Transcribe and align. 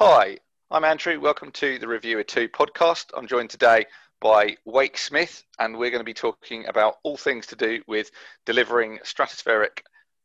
Hi, 0.00 0.38
I'm 0.70 0.84
Andrew. 0.84 1.18
Welcome 1.18 1.50
to 1.50 1.76
the 1.80 1.88
Reviewer 1.88 2.22
2 2.22 2.50
podcast. 2.50 3.06
I'm 3.16 3.26
joined 3.26 3.50
today 3.50 3.84
by 4.20 4.56
Wake 4.64 4.96
Smith, 4.96 5.42
and 5.58 5.76
we're 5.76 5.90
going 5.90 5.98
to 5.98 6.04
be 6.04 6.14
talking 6.14 6.66
about 6.68 6.98
all 7.02 7.16
things 7.16 7.48
to 7.48 7.56
do 7.56 7.82
with 7.88 8.12
delivering 8.46 9.00
stratospheric 9.02 9.80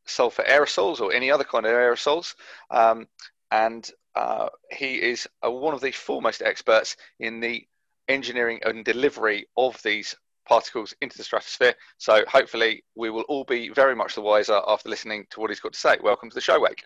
sulfur 0.06 0.44
aerosols 0.44 1.02
or 1.02 1.12
any 1.12 1.32
other 1.32 1.44
kind 1.44 1.66
of 1.66 1.72
aerosols. 1.72 2.36
Um, 2.70 3.08
and 3.50 3.90
uh, 4.14 4.50
he 4.70 5.02
is 5.02 5.28
uh, 5.44 5.50
one 5.50 5.74
of 5.74 5.82
the 5.82 5.92
foremost 5.92 6.44
experts 6.44 6.96
in 7.20 7.40
the 7.40 7.66
engineering 8.08 8.60
and 8.64 8.86
delivery 8.86 9.48
of 9.58 9.82
these 9.82 10.14
particles 10.48 10.94
into 11.02 11.18
the 11.18 11.24
stratosphere. 11.24 11.74
So 11.98 12.24
hopefully 12.28 12.84
we 12.96 13.10
will 13.10 13.24
all 13.24 13.44
be 13.44 13.70
very 13.70 13.96
much 13.96 14.14
the 14.14 14.22
wiser 14.22 14.62
after 14.68 14.88
listening 14.88 15.26
to 15.32 15.40
what 15.40 15.50
he's 15.50 15.60
got 15.60 15.74
to 15.74 15.80
say. 15.80 15.98
Welcome 16.04 16.30
to 16.30 16.36
the 16.36 16.42
show, 16.42 16.60
Wake. 16.60 16.84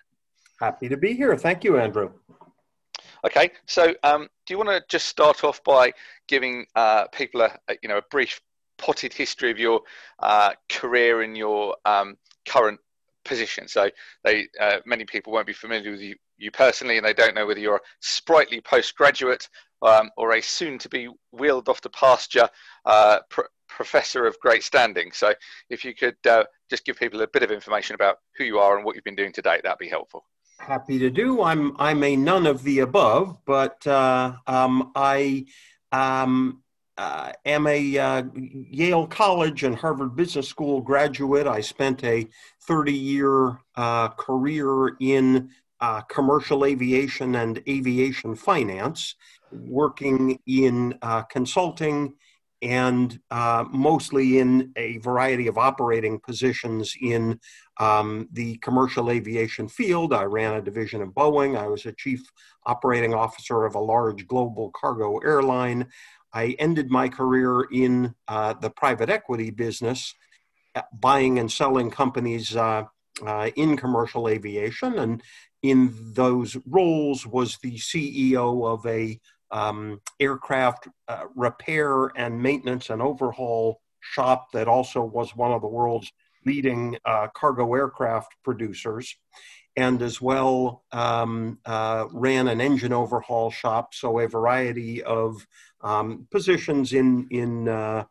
Happy 0.62 0.88
to 0.88 0.96
be 0.96 1.12
here. 1.14 1.36
Thank 1.36 1.66
you, 1.66 1.78
Andrew. 1.78 2.12
Okay, 3.28 3.52
so 3.66 3.94
um, 4.04 4.30
do 4.46 4.54
you 4.54 4.58
want 4.58 4.70
to 4.70 4.82
just 4.88 5.08
start 5.08 5.44
off 5.44 5.62
by 5.66 5.92
giving 6.30 6.66
uh, 6.78 7.08
people 7.08 7.42
a, 7.42 7.52
a, 7.68 7.76
you 7.84 7.90
know 7.90 7.98
a 7.98 8.02
brief 8.10 8.40
potted 8.78 9.12
history 9.12 9.52
of 9.52 9.60
your 9.60 9.82
uh, 10.20 10.54
career 10.70 11.24
and 11.24 11.36
your 11.36 11.76
um, 11.84 12.16
current 12.48 12.80
position? 13.26 13.68
So 13.68 13.90
they 14.24 14.48
uh, 14.62 14.78
many 14.86 15.04
people 15.04 15.34
won't 15.34 15.46
be 15.46 15.52
familiar 15.52 15.92
with 15.92 16.00
you, 16.00 16.16
you 16.38 16.52
personally, 16.52 16.96
and 16.96 17.06
they 17.06 17.14
don't 17.14 17.36
know 17.36 17.46
whether 17.46 17.60
you're 17.60 17.76
a 17.76 17.82
sprightly 18.00 18.62
postgraduate 18.62 19.50
um, 19.82 20.10
or 20.16 20.32
a 20.32 20.42
soon-to-be 20.42 21.10
wheeled 21.34 21.68
off 21.68 21.82
to 21.82 21.90
pasture 21.90 22.48
uh, 22.86 23.20
pr- 23.30 23.42
professor 23.68 24.26
of 24.26 24.40
great 24.40 24.64
standing. 24.64 25.12
So 25.12 25.34
if 25.70 25.84
you 25.84 25.94
could 25.94 26.16
uh, 26.26 26.46
just 26.70 26.86
give 26.86 26.96
people 26.96 27.22
a 27.22 27.28
bit 27.28 27.44
of 27.44 27.52
information 27.52 27.96
about 27.96 28.20
who 28.38 28.46
you 28.46 28.60
are 28.60 28.78
and 28.78 28.86
what 28.86 28.96
you've 28.96 29.04
been 29.04 29.18
doing 29.18 29.34
to 29.34 29.42
date, 29.42 29.64
that'd 29.64 29.80
be 29.80 29.90
helpful. 29.90 30.24
Happy 30.60 31.00
to 31.00 31.10
do. 31.10 31.42
I'm 31.44 31.76
I'm 31.80 32.04
a 32.04 32.16
none 32.16 32.46
of 32.48 32.64
the 32.64 32.80
above, 32.80 33.38
but 33.46 33.86
uh, 33.88 34.34
um, 34.48 34.92
I 34.96 35.46
um, 35.92 36.62
uh, 36.98 37.32
am 37.46 37.68
a 37.68 37.98
uh, 37.98 38.24
Yale 38.36 39.08
College 39.08 39.64
and 39.64 39.76
Harvard 39.76 40.16
Business 40.16 40.48
School 40.48 40.82
graduate. 40.82 41.48
I 41.48 41.62
spent 41.62 42.04
a 42.04 42.28
30 42.64 42.92
year 42.92 43.60
uh, 43.76 44.10
career 44.10 44.98
in 45.00 45.50
uh, 45.80 46.02
commercial 46.02 46.66
aviation 46.66 47.36
and 47.36 47.62
aviation 47.70 48.36
finance, 48.36 49.16
working 49.52 50.40
in 50.48 50.98
uh, 51.02 51.22
consulting 51.24 52.16
and 52.62 53.20
uh, 53.30 53.66
mostly 53.72 54.40
in 54.40 54.72
a 54.76 54.98
variety 54.98 55.48
of 55.48 55.58
operating 55.58 56.20
positions 56.20 56.96
in 57.02 57.40
um, 57.80 58.28
the 58.32 58.58
commercial 58.58 59.12
aviation 59.12 59.68
field. 59.68 60.14
I 60.14 60.24
ran 60.24 60.56
a 60.56 60.62
division 60.62 61.02
of 61.02 61.10
Boeing. 61.10 61.58
I 61.58 61.68
was 61.68 61.86
a 61.86 61.94
chief 61.94 62.22
operating 62.66 63.14
officer 63.14 63.66
of 63.66 63.76
a 63.76 63.80
large 63.80 64.28
global 64.28 64.72
cargo 64.72 65.18
airline. 65.20 65.88
I 66.34 66.56
ended 66.60 66.90
my 66.90 67.10
career 67.10 67.68
in 67.72 68.14
uh, 68.28 68.54
the 68.54 68.70
private 68.70 69.10
equity 69.10 69.50
business, 69.50 70.14
uh, 70.76 70.82
buying 71.00 71.40
and 71.40 71.52
selling 71.52 71.90
companies 71.90 72.56
uh, 72.56 72.84
uh, 73.26 73.50
in 73.56 73.78
commercial 73.78 74.28
aviation. 74.28 75.00
And 75.00 75.24
in 75.64 75.94
those 76.14 76.58
roles 76.66 77.26
was 77.26 77.58
the 77.58 77.78
CEO 77.78 78.68
of 78.68 78.86
a 78.86 79.20
um, 79.52 80.02
aircraft 80.20 80.88
uh, 81.08 81.26
repair 81.36 82.08
and 82.16 82.42
maintenance 82.42 82.90
and 82.90 83.02
overhaul 83.02 83.82
shop 84.02 84.52
that 84.54 84.68
also 84.68 85.04
was 85.04 85.36
one 85.36 85.52
of 85.52 85.62
the 85.62 85.68
world's 85.68 86.12
leading 86.46 86.98
uh, 87.06 87.28
cargo 87.36 87.74
aircraft 87.74 88.34
producers, 88.44 89.16
and 89.76 90.02
as 90.02 90.22
well 90.22 90.84
um, 90.92 91.60
uh, 91.66 92.06
ran 92.12 92.48
an 92.48 92.62
engine 92.62 92.94
overhaul 92.94 93.52
shop. 93.52 93.94
So 93.94 94.20
a 94.20 94.28
variety 94.28 95.04
of 95.04 95.46
um, 95.82 96.28
positions 96.32 96.94
in 96.94 97.28
in 97.30 97.68
uh, 97.68 98.06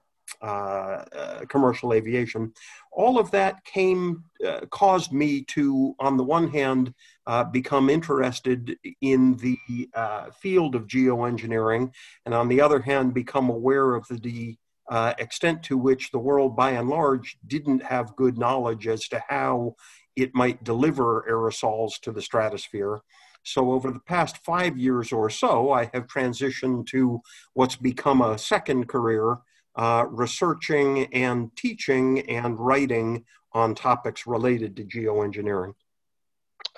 commercial 1.49 1.93
aviation. 1.93 2.53
All 2.93 3.19
of 3.19 3.31
that 3.33 3.65
came, 3.65 4.25
uh, 4.47 4.61
caused 4.71 5.13
me 5.13 5.43
to, 5.45 5.95
on 5.99 6.17
the 6.17 6.25
one 6.25 6.49
hand, 6.49 6.95
uh, 7.27 7.45
become 7.45 7.91
interested 7.91 8.77
in 9.01 9.37
the 9.37 9.89
uh, 9.95 10.31
field 10.31 10.75
of 10.75 10.87
geoengineering, 10.87 11.93
and 12.25 12.35
on 12.35 12.49
the 12.49 12.61
other 12.61 12.81
hand, 12.81 13.13
become 13.13 13.51
aware 13.51 13.95
of 13.95 14.07
the 14.09 14.57
uh, 14.89 15.15
extent 15.19 15.63
to 15.65 15.77
which 15.77 16.11
the 16.11 16.19
world 16.19 16.57
by 16.57 16.71
and 16.73 16.89
large 16.89 17.39
didn't 17.47 17.83
have 17.83 18.17
good 18.17 18.39
knowledge 18.39 18.87
as 18.87 19.09
to 19.09 19.23
how 19.29 19.75
it 20.15 20.35
might 20.35 20.65
deliver 20.65 21.27
aerosols 21.29 22.01
to 22.01 22.13
the 22.13 22.23
stratosphere. 22.23 23.01
So, 23.43 23.73
over 23.73 23.93
the 23.93 24.01
past 24.01 24.39
five 24.39 24.77
years 24.77 25.13
or 25.13 25.31
so, 25.31 25.71
I 25.71 25.91
have 25.95 26.07
transitioned 26.07 26.87
to 26.89 27.21
what's 27.55 27.77
become 27.77 28.21
a 28.21 28.39
second 28.39 28.89
career, 28.89 29.39
uh, 29.77 30.07
researching 30.09 31.07
and 31.15 31.55
teaching 31.57 32.21
and 32.31 32.59
writing 32.59 33.25
on 33.53 33.75
topics 33.75 34.27
related 34.27 34.77
to 34.77 34.85
geoengineering. 34.85 35.75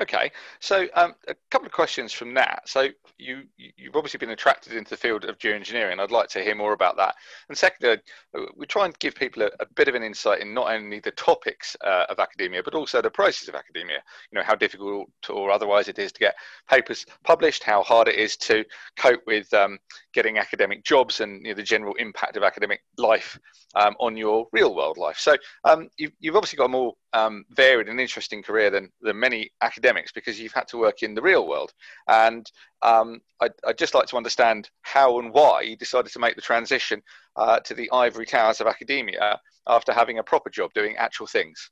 Okay, 0.00 0.30
so 0.60 0.86
um, 0.94 1.14
a 1.26 1.34
couple 1.50 1.66
of 1.66 1.72
questions 1.72 2.12
from 2.12 2.32
that. 2.34 2.68
So 2.68 2.88
you 3.18 3.42
you've 3.56 3.96
obviously 3.96 4.18
been 4.18 4.30
attracted 4.30 4.74
into 4.74 4.90
the 4.90 4.96
field 4.96 5.24
of 5.24 5.38
geoengineering. 5.38 5.98
I'd 5.98 6.12
like 6.12 6.28
to 6.30 6.42
hear 6.42 6.54
more 6.54 6.72
about 6.72 6.96
that. 6.98 7.16
And 7.48 7.58
secondly, 7.58 7.98
uh, 8.36 8.42
we 8.56 8.66
try 8.66 8.84
and 8.84 8.96
give 9.00 9.16
people 9.16 9.42
a, 9.42 9.50
a 9.58 9.66
bit 9.74 9.88
of 9.88 9.96
an 9.96 10.04
insight 10.04 10.40
in 10.40 10.54
not 10.54 10.72
only 10.72 11.00
the 11.00 11.10
topics 11.12 11.76
uh, 11.84 12.04
of 12.08 12.20
academia, 12.20 12.62
but 12.62 12.74
also 12.74 13.02
the 13.02 13.10
process 13.10 13.48
of 13.48 13.56
academia. 13.56 13.98
You 14.30 14.38
know 14.38 14.44
how 14.44 14.54
difficult 14.54 15.10
or 15.28 15.50
otherwise 15.50 15.88
it 15.88 15.98
is 15.98 16.12
to 16.12 16.20
get 16.20 16.36
papers 16.70 17.04
published, 17.24 17.64
how 17.64 17.82
hard 17.82 18.06
it 18.06 18.14
is 18.14 18.36
to 18.36 18.64
cope 18.96 19.22
with 19.26 19.52
um, 19.52 19.78
getting 20.14 20.38
academic 20.38 20.84
jobs, 20.84 21.20
and 21.20 21.44
you 21.44 21.48
know, 21.48 21.56
the 21.56 21.62
general 21.62 21.94
impact 21.94 22.36
of 22.36 22.44
academic 22.44 22.84
life 22.98 23.36
um, 23.74 23.96
on 23.98 24.16
your 24.16 24.46
real 24.52 24.76
world 24.76 24.96
life. 24.96 25.18
So 25.18 25.34
um, 25.64 25.88
you've, 25.96 26.12
you've 26.20 26.36
obviously 26.36 26.56
got 26.56 26.66
a 26.66 26.68
more 26.68 26.94
um, 27.12 27.44
varied 27.50 27.88
and 27.88 28.00
interesting 28.00 28.42
career 28.42 28.70
than, 28.70 28.90
than 29.00 29.18
many 29.18 29.50
academics 29.62 30.12
because 30.12 30.38
you've 30.38 30.52
had 30.52 30.68
to 30.68 30.78
work 30.78 31.02
in 31.02 31.14
the 31.14 31.22
real 31.22 31.48
world. 31.48 31.72
And 32.06 32.50
um, 32.82 33.20
I'd, 33.40 33.52
I'd, 33.66 33.78
just 33.78 33.94
like 33.94 34.06
to 34.08 34.16
understand 34.16 34.70
how 34.82 35.18
and 35.18 35.32
why 35.32 35.62
you 35.62 35.76
decided 35.76 36.12
to 36.12 36.18
make 36.18 36.36
the 36.36 36.42
transition 36.42 37.02
uh, 37.36 37.60
to 37.60 37.74
the 37.74 37.90
ivory 37.92 38.26
towers 38.26 38.60
of 38.60 38.66
academia 38.66 39.40
after 39.66 39.92
having 39.92 40.18
a 40.18 40.22
proper 40.22 40.50
job 40.50 40.72
doing 40.74 40.96
actual 40.96 41.26
things. 41.26 41.70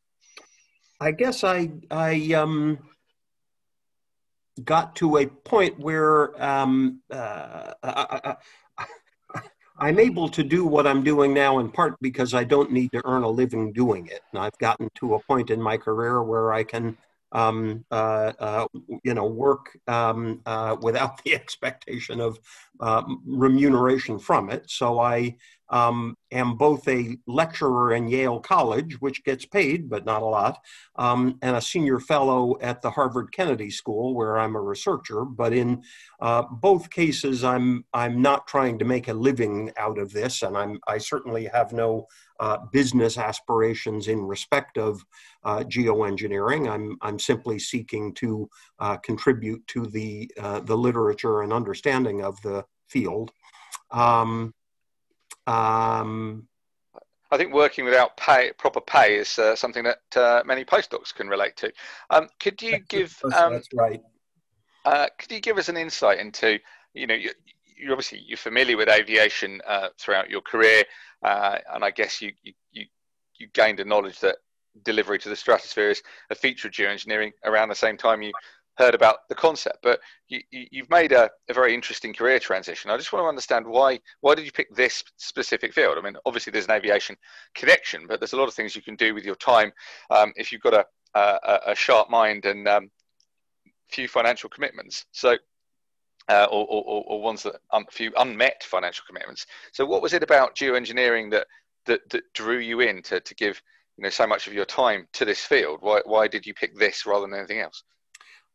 I 1.01 1.13
guess 1.13 1.45
I, 1.45 1.71
I 1.91 2.33
um, 2.33 2.79
got 4.65 4.97
to 4.97 5.19
a 5.19 5.27
point 5.27 5.79
where 5.79 6.43
um, 6.43 7.01
uh, 7.11 7.75
I, 7.83 8.37
I'm 9.79 9.99
able 9.99 10.29
to 10.31 10.43
do 10.43 10.65
what 10.65 10.87
I'm 10.87 11.03
doing 11.03 11.35
now 11.35 11.59
in 11.59 11.71
part 11.71 11.97
because 12.01 12.35
I 12.35 12.45
don't 12.45 12.73
need 12.73 12.93
to 12.93 13.03
earn 13.05 13.23
a 13.23 13.29
living 13.29 13.73
doing 13.73 14.07
it. 14.07 14.23
And 14.33 14.41
I've 14.41 14.57
gotten 14.59 14.89
to 14.97 15.15
a 15.15 15.21
point 15.21 15.51
in 15.51 15.61
my 15.61 15.77
career 15.77 16.23
where 16.23 16.53
I 16.53 16.65
can, 16.65 16.97
um, 17.33 17.85
uh, 17.91 18.33
uh, 18.39 18.67
you 19.05 19.13
know, 19.13 19.27
work 19.27 19.79
um, 19.87 20.41
uh, 20.47 20.77
without 20.81 21.23
the 21.25 21.35
expectation 21.35 22.21
of 22.21 22.39
um, 22.81 23.23
remuneration 23.27 24.19
from 24.19 24.51
it. 24.51 24.71
So 24.71 24.99
I 24.99 25.37
um, 25.69 26.17
am 26.31 26.57
both 26.57 26.87
a 26.89 27.17
lecturer 27.27 27.95
in 27.95 28.09
Yale 28.09 28.41
College, 28.41 29.01
which 29.01 29.25
gets 29.25 29.45
paid, 29.45 29.89
but 29.89 30.05
not 30.05 30.23
a 30.23 30.27
lot, 30.27 30.59
um, 30.97 31.39
and 31.43 31.57
a 31.57 31.61
senior 31.61 31.99
fellow 31.99 32.57
at 32.61 32.83
the 32.83 32.91
Harvard 32.91 33.33
Kennedy 33.33 33.71
School, 33.71 34.15
where 34.15 34.39
I'm 34.39 34.57
a 34.57 34.61
researcher. 34.61 35.25
But 35.25 35.53
in 35.53 35.83
uh, 36.21 36.43
both 36.51 36.91
cases, 36.91 37.45
I'm 37.45 37.85
I'm 37.93 38.23
not 38.23 38.47
trying 38.47 38.79
to 38.79 38.85
make 38.85 39.09
a 39.09 39.15
living 39.15 39.73
out 39.77 39.99
of 39.99 40.13
this, 40.13 40.43
and 40.43 40.57
I'm 40.57 40.79
I 40.87 40.99
certainly 40.99 41.47
have 41.47 41.73
no 41.73 42.07
uh, 42.39 42.59
business 42.73 43.19
aspirations 43.19 44.09
in 44.09 44.21
respect 44.21 44.79
of 44.79 45.05
uh, 45.45 45.61
geoengineering. 45.61 46.71
I'm 46.71 46.97
I'm 47.01 47.19
simply 47.19 47.59
seeking 47.59 48.15
to 48.15 48.49
uh, 48.79 48.97
contribute 48.99 49.67
to 49.69 49.87
the 49.87 50.31
uh, 50.39 50.61
the 50.61 50.77
literature 50.77 51.43
and 51.43 51.53
understanding 51.53 52.23
of 52.23 52.41
the 52.43 52.65
field. 52.89 53.33
Um, 53.91 54.55
um, 55.47 56.49
I 57.31 57.37
think 57.37 57.53
working 57.53 57.85
without 57.85 58.17
pay, 58.17 58.53
proper 58.57 58.81
pay 58.81 59.17
is 59.17 59.39
uh, 59.39 59.57
something 59.57 59.85
that 59.85 60.17
uh, 60.17 60.43
many 60.45 60.65
postdocs 60.65 61.15
can 61.15 61.29
relate 61.29 61.57
to. 61.57 61.73
Um, 62.11 62.29
could 62.39 62.61
you 62.63 62.79
give? 62.89 63.17
Um, 63.25 63.53
that's 63.55 63.69
right. 63.75 64.03
Uh, 64.85 65.07
could 65.19 65.33
you 65.33 65.41
give 65.41 65.59
us 65.59 65.69
an 65.69 65.77
insight 65.77 66.19
into? 66.19 66.59
You 66.95 67.07
know, 67.07 67.15
you, 67.15 67.31
are 67.89 67.93
obviously 67.93 68.23
you're 68.27 68.39
familiar 68.39 68.77
with 68.77 68.89
aviation 68.89 69.61
uh, 69.67 69.89
throughout 69.99 70.31
your 70.31 70.41
career, 70.41 70.85
uh, 71.23 71.59
and 71.75 71.85
I 71.85 71.91
guess 71.91 72.23
you, 72.23 72.33
you 72.73 72.87
you 73.39 73.49
gained 73.53 73.81
a 73.81 73.85
knowledge 73.85 74.21
that 74.21 74.37
delivery 74.85 75.19
to 75.19 75.29
the 75.29 75.37
stratosphere 75.37 75.91
is 75.91 76.03
a 76.31 76.35
feature 76.35 76.69
of 76.69 76.75
geoengineering 76.75 77.33
around 77.45 77.69
the 77.69 77.75
same 77.75 77.97
time 77.97 78.23
you 78.23 78.33
heard 78.77 78.95
about 78.95 79.29
the 79.29 79.35
concept, 79.35 79.79
but 79.83 80.01
you, 80.29 80.43
have 80.75 80.91
made 80.91 81.13
a, 81.13 81.31
a, 81.49 81.55
very 81.55 81.75
interesting 81.75 82.13
career 82.13 82.39
transition. 82.39 82.91
I 82.91 82.97
just 82.97 83.13
want 83.13 83.25
to 83.25 83.29
understand 83.29 83.67
why 83.67 84.01
why 84.21 84.35
did 84.35 84.45
you 84.45 84.53
pick 84.53 84.75
this 84.75 85.03
specific 85.17 85.73
field? 85.73 85.97
I 85.99 86.03
mean, 86.03 86.17
obviously 86.27 86.51
there's 86.51 86.67
an 86.67 86.73
aviation 86.73 87.17
connection, 87.55 88.07
but 88.07 88.21
there's 88.21 88.35
a 88.35 88.37
lot 88.37 88.49
of 88.49 88.55
things 88.55 88.77
you 88.77 88.83
can 88.83 88.97
do 88.97 89.15
with 89.15 89.25
your 89.25 89.37
time 89.37 89.73
um, 90.11 90.33
if 90.37 90.53
you've 90.53 90.63
got 90.63 90.75
a, 90.75 90.87
a, 91.15 91.61
a 91.69 91.75
sharp 91.75 92.11
mind 92.11 92.45
and 92.45 92.69
um, 92.69 92.91
few 93.89 94.09
financial 94.09 94.51
commitments. 94.51 95.07
So, 95.13 95.37
uh, 96.29 96.47
or, 96.51 96.67
or, 96.67 97.05
or, 97.07 97.23
ones 97.23 97.45
that 97.45 97.55
a 97.73 97.81
few 97.93 98.13
unmet 98.17 98.65
financial 98.65 99.05
commitments. 99.07 99.47
So, 99.73 99.87
what 99.87 100.03
was 100.03 100.13
it 100.13 100.25
about 100.25 100.57
geoengineering 100.57 101.31
that 101.31 101.47
that, 101.87 102.01
that 102.11 102.25
drew 102.35 102.59
you 102.59 102.81
in 102.81 103.01
to, 103.03 103.21
to 103.21 103.35
give 103.37 103.63
you 103.97 104.03
know 104.03 104.11
so 104.11 104.27
much 104.27 104.49
of 104.49 104.53
your 104.53 104.65
time 104.65 105.07
to 105.15 105.25
this 105.25 105.41
field? 105.41 105.79
Why 105.83 106.01
why 106.05 106.27
did 106.27 106.45
you 106.45 106.53
pick 106.53 106.77
this 106.77 107.07
rather 107.07 107.27
than 107.27 107.39
anything 107.39 107.61
else? 107.61 107.83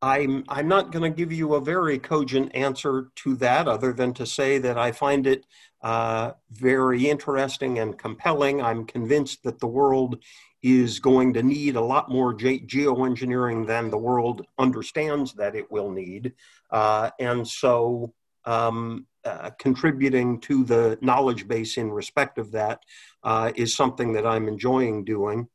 I'm 0.01 0.44
I'm 0.50 0.68
not 0.68 0.92
going 0.92 1.09
to 1.12 1.15
give 1.15 1.31
you 1.31 1.53
a 1.53 1.62
very 1.62 2.00
cogent 2.00 2.56
answer 2.56 3.12
to 3.18 3.36
that, 3.36 3.68
other 3.68 3.94
than 3.94 4.13
to 4.15 4.25
say 4.25 4.57
that 4.57 4.77
I 4.77 4.92
find 4.92 5.27
it 5.27 5.45
uh, 5.81 6.31
very 6.51 7.07
interesting 7.09 7.80
and 7.80 7.98
compelling. 7.98 8.62
I'm 8.62 8.86
convinced 8.86 9.44
that 9.44 9.59
the 9.59 9.68
world 9.68 10.18
is 10.63 11.00
going 11.00 11.33
to 11.33 11.44
need 11.44 11.75
a 11.75 11.81
lot 11.81 12.09
more 12.09 12.33
ge- 12.33 12.65
geoengineering 12.65 13.65
than 13.65 13.89
the 13.89 13.98
world 13.98 14.45
understands 14.59 15.33
that 15.33 15.56
it 15.56 15.71
will 15.71 15.92
need, 15.92 16.33
uh, 16.71 17.12
and 17.19 17.47
so 17.47 18.13
um, 18.45 19.06
uh, 19.24 19.51
contributing 19.59 20.39
to 20.39 20.63
the 20.63 20.97
knowledge 21.01 21.47
base 21.47 21.77
in 21.77 21.92
respect 21.92 22.39
of 22.39 22.51
that 22.51 22.80
uh, 23.24 23.51
is 23.56 23.75
something 23.75 24.13
that 24.13 24.25
I'm 24.25 24.47
enjoying 24.47 25.06
doing. 25.06 25.47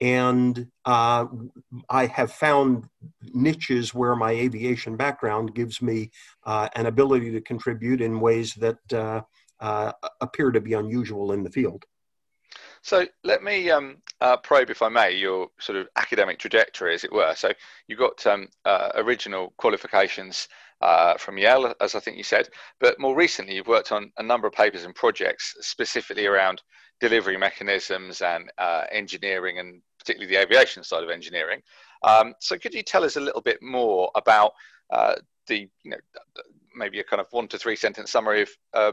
And 0.00 0.66
uh, 0.84 1.26
I 1.88 2.06
have 2.06 2.32
found 2.32 2.88
niches 3.34 3.92
where 3.92 4.16
my 4.16 4.30
aviation 4.32 4.96
background 4.96 5.54
gives 5.54 5.82
me 5.82 6.10
uh, 6.44 6.68
an 6.74 6.86
ability 6.86 7.30
to 7.32 7.40
contribute 7.40 8.00
in 8.00 8.20
ways 8.20 8.54
that 8.54 8.92
uh, 8.92 9.20
uh, 9.60 9.92
appear 10.20 10.50
to 10.52 10.60
be 10.60 10.72
unusual 10.72 11.32
in 11.32 11.42
the 11.42 11.50
field. 11.50 11.84
So 12.82 13.06
let 13.24 13.42
me 13.42 13.70
um, 13.70 13.98
uh, 14.22 14.38
probe, 14.38 14.70
if 14.70 14.80
I 14.80 14.88
may, 14.88 15.12
your 15.12 15.48
sort 15.60 15.76
of 15.76 15.88
academic 15.96 16.38
trajectory, 16.38 16.94
as 16.94 17.04
it 17.04 17.12
were. 17.12 17.34
So 17.34 17.52
you 17.88 17.96
got 17.96 18.26
um, 18.26 18.48
uh, 18.64 18.90
original 18.94 19.52
qualifications 19.58 20.48
uh, 20.80 21.18
from 21.18 21.36
Yale, 21.36 21.74
as 21.80 21.94
I 21.94 22.00
think 22.00 22.16
you 22.16 22.22
said, 22.22 22.48
but 22.78 22.98
more 22.98 23.14
recently 23.14 23.54
you've 23.54 23.66
worked 23.66 23.92
on 23.92 24.10
a 24.16 24.22
number 24.22 24.46
of 24.46 24.54
papers 24.54 24.84
and 24.84 24.94
projects 24.94 25.54
specifically 25.60 26.26
around 26.26 26.62
delivery 27.00 27.36
mechanisms 27.36 28.22
and 28.22 28.50
uh, 28.56 28.84
engineering 28.90 29.58
and 29.58 29.82
particularly 30.00 30.34
the 30.34 30.40
aviation 30.40 30.82
side 30.82 31.04
of 31.04 31.10
engineering. 31.10 31.62
Um, 32.02 32.34
so 32.40 32.58
could 32.58 32.74
you 32.74 32.82
tell 32.82 33.04
us 33.04 33.16
a 33.16 33.20
little 33.20 33.42
bit 33.42 33.62
more 33.62 34.10
about 34.14 34.52
uh, 34.90 35.14
the, 35.46 35.68
you 35.84 35.90
know, 35.90 35.96
maybe 36.74 37.00
a 37.00 37.04
kind 37.04 37.20
of 37.20 37.26
one 37.30 37.48
to 37.48 37.58
three 37.58 37.76
sentence 37.76 38.10
summary 38.10 38.42
of, 38.42 38.50
uh, 38.74 38.92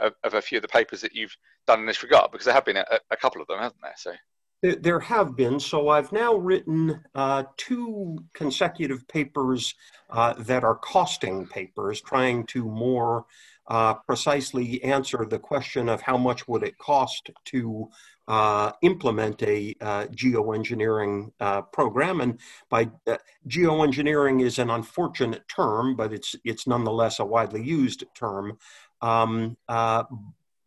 of, 0.00 0.12
of, 0.24 0.34
a 0.34 0.42
few 0.42 0.58
of 0.58 0.62
the 0.62 0.68
papers 0.68 1.00
that 1.00 1.14
you've 1.14 1.36
done 1.66 1.80
in 1.80 1.86
this 1.86 2.02
regard? 2.02 2.30
Because 2.32 2.44
there 2.44 2.54
have 2.54 2.64
been 2.64 2.76
a, 2.76 2.84
a 3.10 3.16
couple 3.16 3.40
of 3.40 3.48
them, 3.48 3.58
hasn't 3.58 3.80
there? 3.82 3.94
So. 3.96 4.12
There 4.60 4.98
have 4.98 5.36
been. 5.36 5.60
So 5.60 5.88
I've 5.88 6.10
now 6.10 6.34
written 6.34 7.00
uh, 7.14 7.44
two 7.56 8.18
consecutive 8.34 9.06
papers 9.06 9.72
uh, 10.10 10.34
that 10.36 10.64
are 10.64 10.74
costing 10.74 11.46
papers, 11.46 12.00
trying 12.00 12.44
to 12.46 12.64
more 12.64 13.26
uh, 13.68 13.94
precisely 13.94 14.82
answer 14.82 15.24
the 15.24 15.38
question 15.38 15.88
of 15.88 16.00
how 16.00 16.16
much 16.16 16.48
would 16.48 16.64
it 16.64 16.76
cost 16.78 17.30
to 17.44 17.88
uh, 18.28 18.72
implement 18.82 19.42
a 19.42 19.74
uh, 19.80 20.04
geoengineering 20.08 21.32
uh, 21.40 21.62
program. 21.62 22.20
And 22.20 22.38
by 22.68 22.90
uh, 23.06 23.16
geoengineering 23.48 24.42
is 24.42 24.58
an 24.58 24.70
unfortunate 24.70 25.48
term, 25.48 25.96
but 25.96 26.12
it's 26.12 26.36
it's 26.44 26.66
nonetheless 26.66 27.18
a 27.18 27.24
widely 27.24 27.64
used 27.64 28.04
term. 28.14 28.58
Um, 29.00 29.56
uh, 29.68 30.04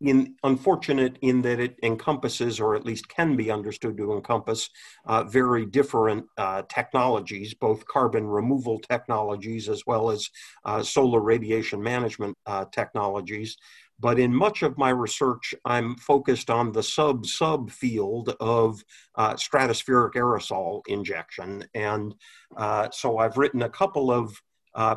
in, 0.02 0.36
unfortunate 0.44 1.18
in 1.22 1.42
that 1.44 1.60
it 1.60 1.78
encompasses, 1.84 2.60
or 2.60 2.76
at 2.76 2.86
least 2.86 3.08
can 3.08 3.36
be 3.36 3.52
understood 3.52 3.98
to 3.98 4.14
encompass, 4.14 4.70
uh, 5.06 5.24
very 5.24 5.66
different 5.66 6.26
uh, 6.38 6.64
technologies, 6.64 7.54
both 7.54 7.86
carbon 7.86 8.26
removal 8.26 8.80
technologies 8.80 9.70
as 9.70 9.84
well 9.86 10.10
as 10.10 10.30
uh, 10.66 10.82
solar 10.82 11.20
radiation 11.20 11.82
management 11.82 12.36
uh, 12.46 12.66
technologies. 12.72 13.58
But 14.02 14.20
in 14.20 14.34
much 14.34 14.64
of 14.64 14.78
my 14.78 14.90
research, 14.90 15.54
I'm 15.64 15.96
focused 15.96 16.50
on 16.50 16.72
the 16.72 16.84
sub 16.84 17.26
sub 17.26 17.70
field 17.70 18.36
of 18.40 18.84
uh, 19.16 19.36
stratospheric 19.36 20.14
aerosol 20.14 20.82
injection. 20.88 21.64
And 21.76 22.16
uh, 22.58 22.90
so 22.92 23.20
I've 23.20 23.38
written 23.38 23.62
a 23.62 23.70
couple 23.70 24.12
of 24.12 24.42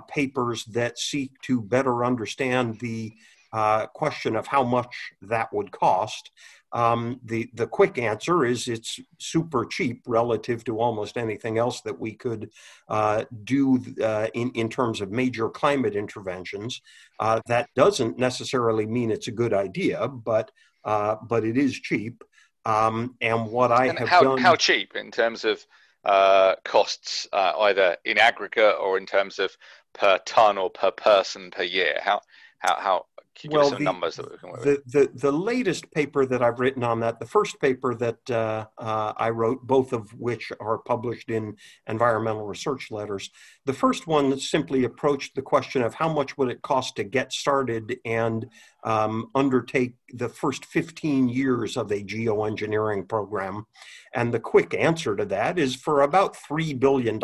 papers 0.09 0.65
that 0.67 0.99
seek 0.99 1.33
to 1.43 1.61
better 1.61 2.05
understand 2.05 2.81
the 2.81 3.13
uh, 3.55 3.87
question 3.87 4.35
of 4.35 4.49
how 4.49 4.65
much 4.65 5.13
that 5.23 5.53
would 5.53 5.71
cost. 5.71 6.33
Um, 6.73 7.21
the 7.25 7.49
the 7.55 7.69
quick 7.69 7.99
answer 7.99 8.45
is 8.45 8.67
it's 8.67 8.99
super 9.19 9.65
cheap 9.65 10.03
relative 10.09 10.65
to 10.65 10.81
almost 10.81 11.17
anything 11.17 11.57
else 11.57 11.81
that 11.83 11.97
we 11.97 12.15
could 12.15 12.51
uh, 12.89 13.25
do 13.45 13.81
uh, 14.03 14.27
in 14.35 14.51
in 14.55 14.69
terms 14.69 15.01
of 15.01 15.13
major 15.13 15.49
climate 15.49 15.95
interventions. 15.95 16.83
Uh, 17.21 17.41
that 17.47 17.69
doesn't 17.77 18.19
necessarily 18.19 18.87
mean 18.87 19.13
it's 19.13 19.29
a 19.29 19.39
good 19.43 19.55
idea, 19.55 20.09
but 20.09 20.51
uh, 20.85 21.15
but 21.23 21.45
it 21.45 21.57
is 21.57 21.79
cheap. 21.79 22.25
Um, 22.67 23.15
and 23.21 23.53
what 23.53 23.71
I 23.71 23.87
and 23.87 23.99
have 24.01 24.09
how, 24.09 24.23
done 24.23 24.39
how 24.39 24.57
cheap 24.57 24.97
in 24.97 25.13
terms 25.13 25.45
of 25.45 25.65
uh, 26.05 26.57
costs, 26.65 27.29
either 27.33 27.97
in 28.05 28.19
aggregate 28.19 28.75
or 28.81 28.99
in 28.99 29.07
terms 29.07 29.39
of 29.39 29.57
per 29.93 30.19
ton 30.27 30.59
or 30.59 30.71
per 30.71 30.91
person 30.91 31.53
per 31.53 31.63
year. 31.63 32.01
How 32.03 32.21
how 32.65 32.77
how 32.81 33.07
can 33.35 33.51
you 33.51 33.59
well, 33.59 33.71
give 33.71 33.73
us 33.73 33.79
some 33.79 33.79
the, 33.79 33.85
numbers 33.85 34.17
that 34.17 34.31
we 34.31 34.39
can 34.39 34.51
work 34.51 34.63
the, 34.63 34.71
with? 34.71 34.93
The, 34.93 35.11
the 35.19 35.33
latest 35.33 35.91
paper 35.91 36.25
that 36.25 36.43
I've 36.43 36.61
written 36.61 36.85
on 36.85 37.01
that, 37.01 37.19
the 37.19 37.27
first 37.27 37.61
paper 37.61 37.95
that 37.97 38.31
uh, 38.31 38.67
uh, 38.79 39.13
I 39.17 39.31
wrote, 39.31 39.67
both 39.67 39.93
of 39.93 40.13
which 40.15 40.53
are 40.61 40.79
published 40.79 41.31
in 41.31 41.57
environmental 41.89 42.47
research 42.47 42.91
letters, 42.91 43.31
the 43.67 43.73
first 43.73 44.07
one 44.07 44.39
simply 44.39 44.85
approached 44.85 45.35
the 45.35 45.43
question 45.43 45.83
of 45.83 45.95
how 45.95 46.13
much 46.13 46.37
would 46.37 46.51
it 46.51 46.63
cost 46.63 46.97
to 46.97 47.05
get 47.05 47.33
started 47.33 47.99
and 48.05 48.47
um, 48.85 49.31
undertake 49.35 49.95
the 50.13 50.29
first 50.29 50.67
15 50.67 51.29
years 51.29 51.77
of 51.77 51.91
a 51.91 52.03
geoengineering 52.03 53.09
program. 53.09 53.67
And 54.15 54.33
the 54.33 54.41
quick 54.41 54.75
answer 54.75 55.17
to 55.17 55.25
that 55.27 55.59
is 55.59 55.75
for 55.75 56.03
about 56.03 56.37
$3 56.37 56.79
billion, 56.79 57.19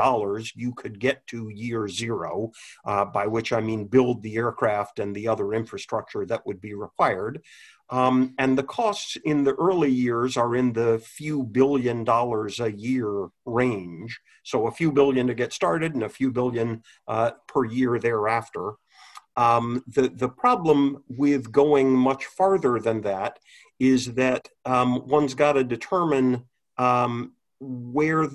you 0.54 0.72
could 0.74 0.98
get 0.98 1.26
to 1.28 1.50
year 1.50 1.88
zero, 1.88 2.50
uh, 2.86 3.04
by 3.04 3.26
which 3.26 3.52
I 3.52 3.60
mean 3.60 3.84
build 3.84 4.22
the 4.22 4.36
aircraft 4.36 4.98
and 4.98 5.14
the 5.14 5.28
other 5.28 5.52
infrastructure 5.52 6.24
that 6.26 6.46
would 6.46 6.60
be 6.60 6.74
required. 6.74 7.42
Um, 7.90 8.34
and 8.38 8.56
the 8.56 8.62
costs 8.62 9.16
in 9.24 9.42
the 9.42 9.54
early 9.54 9.90
years 9.90 10.36
are 10.36 10.54
in 10.54 10.72
the 10.72 11.00
few 11.04 11.42
billion 11.42 12.04
dollars 12.04 12.60
a 12.60 12.70
year 12.70 13.28
range. 13.44 14.20
So 14.44 14.68
a 14.68 14.70
few 14.70 14.92
billion 14.92 15.26
to 15.26 15.34
get 15.34 15.52
started 15.52 15.94
and 15.94 16.04
a 16.04 16.08
few 16.08 16.30
billion 16.30 16.82
uh, 17.08 17.32
per 17.48 17.64
year 17.64 17.98
thereafter. 17.98 18.74
Um, 19.36 19.82
the, 19.88 20.08
the 20.08 20.28
problem 20.28 21.02
with 21.08 21.50
going 21.50 21.90
much 21.90 22.26
farther 22.26 22.78
than 22.78 23.00
that 23.02 23.38
is 23.78 24.14
that 24.14 24.48
um, 24.64 25.06
one's 25.08 25.34
got 25.34 25.54
to 25.54 25.64
determine 25.64 26.44
um, 26.78 27.32
where, 27.60 28.26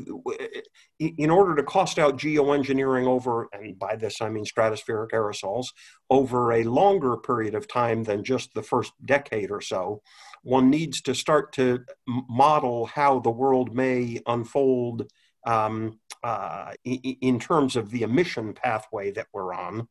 in 1.00 1.30
order 1.30 1.56
to 1.56 1.64
cost 1.64 1.98
out 1.98 2.18
geoengineering 2.18 3.08
over, 3.08 3.48
and 3.52 3.78
by 3.78 3.96
this 3.96 4.22
I 4.22 4.30
mean 4.30 4.46
stratospheric 4.46 5.10
aerosols, 5.10 5.68
over 6.10 6.52
a 6.52 6.64
longer 6.64 7.18
period 7.18 7.56
of 7.56 7.68
time 7.68 8.04
than 8.04 8.24
just 8.24 8.54
the 8.54 8.64
first 8.64 8.94
decade 9.04 9.52
or 9.52 9.62
so, 9.62 10.02
one 10.44 10.70
needs 10.70 11.02
to 11.02 11.16
start 11.16 11.54
to 11.54 11.80
model 12.08 12.86
how 12.86 13.20
the 13.20 13.32
world 13.32 13.74
may 13.76 14.22
unfold 14.28 15.08
um, 15.48 16.00
uh, 16.24 16.74
in 16.84 17.40
terms 17.40 17.76
of 17.76 17.90
the 17.90 18.04
emission 18.04 18.54
pathway 18.54 19.12
that 19.12 19.28
we're 19.34 19.54
on, 19.54 19.88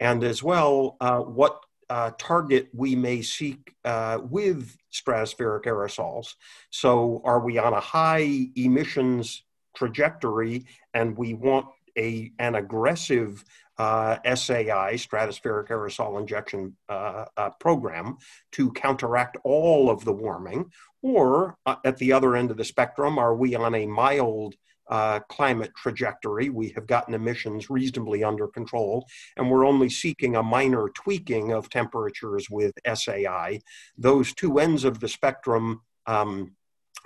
and 0.00 0.22
as 0.22 0.42
well 0.42 0.96
uh, 1.00 1.18
what 1.18 1.60
uh, 1.90 2.10
target 2.18 2.68
we 2.74 2.94
may 2.94 3.22
seek 3.22 3.74
uh, 3.84 4.18
with 4.22 4.76
stratospheric 4.92 5.64
aerosols. 5.64 6.34
So, 6.70 7.20
are 7.24 7.40
we 7.40 7.58
on 7.58 7.72
a 7.72 7.80
high 7.80 8.48
emissions 8.56 9.42
trajectory 9.74 10.66
and 10.94 11.16
we 11.16 11.34
want 11.34 11.66
a, 11.96 12.32
an 12.38 12.54
aggressive 12.54 13.44
uh, 13.78 14.16
SAI, 14.24 14.94
stratospheric 14.94 15.68
aerosol 15.68 16.20
injection 16.20 16.76
uh, 16.88 17.26
uh, 17.36 17.50
program, 17.60 18.16
to 18.52 18.72
counteract 18.72 19.36
all 19.44 19.90
of 19.90 20.04
the 20.04 20.12
warming? 20.12 20.70
Or 21.02 21.56
uh, 21.64 21.76
at 21.84 21.96
the 21.98 22.12
other 22.12 22.34
end 22.36 22.50
of 22.50 22.56
the 22.56 22.64
spectrum, 22.64 23.18
are 23.18 23.34
we 23.34 23.54
on 23.54 23.74
a 23.74 23.86
mild 23.86 24.56
uh, 24.88 25.20
climate 25.28 25.72
trajectory. 25.76 26.48
We 26.48 26.70
have 26.70 26.86
gotten 26.86 27.14
emissions 27.14 27.70
reasonably 27.70 28.24
under 28.24 28.48
control, 28.48 29.06
and 29.36 29.50
we're 29.50 29.66
only 29.66 29.90
seeking 29.90 30.36
a 30.36 30.42
minor 30.42 30.88
tweaking 30.94 31.52
of 31.52 31.68
temperatures 31.68 32.48
with 32.50 32.72
SAI. 32.92 33.60
Those 33.96 34.34
two 34.34 34.58
ends 34.58 34.84
of 34.84 35.00
the 35.00 35.08
spectrum 35.08 35.82
um, 36.06 36.52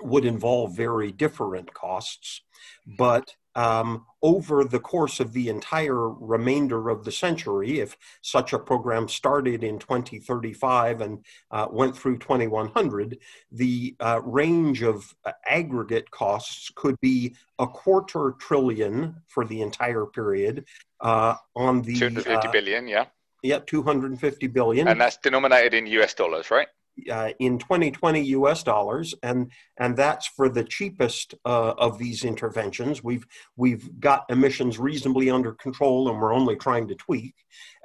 would 0.00 0.24
involve 0.24 0.76
very 0.76 1.12
different 1.12 1.72
costs, 1.74 2.42
but 2.86 3.34
um, 3.54 4.06
over 4.22 4.64
the 4.64 4.80
course 4.80 5.20
of 5.20 5.32
the 5.32 5.48
entire 5.48 6.08
remainder 6.08 6.88
of 6.88 7.04
the 7.04 7.12
century, 7.12 7.80
if 7.80 7.96
such 8.22 8.52
a 8.52 8.58
program 8.58 9.08
started 9.08 9.64
in 9.64 9.78
2035 9.78 11.00
and 11.00 11.24
uh, 11.50 11.66
went 11.70 11.96
through 11.96 12.18
2100, 12.18 13.18
the 13.50 13.96
uh, 14.00 14.20
range 14.24 14.82
of 14.82 15.14
uh, 15.24 15.32
aggregate 15.46 16.10
costs 16.10 16.70
could 16.74 16.96
be 17.00 17.34
a 17.58 17.66
quarter 17.66 18.34
trillion 18.38 19.16
for 19.26 19.44
the 19.44 19.60
entire 19.60 20.06
period. 20.06 20.64
Uh, 21.00 21.34
on 21.56 21.82
the 21.82 21.94
250 21.94 22.48
uh, 22.48 22.52
billion, 22.52 22.86
yeah. 22.86 23.06
Yeah, 23.42 23.58
250 23.66 24.46
billion. 24.46 24.86
And 24.86 25.00
that's 25.00 25.16
denominated 25.16 25.74
in 25.74 25.86
US 25.88 26.14
dollars, 26.14 26.50
right? 26.50 26.68
Uh, 27.10 27.30
in 27.38 27.58
2020 27.58 28.20
US 28.20 28.62
dollars, 28.62 29.14
and 29.22 29.50
and 29.78 29.96
that's 29.96 30.26
for 30.26 30.50
the 30.50 30.62
cheapest 30.62 31.34
uh, 31.46 31.72
of 31.78 31.98
these 31.98 32.22
interventions. 32.22 33.02
We've 33.02 33.26
we've 33.56 33.98
got 33.98 34.26
emissions 34.28 34.78
reasonably 34.78 35.30
under 35.30 35.52
control, 35.52 36.10
and 36.10 36.20
we're 36.20 36.34
only 36.34 36.54
trying 36.54 36.88
to 36.88 36.94
tweak. 36.94 37.34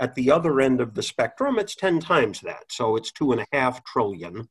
At 0.02 0.14
the 0.16 0.30
other 0.30 0.60
end 0.60 0.82
of 0.82 0.94
the 0.94 1.02
spectrum, 1.02 1.58
it's 1.58 1.74
10 1.76 2.02
times 2.02 2.42
that, 2.42 2.66
so 2.70 2.98
it's 2.98 3.14
two 3.14 3.32
and 3.32 3.40
a 3.40 3.48
half 3.54 3.82
trillion. 3.86 4.50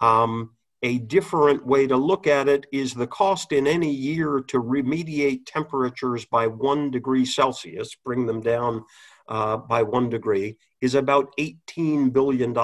Um, 0.00 0.52
a 0.82 0.98
different 0.98 1.66
way 1.66 1.86
to 1.88 1.96
look 1.96 2.26
at 2.26 2.48
it 2.48 2.66
is 2.72 2.94
the 2.94 3.08
cost 3.08 3.52
in 3.52 3.66
any 3.66 3.92
year 3.92 4.40
to 4.48 4.62
remediate 4.62 5.46
temperatures 5.46 6.24
by 6.26 6.46
one 6.46 6.90
degree 6.90 7.26
Celsius, 7.26 7.96
bring 8.04 8.24
them 8.24 8.40
down 8.40 8.84
uh, 9.28 9.58
by 9.58 9.82
one 9.82 10.08
degree, 10.08 10.56
is 10.80 10.94
about 10.94 11.34
$18 11.38 12.12
billion. 12.12 12.54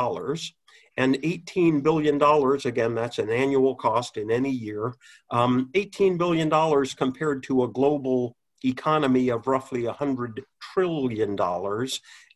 And 0.96 1.16
$18 1.16 1.82
billion, 1.82 2.20
again, 2.64 2.94
that's 2.94 3.18
an 3.18 3.30
annual 3.30 3.74
cost 3.74 4.16
in 4.16 4.30
any 4.30 4.50
year. 4.50 4.94
Um, 5.30 5.70
$18 5.74 6.16
billion 6.16 6.50
compared 6.96 7.42
to 7.44 7.64
a 7.64 7.68
global 7.68 8.36
economy 8.64 9.28
of 9.28 9.46
roughly 9.46 9.82
$100 9.82 10.38
trillion 10.60 11.36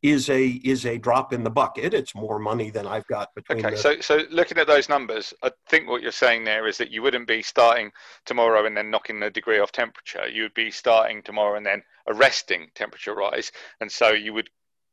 is 0.02 0.30
a 0.30 0.46
is 0.64 0.86
a 0.86 0.96
drop 0.96 1.32
in 1.32 1.44
the 1.44 1.50
bucket. 1.50 1.92
It's 1.92 2.14
more 2.14 2.38
money 2.38 2.70
than 2.70 2.86
I've 2.86 3.06
got 3.06 3.34
between. 3.34 3.58
Okay, 3.58 3.74
the... 3.74 3.76
so 3.76 4.00
so 4.00 4.22
looking 4.30 4.56
at 4.58 4.66
those 4.66 4.88
numbers, 4.88 5.34
I 5.42 5.50
think 5.68 5.88
what 5.88 6.02
you're 6.02 6.12
saying 6.12 6.44
there 6.44 6.66
is 6.66 6.78
that 6.78 6.90
you 6.90 7.02
wouldn't 7.02 7.28
be 7.28 7.42
starting 7.42 7.90
tomorrow 8.24 8.64
and 8.64 8.76
then 8.76 8.90
knocking 8.90 9.20
the 9.20 9.30
degree 9.30 9.58
off 9.58 9.72
temperature. 9.72 10.26
You 10.26 10.44
would 10.44 10.54
be 10.54 10.70
starting 10.70 11.22
tomorrow 11.22 11.56
and 11.56 11.66
then 11.66 11.82
arresting 12.08 12.68
temperature 12.74 13.14
rise, 13.14 13.52
and 13.80 13.92
so 13.92 14.10
you 14.10 14.32
would 14.32 14.48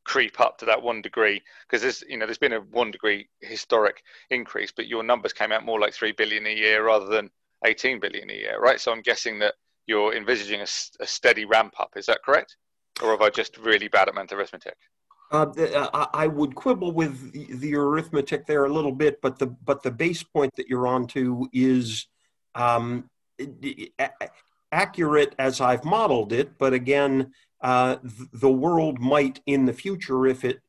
creep 0.08 0.40
up 0.40 0.56
to 0.56 0.64
that 0.64 0.82
one 0.82 1.02
degree 1.02 1.42
because 1.66 1.82
there's 1.82 2.02
you 2.08 2.16
know 2.16 2.24
there's 2.24 2.38
been 2.38 2.54
a 2.54 2.60
one 2.60 2.90
degree 2.90 3.28
historic 3.40 4.02
increase, 4.30 4.72
but 4.74 4.88
your 4.88 5.02
numbers 5.02 5.34
came 5.34 5.52
out 5.52 5.66
more 5.66 5.78
like 5.78 5.92
three 5.92 6.12
billion 6.12 6.46
a 6.46 6.54
year 6.54 6.86
rather 6.86 7.06
than 7.06 7.30
18 7.66 8.00
billion 8.00 8.30
a 8.30 8.34
year, 8.34 8.58
right? 8.58 8.80
So 8.80 8.90
I'm 8.90 9.02
guessing 9.02 9.38
that 9.40 9.54
you're 9.86 10.14
envisaging 10.16 10.60
a, 10.60 10.66
a 11.00 11.06
steady 11.06 11.44
ramp 11.44 11.74
up. 11.78 11.90
Is 11.94 12.06
that 12.06 12.22
correct? 12.24 12.56
Or 13.02 13.10
have 13.10 13.20
I 13.20 13.28
just 13.28 13.58
really 13.58 13.88
bad 13.88 14.08
at 14.08 14.14
mental 14.14 14.38
arithmetic? 14.38 14.76
Uh, 15.30 15.46
uh 15.58 16.06
I 16.14 16.26
would 16.26 16.54
quibble 16.54 16.92
with 16.92 17.60
the 17.60 17.74
arithmetic 17.74 18.46
there 18.46 18.64
a 18.64 18.72
little 18.72 18.92
bit, 18.92 19.20
but 19.20 19.38
the 19.38 19.48
but 19.48 19.82
the 19.82 19.90
base 19.90 20.22
point 20.22 20.56
that 20.56 20.68
you're 20.68 20.86
on 20.86 21.06
to 21.08 21.50
is 21.52 22.06
um, 22.54 23.10
accurate 24.72 25.34
as 25.38 25.60
I've 25.60 25.84
modeled 25.84 26.32
it. 26.32 26.56
But 26.56 26.72
again, 26.72 27.32
uh, 27.60 27.96
the 28.32 28.50
world 28.50 28.98
might 29.00 29.40
in 29.46 29.66
the 29.66 29.72
future, 29.72 30.26
if 30.26 30.44
it 30.44 30.60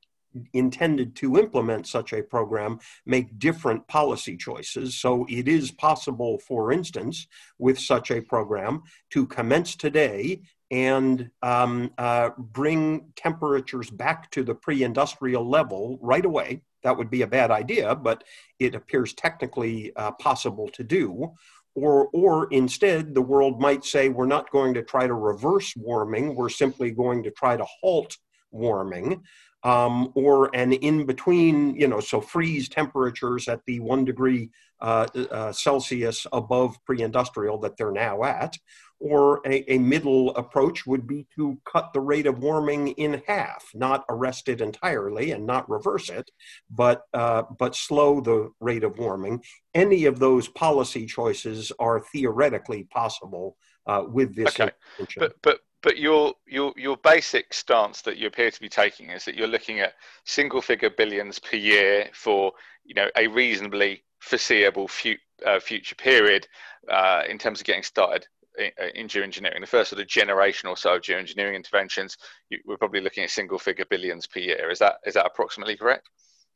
intended 0.54 1.16
to 1.16 1.38
implement 1.38 1.88
such 1.88 2.14
a 2.14 2.22
program, 2.22 2.80
make 3.06 3.40
different 3.40 3.88
policy 3.88 4.38
choices. 4.38 4.96
So 4.96 5.26
it 5.30 5.48
is 5.48 5.72
possible, 5.72 6.38
for 6.40 6.72
instance, 6.72 7.28
with 7.58 7.80
such 7.80 8.12
a 8.12 8.22
program 8.22 8.84
to 9.12 9.26
commence 9.26 9.76
today 9.76 10.42
and 10.72 11.30
um, 11.42 11.92
uh, 11.98 12.30
bring 12.38 13.12
temperatures 13.16 13.90
back 13.90 14.30
to 14.32 14.44
the 14.44 14.54
pre 14.54 14.84
industrial 14.84 15.50
level 15.50 15.98
right 16.02 16.26
away. 16.26 16.62
That 16.84 16.98
would 16.98 17.10
be 17.10 17.24
a 17.24 17.28
bad 17.28 17.52
idea, 17.52 17.96
but 17.96 18.24
it 18.60 18.76
appears 18.76 19.14
technically 19.14 19.94
uh, 19.96 20.12
possible 20.12 20.70
to 20.70 20.84
do. 20.84 21.34
Or, 21.82 22.10
or 22.14 22.48
instead, 22.52 23.14
the 23.14 23.22
world 23.22 23.62
might 23.62 23.86
say, 23.86 24.10
we're 24.10 24.26
not 24.26 24.52
going 24.52 24.74
to 24.74 24.84
try 24.84 25.08
to 25.08 25.14
reverse 25.14 25.74
warming, 25.76 26.36
we're 26.36 26.50
simply 26.50 26.92
going 26.92 27.24
to 27.24 27.32
try 27.32 27.56
to 27.58 27.66
halt 27.82 28.18
warming. 28.52 29.24
Um, 29.62 30.14
or 30.16 30.56
an 30.56 30.72
in 30.72 31.06
between, 31.06 31.76
you 31.76 31.90
know, 31.90 32.00
so 32.00 32.22
freeze 32.22 32.70
temperatures 32.70 33.50
at 33.50 33.60
the 33.66 33.82
one 33.82 34.06
degree 34.06 34.52
uh, 34.80 35.06
uh, 35.32 35.52
Celsius 35.52 36.26
above 36.32 36.78
pre 36.86 37.02
industrial 37.02 37.58
that 37.60 37.76
they're 37.76 37.92
now 37.92 38.24
at, 38.24 38.58
or 39.00 39.42
a, 39.46 39.74
a, 39.74 39.78
middle 39.78 40.36
approach 40.36 40.86
would 40.86 41.08
be 41.08 41.26
to 41.36 41.58
cut 41.66 41.92
the 41.94 42.02
rate 42.02 42.28
of 42.28 42.40
warming 42.40 42.90
in 42.90 43.22
half, 43.28 43.70
not 43.74 44.04
arrest 44.10 44.50
it 44.50 44.60
entirely 44.60 45.32
and 45.32 45.46
not 45.46 45.70
reverse 45.70 46.10
it, 46.10 46.30
but 46.70 47.04
uh, 47.14 47.44
but 47.58 47.76
slow 47.76 48.20
the 48.20 48.52
rate 48.60 48.84
of 48.84 48.98
warming. 48.98 49.42
Any 49.74 50.06
of 50.06 50.20
those 50.20 50.50
policy 50.50 51.06
choices 51.06 51.72
are 51.80 52.02
theoretically 52.02 52.84
possible 52.84 53.56
uh, 53.88 54.04
with 54.06 54.36
this. 54.36 54.60
Okay, 54.60 54.72
but 55.18 55.34
but 55.42 55.62
but 55.82 55.98
your 55.98 56.34
your 56.46 56.74
your 56.76 56.98
basic 56.98 57.54
stance 57.54 58.02
that 58.02 58.18
you 58.18 58.28
appear 58.28 58.52
to 58.52 58.62
be 58.62 58.70
taking 58.70 59.12
is 59.12 59.24
that 59.24 59.36
you're 59.36 59.48
looking 59.48 59.80
at 59.80 59.94
single 60.26 60.62
figure 60.62 60.90
billions 60.90 61.40
per 61.40 61.56
year 61.56 62.10
for 62.14 62.52
you 62.84 62.96
know 62.96 63.10
a 63.16 63.28
reasonably 63.28 64.04
foreseeable 64.20 64.90
future, 64.90 65.22
uh, 65.46 65.60
future 65.60 65.96
period 65.96 66.46
uh, 66.92 67.24
in 67.30 67.38
terms 67.38 67.62
of 67.62 67.66
getting 67.66 67.84
started 67.84 68.28
in 68.96 69.08
geoengineering, 69.08 69.62
the 69.62 69.68
first 69.68 69.90
sort 69.90 70.02
of 70.02 70.08
generation 70.08 70.70
or 70.70 70.78
so 70.78 70.96
of 70.96 71.02
geoengineering 71.02 71.56
interventions, 71.56 72.18
you, 72.50 72.60
we're 72.66 72.78
probably 72.78 73.02
looking 73.02 73.24
at 73.24 73.30
single 73.30 73.60
figure 73.60 73.86
billions 73.90 74.28
per 74.28 74.40
year. 74.40 74.70
Is 74.70 74.80
that 74.80 74.96
is 75.06 75.14
that 75.14 75.26
approximately 75.26 75.78
correct? 75.78 76.10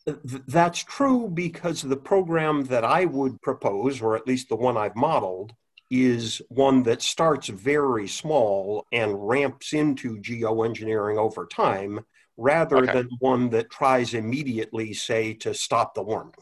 That's 0.05 0.83
true 0.83 1.29
because 1.33 1.81
the 1.81 1.95
program 1.95 2.65
that 2.65 2.83
I 2.83 3.05
would 3.05 3.41
propose, 3.41 4.01
or 4.01 4.17
at 4.17 4.27
least 4.27 4.50
the 4.50 4.55
one 4.55 4.75
I've 4.75 4.97
modeled, 4.97 5.53
is 5.89 6.41
one 6.50 6.83
that 6.83 7.01
starts 7.01 7.47
very 7.47 8.07
small 8.07 8.85
and 8.91 9.27
ramps 9.27 9.73
into 9.73 10.17
geoengineering 10.17 11.17
over 11.17 11.45
time 11.45 12.01
rather 12.35 12.77
okay. 12.77 12.91
than 12.93 13.09
one 13.19 13.50
that 13.51 13.69
tries 13.69 14.13
immediately, 14.13 14.93
say, 14.93 15.33
to 15.35 15.53
stop 15.53 15.93
the 15.93 16.01
warming. 16.01 16.33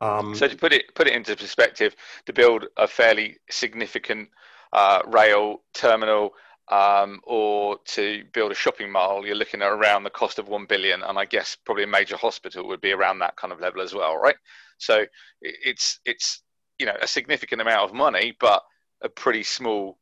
Um, 0.00 0.34
so 0.34 0.48
to 0.48 0.56
put 0.56 0.72
it 0.72 0.94
put 0.94 1.06
it 1.06 1.14
into 1.14 1.36
perspective, 1.36 1.94
to 2.26 2.32
build 2.32 2.66
a 2.76 2.86
fairly 2.86 3.38
significant 3.48 4.28
uh, 4.72 5.02
rail 5.06 5.62
terminal 5.74 6.32
um, 6.68 7.20
or 7.24 7.78
to 7.86 8.24
build 8.32 8.50
a 8.50 8.54
shopping 8.54 8.90
mall, 8.90 9.24
you're 9.24 9.36
looking 9.36 9.62
at 9.62 9.70
around 9.70 10.02
the 10.02 10.10
cost 10.10 10.38
of 10.38 10.48
one 10.48 10.66
billion, 10.66 11.02
and 11.02 11.18
I 11.18 11.24
guess 11.24 11.56
probably 11.64 11.84
a 11.84 11.88
major 11.88 12.16
hospital 12.16 12.66
would 12.68 12.80
be 12.80 12.92
around 12.92 13.20
that 13.20 13.36
kind 13.36 13.52
of 13.52 13.60
level 13.60 13.82
as 13.82 13.94
well, 13.94 14.16
right? 14.16 14.36
So 14.78 15.06
it's 15.40 16.00
it's 16.04 16.42
you 16.78 16.86
know 16.86 16.96
a 17.00 17.06
significant 17.06 17.60
amount 17.60 17.88
of 17.88 17.94
money, 17.94 18.36
but 18.40 18.62
a 19.02 19.08
pretty 19.08 19.42
small 19.42 19.98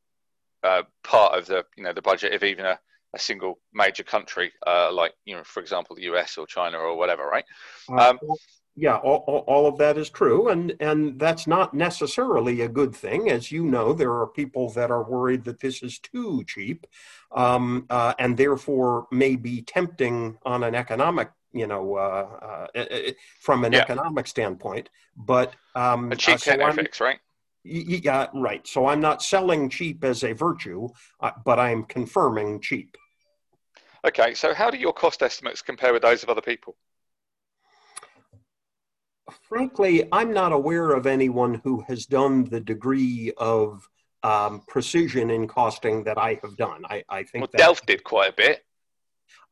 uh, 0.62 0.83
part 1.02 1.38
of 1.38 1.47
the 1.47 1.64
you 1.76 1.85
know 1.85 1.92
the 1.92 2.02
budget 2.02 2.33
of 2.33 2.42
even 2.42 2.64
a, 2.64 2.78
a 3.14 3.18
single 3.18 3.61
major 3.73 4.02
country 4.02 4.50
uh, 4.66 4.90
like 4.92 5.12
you 5.26 5.37
know 5.37 5.44
for 5.44 5.61
example 5.61 5.94
the 5.94 6.02
US 6.04 6.38
or 6.38 6.47
China 6.47 6.78
or 6.78 6.97
whatever, 6.97 7.26
right? 7.26 7.44
Uh, 7.90 8.11
um, 8.11 8.18
yeah, 8.76 8.96
all, 8.96 9.44
all, 9.46 9.66
of 9.66 9.78
that 9.78 9.96
is 9.96 10.10
true, 10.10 10.48
and 10.48 10.74
and 10.80 11.18
that's 11.18 11.46
not 11.46 11.74
necessarily 11.74 12.62
a 12.62 12.68
good 12.68 12.94
thing. 12.94 13.30
As 13.30 13.52
you 13.52 13.64
know, 13.64 13.92
there 13.92 14.12
are 14.12 14.26
people 14.26 14.68
that 14.70 14.90
are 14.90 15.04
worried 15.04 15.44
that 15.44 15.60
this 15.60 15.82
is 15.82 16.00
too 16.00 16.42
cheap, 16.44 16.86
um, 17.30 17.86
uh, 17.88 18.14
and 18.18 18.36
therefore 18.36 19.06
may 19.12 19.36
be 19.36 19.62
tempting 19.62 20.38
on 20.44 20.64
an 20.64 20.74
economic, 20.74 21.30
you 21.52 21.68
know, 21.68 21.94
uh, 21.94 22.66
uh, 22.74 23.12
from 23.40 23.64
an 23.64 23.74
yeah. 23.74 23.82
economic 23.82 24.26
standpoint. 24.26 24.88
But 25.16 25.54
um, 25.76 26.10
a 26.10 26.16
cheap 26.16 26.34
uh, 26.34 26.38
so 26.38 26.72
fix, 26.72 27.00
right? 27.00 27.20
Yeah, 27.62 28.26
right. 28.34 28.66
So 28.66 28.86
I'm 28.86 29.00
not 29.00 29.22
selling 29.22 29.70
cheap 29.70 30.02
as 30.02 30.24
a 30.24 30.32
virtue, 30.32 30.88
uh, 31.20 31.30
but 31.44 31.60
I'm 31.60 31.84
confirming 31.84 32.60
cheap. 32.60 32.96
Okay, 34.04 34.34
so 34.34 34.52
how 34.52 34.68
do 34.68 34.76
your 34.76 34.92
cost 34.92 35.22
estimates 35.22 35.62
compare 35.62 35.92
with 35.92 36.02
those 36.02 36.24
of 36.24 36.28
other 36.28 36.42
people? 36.42 36.76
Frankly, 39.48 40.08
I'm 40.12 40.32
not 40.32 40.52
aware 40.52 40.90
of 40.90 41.06
anyone 41.06 41.60
who 41.64 41.84
has 41.88 42.06
done 42.06 42.44
the 42.44 42.60
degree 42.60 43.32
of 43.36 43.88
um, 44.22 44.62
precision 44.66 45.30
in 45.30 45.46
costing 45.46 46.04
that 46.04 46.18
I 46.18 46.38
have 46.42 46.56
done. 46.56 46.82
I, 46.88 47.04
I 47.08 47.24
think 47.24 47.42
well, 47.42 47.50
Delft 47.56 47.86
did 47.86 48.04
quite 48.04 48.30
a 48.30 48.34
bit. 48.34 48.64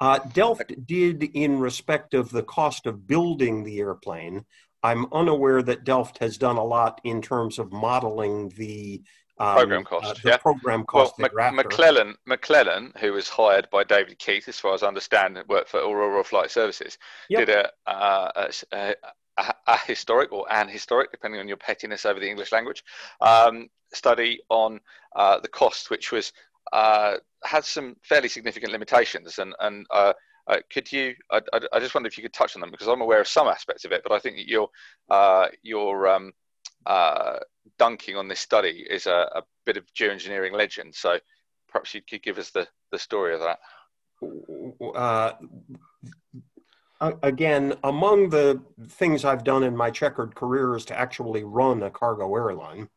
Uh, 0.00 0.18
Delft 0.32 0.72
did 0.86 1.22
in 1.22 1.58
respect 1.58 2.14
of 2.14 2.30
the 2.30 2.42
cost 2.42 2.86
of 2.86 3.06
building 3.06 3.62
the 3.62 3.78
airplane. 3.78 4.44
I'm 4.82 5.06
unaware 5.12 5.62
that 5.62 5.84
Delft 5.84 6.18
has 6.18 6.36
done 6.38 6.56
a 6.56 6.64
lot 6.64 7.00
in 7.04 7.22
terms 7.22 7.58
of 7.58 7.72
modeling 7.72 8.48
the 8.56 9.02
um, 9.38 9.56
program 9.56 9.84
cost. 9.84 10.06
Uh, 10.06 10.14
yeah. 10.24 10.36
program 10.38 10.84
cost. 10.84 11.14
Well, 11.18 11.52
McClellan, 11.52 12.16
McClellan, 12.26 12.92
who 12.98 13.12
was 13.12 13.28
hired 13.28 13.68
by 13.70 13.84
David 13.84 14.18
Keith, 14.18 14.48
as 14.48 14.58
far 14.58 14.74
as 14.74 14.82
I 14.82 14.88
understand, 14.88 15.38
worked 15.48 15.68
for 15.68 15.78
Aurora 15.78 16.24
Flight 16.24 16.50
Services, 16.50 16.98
yep. 17.28 17.46
did 17.46 17.54
a, 17.54 17.70
uh, 17.90 18.48
a, 18.72 18.94
a, 19.38 19.78
historic 19.86 20.32
or 20.32 20.50
an 20.52 20.68
historic, 20.68 21.10
depending 21.10 21.40
on 21.40 21.48
your 21.48 21.56
pettiness 21.56 22.06
over 22.06 22.20
the 22.20 22.28
English 22.28 22.52
language, 22.52 22.82
um, 23.20 23.68
study 23.92 24.40
on 24.48 24.80
uh, 25.16 25.38
the 25.40 25.48
cost, 25.48 25.90
which 25.90 26.12
was 26.12 26.32
uh, 26.72 27.16
had 27.44 27.64
some 27.64 27.96
fairly 28.02 28.28
significant 28.28 28.72
limitations. 28.72 29.38
And, 29.38 29.54
and 29.60 29.86
uh, 29.90 30.12
uh 30.46 30.58
could 30.72 30.90
you? 30.90 31.14
I, 31.30 31.40
I, 31.72 31.80
just 31.80 31.94
wonder 31.94 32.08
if 32.08 32.16
you 32.16 32.22
could 32.22 32.32
touch 32.32 32.56
on 32.56 32.60
them 32.60 32.70
because 32.70 32.88
I'm 32.88 33.00
aware 33.00 33.20
of 33.20 33.28
some 33.28 33.46
aspects 33.46 33.84
of 33.84 33.92
it, 33.92 34.02
but 34.02 34.12
I 34.12 34.18
think 34.18 34.36
that 34.36 34.48
your 34.48 34.68
uh, 35.10 35.48
your 35.62 36.08
um, 36.08 36.32
uh, 36.86 37.38
dunking 37.78 38.16
on 38.16 38.28
this 38.28 38.40
study 38.40 38.84
is 38.88 39.06
a, 39.06 39.28
a 39.34 39.42
bit 39.64 39.76
of 39.76 39.84
geoengineering 39.94 40.52
legend. 40.52 40.94
So 40.94 41.18
perhaps 41.68 41.94
you 41.94 42.02
could 42.02 42.22
give 42.22 42.38
us 42.38 42.50
the, 42.50 42.66
the 42.90 42.98
story 42.98 43.34
of 43.34 43.40
that. 43.40 43.58
Again, 47.23 47.75
among 47.82 48.30
the 48.30 48.62
things 48.88 49.25
I've 49.25 49.44
done 49.44 49.64
in 49.64 49.76
my 49.76 49.90
checkered 49.90 50.35
career 50.35 50.76
is 50.76 50.85
to 50.87 50.99
actually 50.99 51.44
run 51.44 51.82
a 51.82 51.90
cargo 51.90 52.35
airline. 52.35 52.88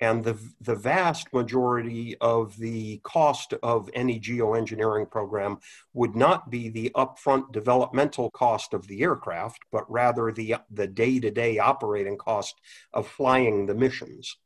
And 0.00 0.22
the, 0.22 0.38
the 0.60 0.76
vast 0.76 1.32
majority 1.32 2.16
of 2.20 2.56
the 2.56 2.98
cost 3.02 3.54
of 3.64 3.90
any 3.94 4.20
geoengineering 4.20 5.10
program 5.10 5.58
would 5.92 6.14
not 6.14 6.50
be 6.50 6.68
the 6.68 6.92
upfront 6.94 7.50
developmental 7.50 8.30
cost 8.30 8.74
of 8.74 8.86
the 8.86 9.02
aircraft, 9.02 9.58
but 9.72 9.90
rather 9.90 10.30
the, 10.30 10.54
the 10.70 10.86
day-to-day 10.86 11.58
operating 11.58 12.16
cost 12.16 12.60
of 12.92 13.08
flying 13.08 13.66
the 13.66 13.74
missions. 13.74 14.36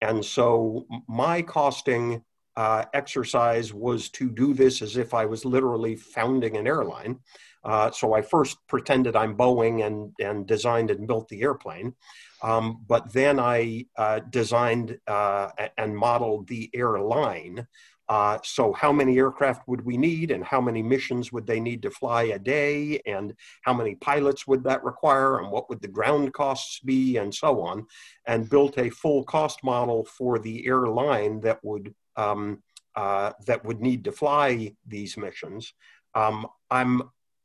And 0.00 0.24
so 0.24 0.86
my 1.08 1.42
costing 1.42 2.22
uh, 2.60 2.84
exercise 2.92 3.72
was 3.72 4.10
to 4.10 4.28
do 4.28 4.52
this 4.52 4.82
as 4.82 4.98
if 4.98 5.14
I 5.14 5.24
was 5.24 5.46
literally 5.46 5.96
founding 5.96 6.58
an 6.58 6.66
airline. 6.66 7.20
Uh, 7.64 7.90
so 7.90 8.12
I 8.12 8.20
first 8.20 8.58
pretended 8.66 9.16
I'm 9.16 9.34
Boeing 9.34 9.86
and, 9.86 10.12
and 10.20 10.46
designed 10.46 10.90
and 10.90 11.06
built 11.06 11.26
the 11.30 11.40
airplane. 11.40 11.94
Um, 12.42 12.84
but 12.86 13.14
then 13.14 13.40
I 13.40 13.86
uh, 13.96 14.20
designed 14.28 14.98
uh, 15.06 15.48
and 15.78 15.96
modeled 15.96 16.48
the 16.48 16.68
airline. 16.74 17.66
Uh, 18.10 18.38
so, 18.42 18.72
how 18.72 18.92
many 18.92 19.16
aircraft 19.16 19.68
would 19.68 19.82
we 19.86 19.96
need, 19.96 20.32
and 20.32 20.42
how 20.44 20.60
many 20.60 20.82
missions 20.82 21.30
would 21.32 21.46
they 21.46 21.60
need 21.60 21.80
to 21.80 21.92
fly 21.92 22.24
a 22.24 22.38
day, 22.40 23.00
and 23.06 23.32
how 23.62 23.72
many 23.72 23.94
pilots 23.94 24.48
would 24.48 24.64
that 24.64 24.82
require, 24.82 25.38
and 25.38 25.48
what 25.48 25.68
would 25.68 25.80
the 25.80 25.86
ground 25.86 26.32
costs 26.32 26.80
be, 26.80 27.18
and 27.18 27.32
so 27.32 27.60
on, 27.60 27.86
and 28.26 28.50
built 28.50 28.76
a 28.78 28.90
full 28.90 29.22
cost 29.22 29.62
model 29.62 30.04
for 30.04 30.40
the 30.40 30.66
airline 30.66 31.38
that 31.38 31.60
would 31.62 31.94
um, 32.20 32.62
uh, 32.94 33.32
that 33.46 33.64
would 33.64 33.80
need 33.80 34.04
to 34.04 34.12
fly 34.12 34.74
these 34.86 35.16
missions. 35.16 35.72
Um, 36.14 36.46
I'm 36.70 37.02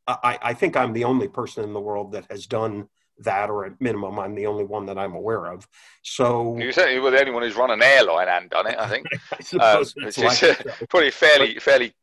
I, 0.08 0.38
I 0.42 0.54
think 0.54 0.78
I'm 0.78 0.94
the 0.94 1.06
only 1.06 1.28
person 1.28 1.64
in 1.64 1.74
the 1.74 1.80
world 1.80 2.12
that 2.12 2.26
has 2.30 2.46
done 2.46 2.88
that, 3.20 3.50
or 3.50 3.66
at 3.66 3.80
minimum, 3.80 4.20
I'm 4.20 4.36
the 4.36 4.46
only 4.46 4.66
one 4.66 4.86
that 4.88 4.98
I'm 4.98 5.16
aware 5.16 5.48
of. 5.48 5.68
So 6.04 6.58
you're 6.58 6.72
certainly 6.72 7.00
were 7.00 7.12
the 7.12 7.20
only 7.20 7.32
one 7.32 7.44
who's 7.44 7.56
run 7.56 7.72
an 7.72 7.82
airline 7.82 8.28
and 8.28 8.50
done 8.50 8.68
it. 8.68 8.78
I 8.78 8.88
think, 8.88 9.08
I 9.60 9.72
um, 9.72 9.86
which 9.96 10.18
is 10.18 10.44
uh, 10.44 10.56
probably 10.90 11.12
fairly 11.12 11.54
but, 11.56 11.64
fairly 11.64 11.94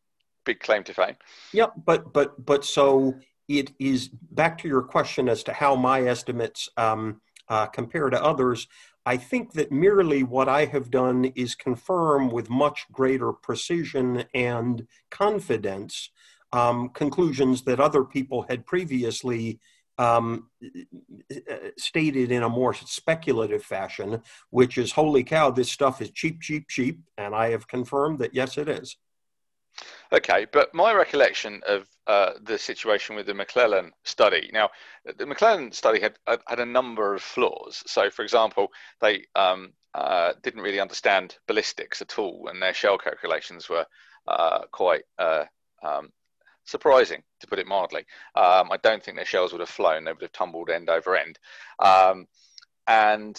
big 0.44 0.60
claim 0.60 0.82
to 0.84 0.94
fame. 0.94 1.16
Yeah, 1.52 1.66
but 1.84 2.12
but 2.12 2.44
but 2.44 2.64
so 2.64 3.14
it 3.48 3.72
is 3.78 4.08
back 4.08 4.58
to 4.58 4.68
your 4.68 4.82
question 4.82 5.28
as 5.28 5.42
to 5.44 5.52
how 5.52 5.76
my 5.76 6.02
estimates 6.02 6.68
um, 6.76 7.20
uh, 7.48 7.66
compare 7.66 8.08
to 8.10 8.22
others. 8.22 8.66
I 9.04 9.16
think 9.16 9.52
that 9.54 9.72
merely 9.72 10.22
what 10.22 10.48
I 10.48 10.66
have 10.66 10.90
done 10.90 11.24
is 11.34 11.54
confirm 11.54 12.30
with 12.30 12.48
much 12.48 12.86
greater 12.92 13.32
precision 13.32 14.24
and 14.32 14.86
confidence 15.10 16.10
um, 16.52 16.90
conclusions 16.90 17.62
that 17.62 17.80
other 17.80 18.04
people 18.04 18.46
had 18.48 18.66
previously 18.66 19.58
um, 19.98 20.48
stated 21.76 22.30
in 22.30 22.42
a 22.42 22.48
more 22.48 22.74
speculative 22.74 23.62
fashion, 23.62 24.22
which 24.50 24.78
is, 24.78 24.92
holy 24.92 25.24
cow, 25.24 25.50
this 25.50 25.70
stuff 25.70 26.00
is 26.00 26.10
cheap, 26.10 26.40
cheap, 26.40 26.68
cheap. 26.68 27.00
And 27.18 27.34
I 27.34 27.50
have 27.50 27.68
confirmed 27.68 28.18
that, 28.20 28.34
yes, 28.34 28.56
it 28.56 28.68
is. 28.68 28.96
Okay, 30.12 30.46
but 30.52 30.74
my 30.74 30.92
recollection 30.92 31.62
of 31.66 31.88
uh, 32.06 32.32
the 32.42 32.58
situation 32.58 33.16
with 33.16 33.26
the 33.26 33.34
McClellan 33.34 33.92
study. 34.04 34.50
Now, 34.52 34.70
the 35.18 35.26
McClellan 35.26 35.72
study 35.72 36.00
had 36.00 36.18
had 36.26 36.60
a 36.60 36.66
number 36.66 37.14
of 37.14 37.22
flaws. 37.22 37.82
So, 37.86 38.10
for 38.10 38.22
example, 38.22 38.68
they 39.00 39.24
um, 39.34 39.72
uh, 39.94 40.32
didn't 40.42 40.62
really 40.62 40.80
understand 40.80 41.36
ballistics 41.46 42.02
at 42.02 42.18
all, 42.18 42.48
and 42.48 42.60
their 42.60 42.74
shell 42.74 42.98
calculations 42.98 43.68
were 43.68 43.86
uh, 44.26 44.60
quite 44.70 45.02
uh, 45.18 45.44
um, 45.82 46.10
surprising, 46.64 47.22
to 47.40 47.46
put 47.46 47.58
it 47.58 47.66
mildly. 47.66 48.04
Um, 48.34 48.70
I 48.72 48.78
don't 48.82 49.02
think 49.02 49.16
their 49.16 49.26
shells 49.26 49.52
would 49.52 49.60
have 49.60 49.68
flown; 49.68 50.04
they 50.04 50.12
would 50.12 50.22
have 50.22 50.32
tumbled 50.32 50.70
end 50.70 50.90
over 50.90 51.16
end. 51.16 51.38
Um, 51.78 52.26
and 52.86 53.38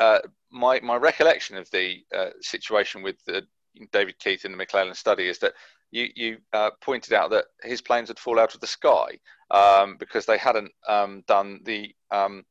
uh, 0.00 0.20
my 0.50 0.80
my 0.80 0.96
recollection 0.96 1.56
of 1.56 1.70
the 1.70 2.02
uh, 2.16 2.30
situation 2.40 3.02
with 3.02 3.22
the 3.24 3.46
David 3.92 4.18
Keith 4.18 4.44
in 4.44 4.50
the 4.50 4.56
McClellan 4.56 4.94
study 4.94 5.28
is 5.28 5.38
that 5.38 5.54
you 5.90 6.08
you 6.14 6.38
uh, 6.52 6.70
pointed 6.80 7.12
out 7.12 7.30
that 7.30 7.46
his 7.62 7.80
planes 7.80 8.08
would 8.08 8.18
fall 8.18 8.38
out 8.38 8.54
of 8.54 8.60
the 8.60 8.66
sky 8.66 9.18
um, 9.50 9.96
because 9.98 10.26
they 10.26 10.38
hadn't 10.38 10.70
um, 10.88 11.22
done 11.26 11.60
the 11.64 11.94
um, 12.10 12.44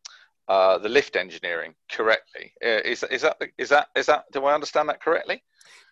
uh, 0.48 0.78
the 0.78 0.90
lift 0.90 1.16
engineering 1.16 1.74
correctly. 1.92 2.54
Uh, 2.64 2.82
is 2.86 3.04
is 3.04 3.22
that 3.22 3.38
is 3.58 3.70
that 3.70 3.88
is 3.96 4.06
that 4.08 4.26
do 4.32 4.46
I 4.46 4.54
understand 4.54 4.90
that 4.90 5.02
correctly? 5.02 5.44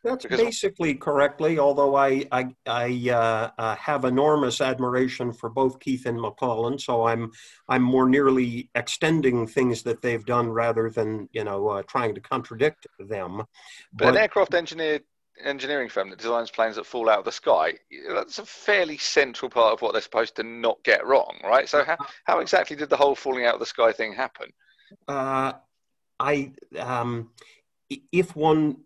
That's 0.04 0.24
because 0.24 0.40
basically 0.40 0.94
correctly, 0.94 1.58
although 1.58 1.96
I 1.96 2.26
I, 2.32 2.56
I 2.68 3.10
uh, 3.10 3.50
uh, 3.58 3.76
have 3.76 4.06
enormous 4.06 4.62
admiration 4.62 5.34
for 5.34 5.50
both 5.50 5.80
Keith 5.80 6.06
and 6.06 6.22
McClellan, 6.22 6.78
so 6.78 7.08
I'm 7.08 7.32
I'm 7.68 7.82
more 7.82 8.08
nearly 8.08 8.70
extending 8.76 9.48
things 9.48 9.82
that 9.84 10.02
they've 10.02 10.26
done 10.26 10.50
rather 10.50 10.90
than 10.90 11.28
you 11.34 11.44
know 11.44 11.68
uh, 11.68 11.84
trying 11.84 12.14
to 12.16 12.22
contradict 12.22 12.86
them. 13.00 13.38
But, 13.38 13.48
but 13.94 14.08
an 14.10 14.18
aircraft 14.18 14.54
engineer 14.54 15.00
engineering 15.44 15.90
firm 15.90 16.10
that 16.10 16.20
designs 16.20 16.52
planes 16.52 16.76
that 16.76 16.86
fall 16.86 17.10
out 17.10 17.20
of 17.20 17.26
the 17.26 17.32
sky, 17.32 17.74
that's 18.10 18.40
a 18.40 18.46
fairly 18.46 18.98
central 18.98 19.50
part 19.50 19.74
of 19.74 19.82
what 19.82 19.94
they're 19.94 20.02
supposed 20.02 20.36
to 20.38 20.44
not 20.44 20.84
get 20.84 21.06
wrong, 21.06 21.38
right? 21.44 21.68
So 21.68 21.84
how, 21.84 21.98
how 22.24 22.40
exactly 22.40 22.76
did 22.76 22.90
the 22.90 22.98
whole 22.98 23.16
falling 23.16 23.46
out 23.46 23.56
of 23.56 23.60
the 23.60 23.66
sky 23.66 23.92
thing 23.92 24.14
happen? 24.14 24.52
Uh, 25.08 25.54
I 26.20 26.52
um, 26.80 27.32
if 28.12 28.36
one 28.36 28.78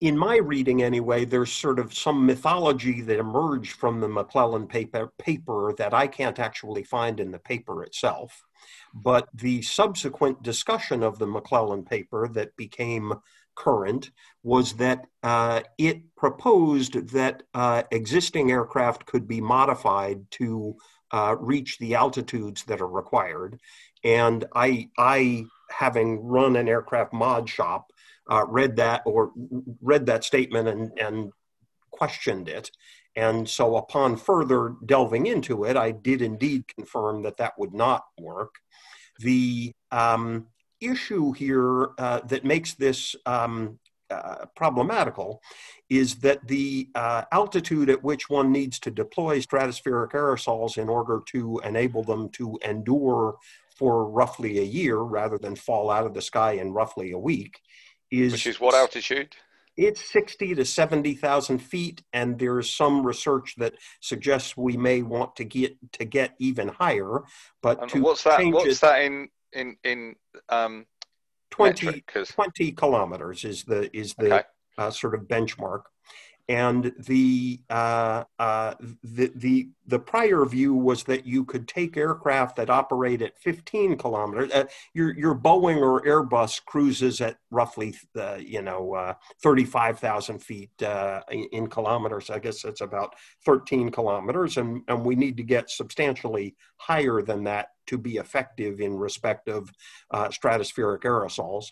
in 0.00 0.18
my 0.18 0.36
reading 0.36 0.82
anyway, 0.82 1.24
there's 1.24 1.50
sort 1.50 1.78
of 1.78 1.94
some 1.94 2.26
mythology 2.26 3.00
that 3.00 3.18
emerged 3.18 3.72
from 3.72 4.00
the 4.00 4.08
McClellan 4.08 4.66
paper, 4.66 5.10
paper 5.18 5.72
that 5.78 5.94
I 5.94 6.06
can't 6.06 6.38
actually 6.38 6.82
find 6.82 7.20
in 7.20 7.30
the 7.30 7.38
paper 7.38 7.82
itself. 7.84 8.44
But 8.92 9.28
the 9.32 9.62
subsequent 9.62 10.42
discussion 10.42 11.02
of 11.02 11.18
the 11.18 11.26
McClellan 11.26 11.84
paper 11.84 12.28
that 12.34 12.54
became 12.56 13.14
current 13.54 14.10
was 14.42 14.74
that 14.74 15.06
uh, 15.22 15.62
it 15.78 16.02
proposed 16.16 17.08
that 17.08 17.42
uh, 17.54 17.82
existing 17.90 18.50
aircraft 18.50 19.06
could 19.06 19.26
be 19.26 19.40
modified 19.40 20.30
to 20.32 20.76
uh, 21.12 21.36
reach 21.38 21.78
the 21.78 21.94
altitudes 21.94 22.64
that 22.64 22.80
are 22.80 22.88
required. 22.88 23.58
And 24.02 24.44
I, 24.54 24.90
I, 24.98 25.44
having 25.70 26.24
run 26.24 26.56
an 26.56 26.68
aircraft 26.68 27.12
mod 27.12 27.48
shop, 27.48 27.90
uh, 28.30 28.44
read 28.46 28.76
that 28.76 29.02
or 29.04 29.32
read 29.82 30.06
that 30.06 30.24
statement 30.24 30.68
and, 30.68 30.98
and 30.98 31.32
questioned 31.90 32.48
it. 32.48 32.70
And 33.16 33.48
so, 33.48 33.76
upon 33.76 34.16
further 34.16 34.74
delving 34.84 35.26
into 35.26 35.64
it, 35.64 35.76
I 35.76 35.92
did 35.92 36.20
indeed 36.20 36.66
confirm 36.66 37.22
that 37.22 37.36
that 37.36 37.56
would 37.58 37.72
not 37.72 38.04
work. 38.18 38.56
The 39.20 39.72
um, 39.92 40.48
issue 40.86 41.32
here 41.32 41.90
uh, 41.98 42.20
that 42.20 42.44
makes 42.44 42.74
this 42.74 43.14
um, 43.26 43.78
uh, 44.10 44.46
problematical 44.54 45.40
is 45.90 46.16
that 46.16 46.46
the 46.46 46.88
uh, 46.94 47.22
altitude 47.32 47.90
at 47.90 48.02
which 48.02 48.28
one 48.28 48.52
needs 48.52 48.78
to 48.78 48.90
deploy 48.90 49.40
stratospheric 49.40 50.12
aerosols 50.12 50.78
in 50.78 50.88
order 50.88 51.20
to 51.26 51.60
enable 51.64 52.02
them 52.02 52.28
to 52.30 52.58
endure 52.64 53.36
for 53.76 54.08
roughly 54.08 54.58
a 54.58 54.62
year 54.62 54.98
rather 54.98 55.38
than 55.38 55.56
fall 55.56 55.90
out 55.90 56.06
of 56.06 56.14
the 56.14 56.22
sky 56.22 56.52
in 56.52 56.72
roughly 56.72 57.12
a 57.12 57.18
week 57.18 57.60
is 58.10 58.32
which 58.32 58.46
is 58.46 58.60
what 58.60 58.74
altitude? 58.74 59.34
It's 59.76 60.00
60 60.12 60.54
to 60.54 60.64
70,000 60.64 61.58
feet, 61.58 62.02
and 62.12 62.38
there's 62.38 62.70
some 62.70 63.04
research 63.04 63.56
that 63.58 63.74
suggests 64.00 64.56
we 64.56 64.76
may 64.76 65.02
want 65.02 65.34
to 65.36 65.44
get 65.44 65.76
to 65.94 66.04
get 66.04 66.34
even 66.38 66.68
higher. 66.68 67.22
But 67.60 67.92
and 67.92 68.02
what's 68.04 68.22
that? 68.22 68.40
What's 68.46 68.78
it, 68.78 68.80
that 68.82 69.02
in 69.02 69.30
in 69.54 69.76
in 69.84 70.14
um, 70.48 70.86
20, 71.50 71.86
metric, 71.86 72.12
20 72.28 72.72
kilometers 72.72 73.44
is 73.44 73.64
the 73.64 73.94
is 73.96 74.14
the 74.14 74.34
okay. 74.34 74.44
uh, 74.78 74.90
sort 74.90 75.14
of 75.14 75.22
benchmark 75.22 75.82
and 76.48 76.92
the, 76.98 77.60
uh, 77.70 78.24
uh, 78.38 78.74
the 79.02 79.32
the 79.34 79.70
the 79.86 79.98
prior 79.98 80.44
view 80.44 80.74
was 80.74 81.04
that 81.04 81.26
you 81.26 81.44
could 81.44 81.66
take 81.66 81.96
aircraft 81.96 82.56
that 82.56 82.70
operate 82.70 83.22
at 83.22 83.38
15 83.38 83.96
kilometers. 83.96 84.50
Uh, 84.52 84.64
your 84.92 85.16
your 85.16 85.34
Boeing 85.34 85.78
or 85.78 86.02
Airbus 86.02 86.62
cruises 86.64 87.22
at 87.22 87.38
roughly 87.50 87.94
uh, 88.16 88.36
you 88.36 88.60
know 88.60 88.94
uh, 88.94 89.14
35,000 89.42 90.38
feet 90.38 90.82
uh, 90.82 91.20
in, 91.30 91.66
kilometers. 91.68 92.28
I 92.28 92.38
guess 92.40 92.60
that's 92.62 92.82
about 92.82 93.14
13 93.46 93.90
kilometers, 93.90 94.58
and 94.58 94.82
and 94.88 95.04
we 95.04 95.16
need 95.16 95.38
to 95.38 95.42
get 95.42 95.70
substantially 95.70 96.56
higher 96.76 97.22
than 97.22 97.44
that 97.44 97.68
to 97.86 97.96
be 97.96 98.16
effective 98.16 98.80
in 98.80 98.96
respect 98.96 99.48
of 99.48 99.70
stratospheric 100.12 101.02
aerosols. 101.02 101.66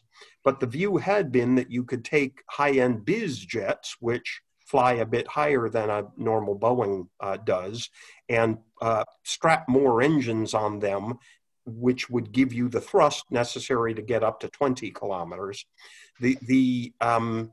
But 0.45 0.61
the 0.61 0.67
view 0.67 0.97
had 0.97 1.31
been 1.31 1.55
that 1.57 1.71
you 1.71 1.85
could 1.85 2.05
take 2.05 2.43
high-end 2.51 3.05
biz 3.05 3.39
jets, 3.39 3.97
which 4.01 4.43
fly 4.73 4.95
a 4.95 5.05
bit 5.05 5.29
higher 5.29 5.69
than 5.69 5.91
a 5.91 6.07
normal 6.17 6.59
Boeing 6.59 7.07
uh, 7.21 7.37
does 7.37 7.91
and 8.31 8.57
uh, 8.81 9.05
strap 9.23 9.69
more 9.69 10.01
engines 10.01 10.55
on 10.55 10.79
them, 10.79 11.19
which 11.67 12.09
would 12.09 12.33
give 12.33 12.55
you 12.55 12.71
the 12.71 12.81
thrust 12.81 13.27
necessary 13.31 13.93
to 13.93 14.01
get 14.01 14.25
up 14.25 14.41
to 14.41 14.49
20 14.49 14.91
kilometers. 14.93 15.67
The, 16.21 16.39
the 16.41 16.95
um, 17.03 17.53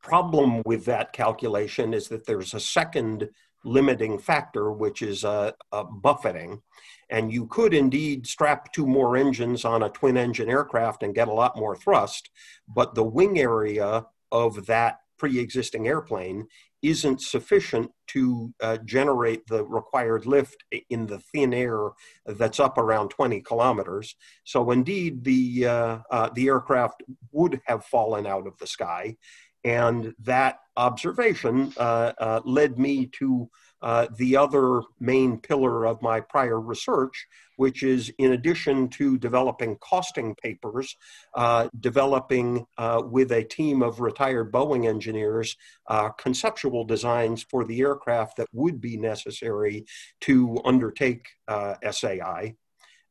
problem 0.00 0.62
with 0.64 0.84
that 0.84 1.12
calculation 1.12 1.92
is 1.92 2.06
that 2.06 2.24
there's 2.24 2.54
a 2.54 2.60
second 2.60 3.28
limiting 3.64 4.16
factor, 4.16 4.70
which 4.70 5.02
is 5.02 5.24
uh, 5.24 5.50
uh, 5.72 5.82
buffeting. 5.82 6.62
And 7.10 7.32
you 7.32 7.48
could 7.48 7.74
indeed 7.74 8.28
strap 8.28 8.72
two 8.72 8.86
more 8.86 9.16
engines 9.16 9.64
on 9.64 9.82
a 9.82 9.90
twin 9.90 10.16
engine 10.16 10.48
aircraft 10.48 11.02
and 11.02 11.16
get 11.16 11.26
a 11.26 11.32
lot 11.32 11.56
more 11.56 11.74
thrust, 11.74 12.30
but 12.68 12.94
the 12.94 13.02
wing 13.02 13.40
area 13.40 14.06
of 14.30 14.66
that 14.66 15.00
pre 15.18 15.38
existing 15.38 15.86
airplane 15.86 16.46
isn't 16.82 17.20
sufficient 17.20 17.90
to 18.06 18.54
uh, 18.62 18.78
generate 18.84 19.46
the 19.48 19.64
required 19.64 20.26
lift 20.26 20.64
in 20.90 21.06
the 21.06 21.18
thin 21.18 21.52
air 21.52 21.90
that's 22.26 22.60
up 22.60 22.78
around 22.78 23.08
20 23.08 23.40
kilometers. 23.40 24.14
So 24.44 24.70
indeed, 24.70 25.24
the 25.24 25.66
uh, 25.66 25.98
uh, 26.10 26.30
the 26.34 26.46
aircraft 26.46 27.02
would 27.32 27.60
have 27.66 27.84
fallen 27.84 28.26
out 28.26 28.46
of 28.46 28.56
the 28.58 28.66
sky, 28.66 29.16
and 29.64 30.14
that 30.20 30.58
observation 30.76 31.72
uh, 31.76 32.12
uh, 32.18 32.40
led 32.44 32.78
me 32.78 33.06
to 33.18 33.48
uh, 33.82 34.06
the 34.16 34.36
other 34.36 34.82
main 35.00 35.38
pillar 35.38 35.86
of 35.86 36.02
my 36.02 36.20
prior 36.20 36.60
research, 36.60 37.26
which 37.56 37.82
is 37.82 38.12
in 38.18 38.32
addition 38.32 38.88
to 38.88 39.18
developing 39.18 39.76
costing 39.76 40.34
papers, 40.36 40.96
uh, 41.34 41.68
developing 41.80 42.66
uh, 42.76 43.02
with 43.04 43.32
a 43.32 43.44
team 43.44 43.82
of 43.82 44.00
retired 44.00 44.52
Boeing 44.52 44.88
engineers 44.88 45.56
uh, 45.86 46.10
conceptual 46.10 46.84
designs 46.84 47.44
for 47.50 47.64
the 47.64 47.80
aircraft 47.80 48.36
that 48.36 48.48
would 48.52 48.80
be 48.80 48.96
necessary 48.96 49.84
to 50.20 50.60
undertake 50.64 51.26
SAI. 51.48 52.54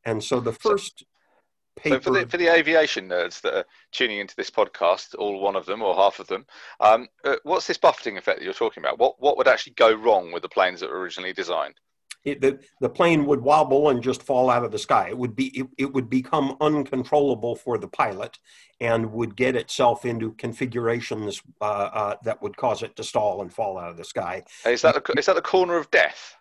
And 0.06 0.24
so 0.24 0.40
the 0.40 0.54
first 0.54 1.04
paper. 1.78 1.96
So 1.96 2.02
for 2.02 2.20
the, 2.20 2.28
for 2.28 2.38
the 2.38 2.54
aviation 2.54 3.08
nerds 3.08 3.42
that 3.42 3.54
are 3.54 3.66
tuning 3.92 4.20
into 4.20 4.36
this 4.36 4.50
podcast, 4.50 5.16
all 5.18 5.40
one 5.40 5.56
of 5.56 5.66
them 5.66 5.82
or 5.82 5.96
half 5.96 6.20
of 6.20 6.28
them, 6.28 6.46
um, 6.80 7.08
uh, 7.24 7.38
what's 7.44 7.68
this 7.68 7.78
buffeting 7.78 8.18
effect 8.18 8.40
that 8.40 8.46
you're 8.46 8.54
talking 8.54 8.84
about? 8.84 9.00
What 9.00 9.16
what 9.20 9.38
would 9.38 9.48
actually 9.48 9.74
go 9.74 9.94
wrong 9.94 10.32
with 10.32 10.44
the 10.44 10.50
planes 10.50 10.80
that 10.80 10.90
were 10.90 11.00
originally 11.00 11.34
designed? 11.34 11.76
It, 12.26 12.42
the, 12.42 12.60
the 12.82 12.90
plane 12.90 13.26
would 13.26 13.40
wobble 13.40 13.90
and 13.90 14.04
just 14.04 14.22
fall 14.22 14.50
out 14.50 14.66
of 14.66 14.72
the 14.72 14.80
sky. 14.80 15.08
It 15.08 15.18
would 15.18 15.36
be 15.36 15.48
it, 15.58 15.68
it 15.78 15.94
would 15.94 16.10
become 16.10 16.58
uncontrollable 16.60 17.56
for 17.56 17.78
the 17.78 17.88
pilot 17.88 18.38
and 18.82 19.14
would 19.14 19.38
get 19.38 19.56
itself 19.56 20.04
into 20.04 20.34
configurations 20.34 21.42
uh, 21.62 21.64
uh, 21.64 22.16
that 22.24 22.42
would 22.42 22.58
cause 22.58 22.84
it 22.84 22.98
to 22.98 23.04
stall 23.04 23.42
and 23.42 23.54
fall 23.54 23.78
out 23.78 23.92
of 23.92 23.98
the 23.98 24.04
sky. 24.04 24.44
Is 24.66 24.82
that 24.82 25.06
the, 25.06 25.14
is 25.18 25.26
that 25.28 25.36
the 25.36 25.42
corner 25.42 25.78
of 25.78 25.90
death? 25.90 26.36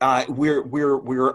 Uh, 0.00 0.24
we're 0.28 0.62
we're 0.62 0.96
we're 0.96 1.34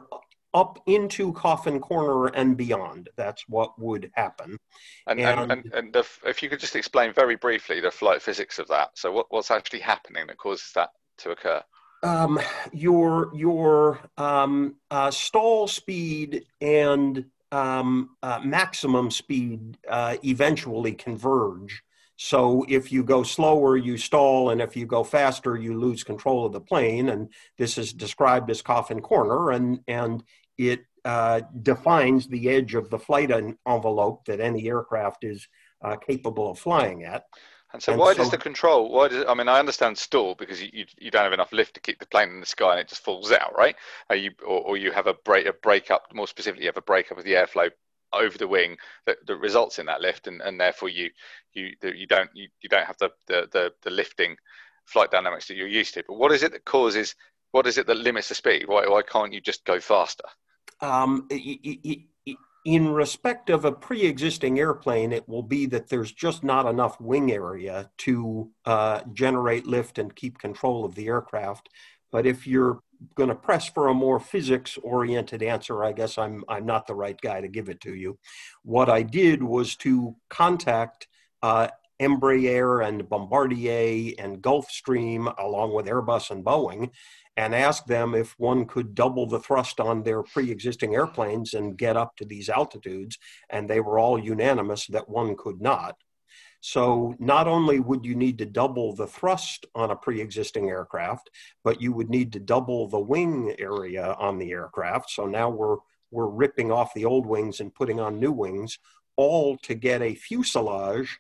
up 0.56 0.80
into 0.88 1.34
Coffin 1.34 1.80
Corner 1.80 2.28
and 2.28 2.56
beyond. 2.56 3.10
That's 3.18 3.44
what 3.48 3.78
would 3.78 4.10
happen. 4.14 4.58
And, 5.06 5.20
and, 5.20 5.52
and, 5.52 5.74
and 5.74 5.94
the, 5.94 6.08
if 6.26 6.42
you 6.42 6.50
could 6.50 6.62
just 6.62 6.78
explain 6.78 7.14
very 7.14 7.36
briefly 7.36 7.82
the 7.82 7.92
flight 7.92 8.22
physics 8.22 8.58
of 8.58 8.68
that. 8.70 8.98
So, 8.98 9.12
what, 9.12 9.28
what's 9.30 9.52
actually 9.52 9.82
happening 9.82 10.26
that 10.28 10.38
causes 10.38 10.72
that 10.74 10.90
to 11.20 11.32
occur? 11.32 11.62
Um, 12.04 12.40
your 12.72 13.32
your 13.36 14.00
um, 14.18 14.76
uh, 14.90 15.12
stall 15.12 15.68
speed 15.68 16.46
and 16.62 17.26
um, 17.52 18.12
uh, 18.24 18.40
maximum 18.44 19.12
speed 19.12 19.78
uh, 19.90 20.18
eventually 20.24 20.94
converge. 20.94 21.84
So 22.18 22.66
if 22.70 22.92
you 22.92 23.04
go 23.04 23.24
slower, 23.24 23.76
you 23.76 23.98
stall, 23.98 24.50
and 24.50 24.62
if 24.62 24.76
you 24.78 24.86
go 24.86 25.04
faster, 25.04 25.58
you 25.58 25.78
lose 25.78 26.04
control 26.04 26.46
of 26.46 26.54
the 26.54 26.62
plane. 26.62 27.10
And 27.10 27.30
this 27.58 27.78
is 27.78 27.92
described 27.92 28.50
as 28.50 28.62
coffin 28.62 29.02
corner. 29.02 29.52
And 29.52 29.82
and 29.88 30.24
it 30.58 30.86
uh, 31.04 31.42
defines 31.62 32.28
the 32.28 32.50
edge 32.50 32.74
of 32.76 32.90
the 32.90 33.00
flight 33.00 33.32
envelope 33.68 34.26
that 34.26 34.40
any 34.40 34.68
aircraft 34.68 35.24
is 35.24 35.48
uh, 35.84 35.96
capable 35.98 36.52
of 36.52 36.60
flying 36.60 37.04
at. 37.04 37.26
And 37.74 37.84
so, 37.84 37.92
and 37.92 38.00
why 38.00 38.14
so, 38.14 38.20
does 38.20 38.32
the 38.32 38.38
control? 38.38 38.90
Why 38.90 39.10
does 39.10 39.26
I 39.28 39.34
mean? 39.34 39.50
I 39.50 39.60
understand 39.60 39.98
stall 39.98 40.34
because 40.34 40.62
you, 40.62 40.70
you, 40.72 40.86
you, 40.98 41.12
don't 41.12 41.24
have 41.24 41.34
enough 41.34 41.52
lift 41.52 41.74
to 41.74 41.82
keep 41.82 42.00
the 42.00 42.08
plane 42.08 42.30
in 42.30 42.40
the 42.40 42.46
sky 42.46 42.72
and 42.72 42.80
it 42.80 42.88
just 42.88 43.04
falls 43.04 43.32
out, 43.32 43.54
right? 43.58 43.76
Are 44.10 44.16
you 44.16 44.32
or, 44.48 44.62
or 44.62 44.78
you 44.78 44.92
have 44.92 45.08
a 45.08 45.14
break 45.14 45.46
a 45.46 45.54
breakup. 45.54 46.04
More 46.14 46.28
specifically, 46.28 46.64
you 46.64 46.70
have 46.70 46.78
a 46.78 46.82
breakup 46.82 47.18
of 47.18 47.26
the 47.26 47.34
airflow 47.34 47.70
over 48.14 48.38
the 48.38 48.48
wing 48.48 48.78
that, 49.06 49.18
that 49.28 49.36
results 49.38 49.78
in 49.78 49.88
that 49.88 50.02
lift, 50.02 50.28
and, 50.28 50.42
and 50.42 50.60
therefore 50.60 50.90
you 50.90 51.10
you 51.54 51.72
you 51.84 52.08
don't 52.08 52.30
you, 52.34 52.48
you 52.62 52.70
don't 52.70 52.86
have 52.86 52.98
the, 53.00 53.10
the 53.28 53.48
the 53.52 53.74
the 53.84 53.90
lifting 53.90 54.38
flight 54.86 55.12
dynamics 55.12 55.48
that 55.48 55.56
you're 55.56 55.68
used 55.68 55.94
to. 55.96 56.04
But 56.08 56.18
what 56.18 56.32
is 56.32 56.44
it 56.44 56.52
that 56.54 56.66
causes? 56.66 57.16
What 57.52 57.68
is 57.68 57.78
it 57.78 57.88
that 57.88 57.98
limits 57.98 58.30
the 58.30 58.36
speed? 58.36 58.68
Why 58.68 58.88
why 58.88 59.02
can't 59.02 59.34
you 59.34 59.42
just 59.42 59.66
go 59.66 59.80
faster? 59.80 60.26
Um, 60.82 61.28
in 62.66 62.90
respect 62.90 63.50
of 63.50 63.64
a 63.64 63.72
pre-existing 63.72 64.60
airplane, 64.60 65.14
it 65.14 65.30
will 65.30 65.44
be 65.44 65.68
that 65.68 65.88
there's 65.88 66.12
just 66.12 66.44
not 66.44 66.66
enough 66.66 67.00
wing 67.00 67.32
area 67.32 67.92
to 68.00 68.50
uh, 68.66 69.02
generate 69.14 69.68
lift 69.68 70.00
and 70.00 70.16
keep 70.16 70.40
control 70.40 70.84
of 70.84 70.96
the 70.96 71.08
aircraft. 71.08 71.70
But 72.12 72.26
if 72.26 72.48
you're 72.48 72.80
going 73.16 73.30
to 73.30 73.36
press 73.36 73.68
for 73.68 73.90
a 73.90 73.94
more 73.94 74.20
physics-oriented 74.20 75.44
answer, 75.44 75.84
I 75.84 75.92
guess 75.92 76.18
I'm 76.18 76.44
I'm 76.48 76.66
not 76.66 76.88
the 76.88 76.96
right 76.96 77.20
guy 77.20 77.42
to 77.42 77.48
give 77.48 77.70
it 77.70 77.82
to 77.82 77.94
you. 77.94 78.18
What 78.64 78.90
I 78.90 79.04
did 79.04 79.44
was 79.44 79.76
to 79.78 80.16
contact 80.30 81.08
uh, 81.44 81.68
Embraer 82.02 82.86
and 82.88 83.08
Bombardier 83.08 84.14
and 84.18 84.42
Gulfstream, 84.42 85.34
along 85.38 85.74
with 85.74 85.86
Airbus 85.86 86.32
and 86.32 86.44
Boeing, 86.44 86.90
and 87.38 87.54
ask 87.54 87.86
them 87.86 88.16
if 88.16 88.34
one 88.38 88.66
could 88.66 88.96
double 88.96 89.28
the 89.28 89.40
thrust 89.40 89.80
on 89.80 90.04
their 90.04 90.24
pre-existing 90.24 90.96
airplanes 90.96 91.54
and 91.54 91.78
get 91.78 91.98
up 91.98 92.16
to 92.16 92.26
these 92.26 92.50
altitudes 92.50 93.18
and 93.50 93.70
they 93.70 93.80
were 93.80 94.00
all 94.00 94.18
unanimous 94.18 94.88
that 94.88 95.10
one 95.10 95.36
could 95.36 95.62
not. 95.62 95.96
So 96.62 97.16
not 97.20 97.48
only 97.48 97.80
would 97.80 98.06
you 98.06 98.16
need 98.16 98.38
to 98.40 98.46
double 98.46 98.96
the 98.96 99.06
thrust 99.06 99.66
on 99.76 99.92
a 99.92 99.96
pre-existing 99.96 100.70
aircraft 100.70 101.30
but 101.64 101.82
you 101.82 101.94
would 101.94 102.10
need 102.10 102.32
to 102.34 102.40
double 102.40 102.88
the 102.88 103.00
wing 103.00 103.56
area 103.60 104.16
on 104.18 104.38
the 104.38 104.52
aircraft. 104.52 105.10
So 105.10 105.26
now 105.26 105.50
we're 105.50 105.78
we're 106.12 106.28
ripping 106.28 106.72
off 106.72 106.94
the 106.94 107.06
old 107.06 107.26
wings 107.26 107.60
and 107.60 107.76
putting 107.76 108.00
on 108.00 108.20
new 108.20 108.32
wings 108.32 108.80
all 109.18 109.58
to 109.58 109.74
get 109.74 110.02
a 110.02 110.16
fuselage 110.16 111.20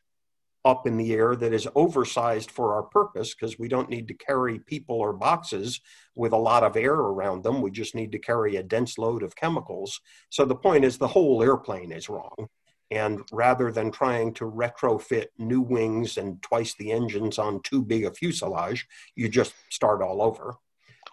up 0.65 0.88
in 0.88 0.97
the 0.97 1.13
air 1.13 1.36
that 1.36 1.54
is 1.54 1.67
oversized 1.75 2.49
for 2.49 2.73
our 2.73 2.84
purpose 2.84 3.36
because 3.36 3.60
we 3.60 3.67
don't 3.67 3.89
need 3.89 4.08
to 4.08 4.15
carry 4.15 4.60
people 4.60 4.95
or 4.95 5.13
boxes 5.13 5.80
with 6.15 6.34
a 6.34 6.38
lot 6.38 6.63
of 6.63 6.75
air 6.75 6.95
around 6.95 7.43
them. 7.43 7.62
We 7.62 7.69
just 7.69 7.93
need 7.93 8.12
to 8.13 8.19
carry 8.19 8.56
a 8.56 8.63
dense 8.63 8.97
load 8.97 9.21
of 9.21 9.36
chemicals. 9.36 10.01
So 10.32 10.43
the 10.43 10.56
point 10.56 10.84
is 10.84 10.97
the 10.97 11.08
whole 11.08 11.43
airplane 11.43 11.91
is 11.91 12.10
wrong. 12.10 12.47
And 12.91 13.21
rather 13.32 13.71
than 13.71 13.91
trying 13.91 14.34
to 14.36 14.45
retrofit 14.45 15.28
new 15.38 15.62
wings 15.62 16.17
and 16.17 16.41
twice 16.41 16.73
the 16.75 16.91
engines 16.91 17.38
on 17.38 17.62
too 17.63 17.84
big 17.84 18.06
a 18.06 18.12
fuselage, 18.12 18.88
you 19.15 19.30
just 19.30 19.54
start 19.69 20.01
all 20.01 20.21
over. 20.21 20.56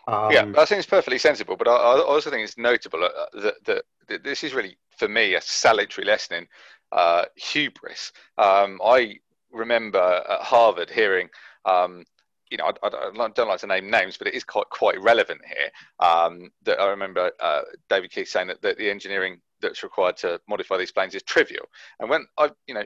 Um, 0.09 0.33
yeah, 0.33 0.45
that 0.47 0.69
seems 0.69 0.87
perfectly 0.87 1.19
sensible. 1.19 1.57
But 1.57 1.69
I, 1.69 1.73
I 1.73 2.01
also 2.01 2.31
think 2.31 2.43
it's 2.43 2.59
notable 2.59 3.05
uh, 3.05 3.41
that, 3.41 3.55
that, 3.65 3.85
that, 4.09 4.25
this 4.25 4.45
is 4.45 4.55
really, 4.55 4.77
for 4.97 5.09
me, 5.09 5.35
a 5.35 5.41
salutary 5.41 6.07
lesson 6.07 6.39
in 6.39 6.47
uh, 6.93 7.25
hubris. 7.37 8.13
Um, 8.37 8.81
I 8.85 9.17
remember 9.53 10.23
at 10.29 10.41
Harvard 10.41 10.91
hearing, 10.91 11.29
um, 11.65 12.05
you 12.51 12.59
know, 12.59 12.67
I, 12.67 12.87
I, 12.87 13.29
don't 13.35 13.49
like 13.49 13.61
to 13.61 13.67
name 13.67 13.91
names, 13.91 14.19
but 14.19 14.27
it 14.27 14.35
is 14.35 14.45
quite 14.45 14.69
quite 14.69 15.01
relevant 15.01 15.41
here. 15.47 15.71
Um, 16.07 16.51
that 16.65 16.81
I 16.81 16.89
remember 16.89 17.31
uh, 17.41 17.63
David 17.89 18.11
Keith 18.11 18.29
saying 18.29 18.49
that, 18.49 18.61
that 18.63 18.77
the 18.77 18.91
engineering 18.91 19.41
that's 19.61 19.83
required 19.83 20.17
to 20.19 20.41
modify 20.49 20.77
these 20.77 20.93
planes 20.93 21.15
is 21.15 21.23
trivial. 21.23 21.65
And 22.01 22.11
when 22.11 22.27
I, 22.39 22.51
you 22.67 22.75
know, 22.75 22.85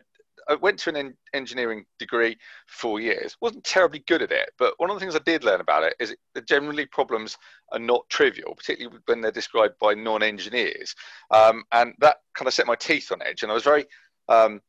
I 0.49 0.55
went 0.55 0.79
to 0.81 0.91
an 0.91 0.97
en- 0.97 1.17
engineering 1.35 1.85
degree 1.99 2.37
four 2.69 3.01
years. 3.01 3.37
wasn't 3.41 3.65
terribly 3.65 4.05
good 4.07 4.23
at 4.23 4.31
it, 4.31 4.51
but 4.59 4.75
one 4.79 4.91
of 4.91 4.97
the 4.97 5.01
things 5.01 5.17
I 5.17 5.21
did 5.21 5.43
learn 5.43 5.61
about 5.61 5.83
it 5.83 5.97
is 5.99 6.15
that 6.35 6.47
generally 6.47 6.87
problems 6.87 7.37
are 7.73 7.79
not 7.79 8.09
trivial, 8.09 8.55
particularly 8.55 8.99
when 9.07 9.21
they're 9.21 9.33
described 9.33 9.75
by 9.81 9.95
non-engineers. 9.95 10.95
Um, 11.33 11.65
and 11.73 11.95
that 11.99 12.19
kind 12.35 12.47
of 12.47 12.55
set 12.55 12.67
my 12.67 12.77
teeth 12.77 13.11
on 13.11 13.23
edge. 13.23 13.43
And 13.43 13.51
I 13.51 13.55
was 13.55 13.65
very 13.65 13.87
um, 14.29 14.61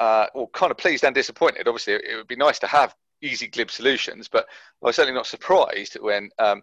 uh, 0.00 0.26
well, 0.34 0.48
kind 0.52 0.72
of 0.72 0.78
pleased 0.78 1.04
and 1.04 1.14
disappointed. 1.14 1.68
Obviously, 1.68 1.92
it 1.92 2.16
would 2.16 2.26
be 2.26 2.36
nice 2.36 2.58
to 2.58 2.66
have 2.66 2.94
easy 3.22 3.46
glib 3.46 3.70
solutions, 3.70 4.28
but 4.28 4.46
I 4.82 4.86
was 4.86 4.96
certainly 4.96 5.16
not 5.16 5.26
surprised 5.26 5.98
when 6.00 6.30
um, 6.38 6.62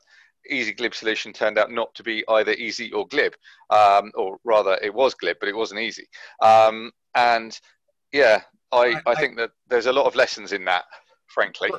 easy 0.49 0.73
glib 0.73 0.95
solution 0.95 1.31
turned 1.31 1.57
out 1.57 1.71
not 1.71 1.93
to 1.95 2.03
be 2.03 2.23
either 2.27 2.53
easy 2.53 2.91
or 2.91 3.07
glib, 3.07 3.33
um, 3.69 4.11
or 4.15 4.37
rather, 4.43 4.77
it 4.81 4.93
was 4.93 5.13
glib, 5.13 5.37
but 5.39 5.49
it 5.49 5.55
wasn't 5.55 5.79
easy. 5.79 6.07
Um, 6.41 6.91
and 7.15 7.57
yeah, 8.11 8.41
I, 8.71 8.95
I, 9.05 9.15
think 9.15 9.37
that 9.37 9.51
there's 9.67 9.85
a 9.85 9.93
lot 9.93 10.07
of 10.07 10.15
lessons 10.15 10.51
in 10.51 10.65
that, 10.65 10.85
frankly. 11.27 11.69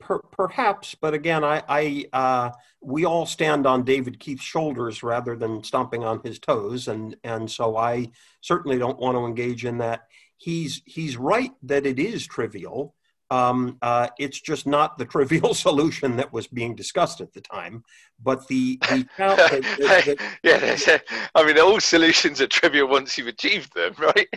Per, 0.00 0.18
perhaps, 0.32 0.96
but 1.00 1.14
again, 1.14 1.44
I, 1.44 1.62
I 1.68 2.04
uh, 2.12 2.50
we 2.82 3.04
all 3.04 3.24
stand 3.24 3.66
on 3.66 3.84
David 3.84 4.18
Keith's 4.18 4.42
shoulders 4.42 5.02
rather 5.02 5.36
than 5.36 5.62
stomping 5.62 6.04
on 6.04 6.20
his 6.24 6.38
toes, 6.38 6.88
and 6.88 7.16
and 7.24 7.50
so 7.50 7.76
I 7.76 8.10
certainly 8.40 8.78
don't 8.78 8.98
want 8.98 9.16
to 9.16 9.24
engage 9.24 9.64
in 9.64 9.78
that 9.78 10.02
he's 10.36 10.82
he's 10.84 11.16
right 11.16 11.52
that 11.62 11.86
it 11.86 11.98
is 11.98 12.26
trivial, 12.26 12.94
Um, 13.30 13.78
uh, 13.82 14.08
it's 14.18 14.40
just 14.40 14.66
not 14.66 14.98
the 14.98 15.06
trivial 15.06 15.54
solution 15.66 16.16
that 16.16 16.32
was 16.32 16.46
being 16.46 16.76
discussed 16.76 17.20
at 17.20 17.32
the 17.32 17.40
time. 17.40 17.82
But 18.22 18.46
the, 18.48 18.78
the, 18.88 19.06
the, 19.18 19.64
the 19.82 20.16
yeah, 20.42 20.98
I 21.34 21.44
mean, 21.44 21.58
all 21.58 21.80
solutions 21.80 22.40
are 22.40 22.46
trivial 22.46 22.86
once 22.88 23.16
you've 23.18 23.26
achieved 23.28 23.74
them, 23.74 23.94
right? 23.98 24.28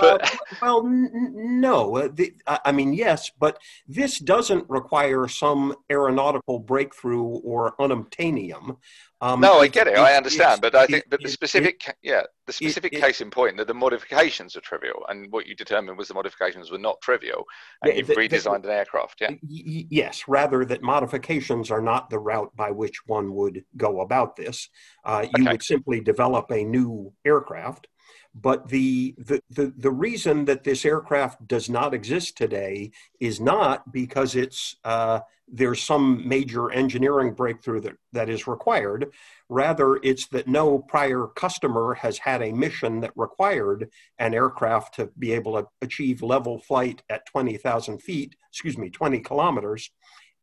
But 0.00 0.22
uh, 0.24 0.36
well, 0.62 0.86
n- 0.86 1.60
no, 1.60 1.96
uh, 1.98 2.58
I 2.64 2.72
mean, 2.72 2.92
yes, 2.94 3.30
but 3.38 3.58
this 3.86 4.18
doesn't 4.18 4.64
require 4.68 5.28
some 5.28 5.74
aeronautical 5.90 6.58
breakthrough 6.60 7.22
or 7.22 7.74
unobtainium. 7.78 8.76
Um, 9.20 9.40
no, 9.40 9.58
I 9.58 9.66
get 9.66 9.88
it. 9.88 9.98
I 9.98 10.14
understand, 10.16 10.60
but 10.60 10.76
I 10.76 10.86
think, 10.86 11.04
but 11.10 11.20
the 11.20 11.28
specific, 11.28 11.88
it, 11.88 11.96
yeah, 12.02 12.22
the 12.46 12.52
specific 12.52 12.92
case 12.92 13.20
in 13.20 13.30
point 13.30 13.56
that 13.56 13.66
the 13.66 13.74
modifications 13.74 14.54
are 14.54 14.60
trivial, 14.60 15.04
and 15.08 15.30
what 15.32 15.46
you 15.46 15.56
determined 15.56 15.98
was 15.98 16.06
the 16.06 16.14
modifications 16.14 16.70
were 16.70 16.78
not 16.78 17.00
trivial, 17.02 17.44
and 17.82 17.96
you've 17.96 18.06
the, 18.06 18.14
redesigned 18.14 18.62
an 18.64 18.70
aircraft. 18.70 19.20
Yeah. 19.20 19.30
yes, 19.42 20.22
rather 20.28 20.64
that 20.66 20.82
modifications 20.82 21.70
are 21.72 21.82
not 21.82 22.10
the 22.10 22.18
route 22.18 22.54
by 22.54 22.70
which 22.70 23.00
one 23.06 23.34
would 23.34 23.64
go 23.76 24.02
about 24.02 24.36
this. 24.36 24.68
Uh, 25.04 25.26
you 25.34 25.42
okay. 25.42 25.52
would 25.52 25.62
simply 25.64 26.00
develop 26.00 26.52
a 26.52 26.62
new 26.62 27.12
aircraft. 27.24 27.88
But 28.40 28.68
the, 28.68 29.14
the, 29.18 29.40
the, 29.50 29.72
the, 29.76 29.90
reason 29.90 30.44
that 30.44 30.62
this 30.62 30.84
aircraft 30.84 31.48
does 31.48 31.68
not 31.68 31.94
exist 31.94 32.36
today 32.36 32.92
is 33.20 33.40
not 33.40 33.90
because 33.92 34.36
it's 34.36 34.76
uh, 34.84 35.20
there's 35.50 35.82
some 35.82 36.28
major 36.28 36.70
engineering 36.70 37.32
breakthrough 37.32 37.80
that, 37.80 37.96
that 38.12 38.28
is 38.28 38.46
required. 38.46 39.10
Rather, 39.48 39.96
it's 40.02 40.26
that 40.28 40.46
no 40.46 40.78
prior 40.78 41.26
customer 41.26 41.94
has 41.94 42.18
had 42.18 42.42
a 42.42 42.52
mission 42.52 43.00
that 43.00 43.12
required 43.16 43.88
an 44.18 44.34
aircraft 44.34 44.94
to 44.94 45.10
be 45.18 45.32
able 45.32 45.54
to 45.54 45.66
achieve 45.80 46.22
level 46.22 46.58
flight 46.60 47.02
at 47.08 47.26
20,000 47.26 47.98
feet, 47.98 48.36
excuse 48.50 48.76
me, 48.76 48.90
20 48.90 49.20
kilometers, 49.20 49.90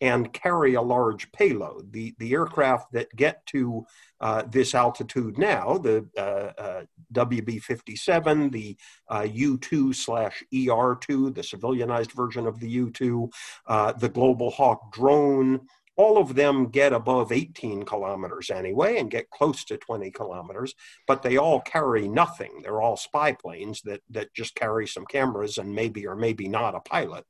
and 0.02 0.34
carry 0.34 0.74
a 0.74 0.82
large 0.82 1.32
payload. 1.32 1.92
The, 1.92 2.14
the 2.20 2.34
aircraft 2.34 2.92
that 2.94 3.16
get 3.16 3.46
to 3.48 3.86
uh, 4.20 4.44
this 4.50 4.76
altitude 4.76 5.38
now, 5.38 5.78
the 5.78 6.08
uh, 6.18 6.62
uh, 6.62 6.84
WB 7.14 7.62
57, 7.62 8.50
the 8.50 8.78
U 9.26 9.58
2 9.58 9.94
slash 9.94 10.44
ER 10.54 10.98
2, 11.00 11.32
the 11.32 11.42
civilianized 11.42 12.12
version 12.14 12.46
of 12.46 12.60
the 12.60 12.70
U 12.70 12.90
2, 12.90 13.30
uh, 13.68 13.94
the 13.94 14.10
Global 14.10 14.52
Hawk 14.52 14.92
drone, 14.92 15.62
all 15.98 16.18
of 16.18 16.36
them 16.36 16.68
get 16.68 16.94
above 16.94 17.32
18 17.32 17.84
kilometers 17.84 18.50
anyway 18.50 18.98
and 18.98 19.10
get 19.10 19.30
close 19.30 19.64
to 19.66 19.78
20 19.78 20.12
kilometers, 20.12 20.76
but 21.08 21.24
they 21.24 21.38
all 21.38 21.62
carry 21.62 22.08
nothing. 22.08 22.62
They're 22.62 22.82
all 22.82 22.98
spy 22.98 23.32
planes 23.32 23.82
that, 23.84 24.02
that 24.10 24.34
just 24.34 24.56
carry 24.56 24.88
some 24.88 25.06
cameras 25.06 25.58
and 25.58 25.74
maybe 25.74 26.06
or 26.06 26.16
maybe 26.16 26.50
not 26.50 26.76
a 26.76 26.82
pilot. 26.82 27.26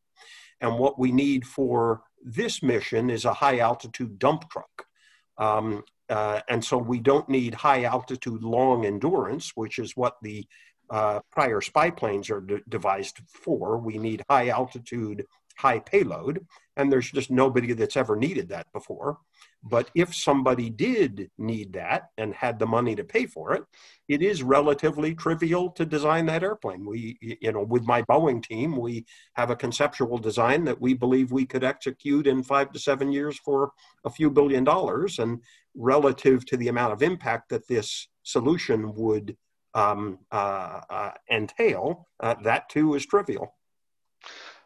And 0.62 0.80
what 0.80 0.97
we 0.97 1.12
need 1.12 1.45
for 1.45 2.01
this 2.25 2.63
mission 2.63 3.09
is 3.09 3.23
a 3.23 3.33
high 3.33 3.59
altitude 3.59 4.17
dump 4.17 4.49
truck. 4.49 4.85
Um, 5.38 5.83
uh, 6.09 6.41
and 6.49 6.63
so 6.63 6.77
we 6.77 6.99
don't 6.99 7.29
need 7.29 7.53
high 7.53 7.83
altitude 7.83 8.43
long 8.43 8.85
endurance, 8.85 9.51
which 9.55 9.79
is 9.79 9.95
what 9.95 10.15
the 10.21 10.45
uh, 10.89 11.19
prior 11.31 11.61
spy 11.61 11.89
planes 11.89 12.29
are 12.29 12.41
de- 12.41 12.61
devised 12.67 13.19
for. 13.27 13.77
We 13.77 13.97
need 13.97 14.23
high 14.29 14.49
altitude, 14.49 15.25
high 15.57 15.79
payload, 15.79 16.45
and 16.77 16.91
there's 16.91 17.11
just 17.11 17.31
nobody 17.31 17.73
that's 17.73 17.97
ever 17.97 18.15
needed 18.15 18.49
that 18.49 18.67
before. 18.73 19.17
But 19.67 19.89
if 19.95 20.13
somebody 20.13 20.69
did 20.69 21.32
need 21.39 21.73
that 21.73 22.12
and 22.19 22.36
had 22.36 22.60
the 22.60 22.67
money 22.67 22.95
to 22.95 23.04
pay 23.04 23.25
for 23.25 23.54
it, 23.54 23.63
it 24.08 24.21
is 24.21 24.43
relatively 24.43 25.15
trivial 25.15 25.71
to 25.71 25.86
design 25.86 26.28
that 26.28 26.43
airplane. 26.43 26.86
We, 26.86 27.17
you 27.19 27.51
know, 27.51 27.63
with 27.63 27.84
my 27.84 28.04
Boeing 28.04 28.43
team, 28.43 28.78
we 28.78 29.06
have 29.34 29.49
a 29.49 29.56
conceptual 29.56 30.19
design 30.19 30.65
that 30.65 30.80
we 30.80 30.93
believe 30.93 31.32
we 31.32 31.47
could 31.47 31.63
execute 31.63 32.28
in 32.28 32.43
five 32.43 32.71
to 32.73 32.80
seven 32.80 33.12
years 33.12 33.39
for 33.39 33.71
a 34.06 34.10
few 34.12 34.30
billion 34.30 34.63
dollars. 34.63 35.17
And 35.17 35.41
relative 35.73 36.45
to 36.45 36.58
the 36.58 36.67
amount 36.67 36.93
of 36.93 37.01
impact 37.01 37.49
that 37.49 37.67
this 37.67 38.08
solution 38.21 38.93
would 38.93 39.36
um, 39.73 40.19
uh, 40.32 40.82
uh, 40.89 41.12
entail, 41.32 42.08
uh, 42.19 42.36
that 42.43 42.69
too 42.69 42.93
is 42.93 43.06
trivial. 43.06 43.56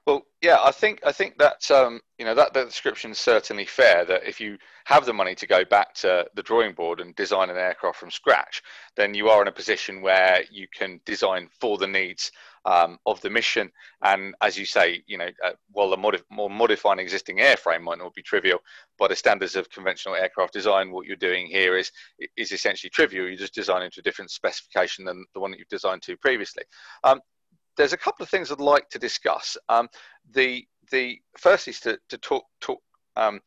Well, 0.09 0.25
yeah, 0.41 0.57
I 0.63 0.71
think 0.71 1.01
I 1.05 1.11
think 1.11 1.37
that 1.37 1.69
um, 1.69 2.01
you 2.17 2.25
know 2.25 2.33
that, 2.33 2.55
that 2.55 2.65
description 2.65 3.11
is 3.11 3.19
certainly 3.19 3.65
fair. 3.65 4.05
That 4.05 4.27
if 4.27 4.41
you 4.41 4.57
have 4.85 5.05
the 5.05 5.13
money 5.13 5.35
to 5.35 5.45
go 5.45 5.63
back 5.63 5.93
to 5.95 6.25
the 6.33 6.41
drawing 6.41 6.73
board 6.73 6.99
and 6.99 7.15
design 7.15 7.51
an 7.51 7.57
aircraft 7.57 7.99
from 7.99 8.09
scratch, 8.09 8.63
then 8.95 9.13
you 9.13 9.29
are 9.29 9.39
in 9.43 9.47
a 9.47 9.51
position 9.51 10.01
where 10.01 10.41
you 10.49 10.67
can 10.75 10.99
design 11.05 11.47
for 11.61 11.77
the 11.77 11.85
needs 11.85 12.31
um, 12.65 12.97
of 13.05 13.21
the 13.21 13.29
mission. 13.29 13.69
And 14.01 14.33
as 14.41 14.57
you 14.57 14.65
say, 14.65 15.03
you 15.05 15.19
know, 15.19 15.29
uh, 15.45 15.51
while 15.73 15.91
the 15.91 15.97
modif- 15.97 16.23
more 16.31 16.49
modifying 16.49 16.97
existing 16.97 17.37
airframe 17.37 17.83
might 17.83 17.99
not 17.99 18.15
be 18.15 18.23
trivial, 18.23 18.57
by 18.97 19.09
the 19.09 19.15
standards 19.15 19.55
of 19.55 19.69
conventional 19.69 20.15
aircraft 20.15 20.53
design, 20.53 20.89
what 20.89 21.05
you're 21.05 21.17
doing 21.17 21.45
here 21.45 21.77
is 21.77 21.91
is 22.35 22.51
essentially 22.51 22.89
trivial. 22.89 23.27
You're 23.27 23.35
just 23.35 23.53
designing 23.53 23.91
to 23.91 23.99
a 23.99 24.03
different 24.03 24.31
specification 24.31 25.05
than 25.05 25.23
the 25.35 25.39
one 25.39 25.51
that 25.51 25.59
you've 25.59 25.67
designed 25.67 26.01
to 26.01 26.17
previously. 26.17 26.63
Um, 27.03 27.21
there's 27.79 27.93
a 27.93 27.97
couple 27.97 28.23
of 28.23 28.29
things 28.29 28.51
I'd 28.51 28.59
like 28.59 28.89
to 28.89 28.99
discuss. 28.99 29.57
Um, 29.69 29.87
the 30.33 30.67
the 30.91 31.17
first 31.37 31.67
is 31.67 31.79
to, 31.81 31.97
to 32.09 32.17
talk 32.17 32.43
talk 32.59 32.81
um, 33.15 33.39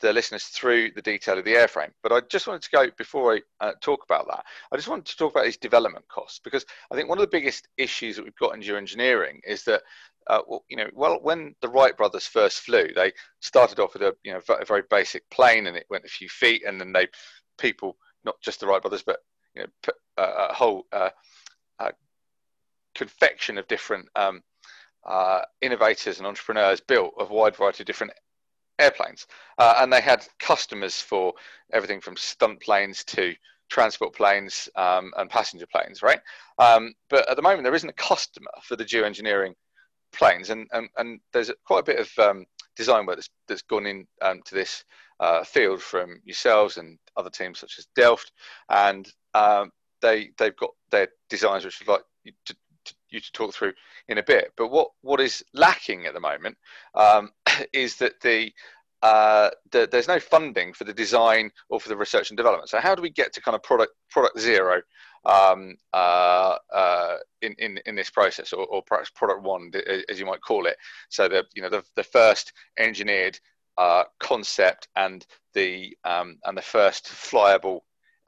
the 0.00 0.12
listeners 0.12 0.44
through 0.44 0.92
the 0.92 1.02
detail 1.02 1.36
of 1.36 1.44
the 1.44 1.54
airframe. 1.54 1.90
But 2.02 2.12
I 2.12 2.20
just 2.30 2.46
wanted 2.46 2.62
to 2.62 2.70
go 2.70 2.86
before 2.96 3.34
I 3.34 3.40
uh, 3.60 3.72
talk 3.82 4.04
about 4.04 4.28
that. 4.28 4.44
I 4.72 4.76
just 4.76 4.88
wanted 4.88 5.06
to 5.06 5.16
talk 5.16 5.32
about 5.32 5.44
these 5.44 5.56
development 5.56 6.06
costs 6.08 6.40
because 6.42 6.64
I 6.90 6.94
think 6.94 7.08
one 7.08 7.18
of 7.18 7.22
the 7.22 7.36
biggest 7.36 7.66
issues 7.76 8.16
that 8.16 8.24
we've 8.24 8.34
got 8.36 8.54
in 8.54 8.62
geoengineering 8.62 9.40
is 9.46 9.64
that. 9.64 9.82
Uh, 10.26 10.42
well, 10.46 10.64
you 10.68 10.76
know, 10.76 10.88
well, 10.92 11.18
when 11.22 11.54
the 11.62 11.68
Wright 11.68 11.96
brothers 11.96 12.26
first 12.26 12.60
flew, 12.60 12.86
they 12.94 13.10
started 13.40 13.80
off 13.80 13.94
with 13.94 14.02
a 14.02 14.14
you 14.22 14.32
know 14.32 14.40
a 14.50 14.64
very 14.66 14.82
basic 14.90 15.28
plane, 15.30 15.66
and 15.66 15.76
it 15.76 15.86
went 15.88 16.04
a 16.04 16.08
few 16.08 16.28
feet, 16.28 16.62
and 16.64 16.78
then 16.78 16.92
they 16.92 17.08
people, 17.58 17.96
not 18.22 18.36
just 18.42 18.60
the 18.60 18.66
Wright 18.66 18.82
brothers, 18.82 19.02
but 19.02 19.16
you 19.56 19.62
know, 19.62 19.92
a 20.18 20.52
whole 20.52 20.84
uh, 20.92 21.08
uh 21.80 21.90
confection 22.94 23.58
of 23.58 23.66
different 23.68 24.08
um, 24.16 24.42
uh, 25.06 25.42
innovators 25.60 26.18
and 26.18 26.26
entrepreneurs 26.26 26.80
built 26.80 27.14
a 27.18 27.24
wide 27.24 27.56
variety 27.56 27.82
of 27.82 27.86
different 27.86 28.12
airplanes. 28.78 29.26
Uh, 29.58 29.74
and 29.78 29.92
they 29.92 30.00
had 30.00 30.26
customers 30.38 30.96
for 31.00 31.32
everything 31.72 32.00
from 32.00 32.16
stunt 32.16 32.60
planes 32.60 33.04
to 33.04 33.34
transport 33.68 34.14
planes 34.14 34.68
um, 34.76 35.12
and 35.16 35.30
passenger 35.30 35.66
planes, 35.72 36.02
right? 36.02 36.20
Um, 36.58 36.92
but 37.08 37.28
at 37.30 37.36
the 37.36 37.42
moment, 37.42 37.64
there 37.64 37.74
isn't 37.74 37.88
a 37.88 37.94
customer 37.94 38.50
for 38.62 38.76
the 38.76 38.84
geoengineering 38.84 39.54
planes. 40.12 40.50
And, 40.50 40.66
and, 40.72 40.88
and 40.96 41.20
there's 41.32 41.50
quite 41.64 41.80
a 41.80 41.84
bit 41.84 42.00
of 42.00 42.10
um, 42.18 42.44
design 42.76 43.06
work 43.06 43.16
that's, 43.16 43.30
that's 43.46 43.62
gone 43.62 43.86
into 43.86 44.06
um, 44.22 44.40
this 44.50 44.84
uh, 45.20 45.44
field 45.44 45.82
from 45.82 46.20
yourselves 46.24 46.78
and 46.78 46.98
other 47.16 47.30
teams 47.30 47.60
such 47.60 47.76
as 47.78 47.86
Delft. 47.94 48.32
And 48.68 49.08
um, 49.34 49.70
they, 50.02 50.30
they've 50.38 50.56
got 50.56 50.70
their 50.90 51.08
designs, 51.28 51.64
which 51.64 51.78
I'd 51.82 51.88
like 51.88 52.02
to 52.46 52.56
you 53.12 53.20
to 53.20 53.32
talk 53.32 53.54
through 53.54 53.72
in 54.08 54.18
a 54.18 54.22
bit. 54.22 54.52
But 54.56 54.68
what, 54.68 54.88
what 55.02 55.20
is 55.20 55.42
lacking 55.52 56.06
at 56.06 56.14
the 56.14 56.20
moment 56.20 56.56
um, 56.94 57.30
is 57.72 57.96
that 57.96 58.20
the, 58.20 58.52
uh, 59.02 59.50
the, 59.72 59.88
there's 59.90 60.08
no 60.08 60.20
funding 60.20 60.72
for 60.72 60.84
the 60.84 60.92
design 60.92 61.50
or 61.68 61.80
for 61.80 61.88
the 61.88 61.96
research 61.96 62.30
and 62.30 62.36
development. 62.36 62.68
So 62.68 62.78
how 62.80 62.94
do 62.94 63.02
we 63.02 63.10
get 63.10 63.32
to 63.34 63.40
kind 63.40 63.54
of 63.54 63.62
product 63.62 63.92
product 64.10 64.38
zero 64.38 64.82
um, 65.24 65.76
uh, 65.92 66.56
uh, 66.72 67.16
in, 67.42 67.54
in 67.58 67.78
in 67.86 67.94
this 67.94 68.10
process, 68.10 68.52
or, 68.52 68.66
or, 68.66 68.82
perhaps 68.82 69.10
product 69.10 69.42
one, 69.42 69.70
as 70.08 70.18
you 70.18 70.26
might 70.26 70.42
call 70.42 70.66
it? 70.66 70.76
So 71.08 71.28
the 71.28 71.44
you 71.54 71.62
know 71.62 71.70
the, 71.70 71.82
the 71.96 72.04
first 72.04 72.52
engineered 72.78 73.38
uh, 73.78 74.04
concept 74.18 74.88
and 74.96 75.26
the 75.54 75.96
um, 76.04 76.38
and 76.44 76.56
the 76.56 76.62
first 76.62 77.06
flyable 77.06 77.80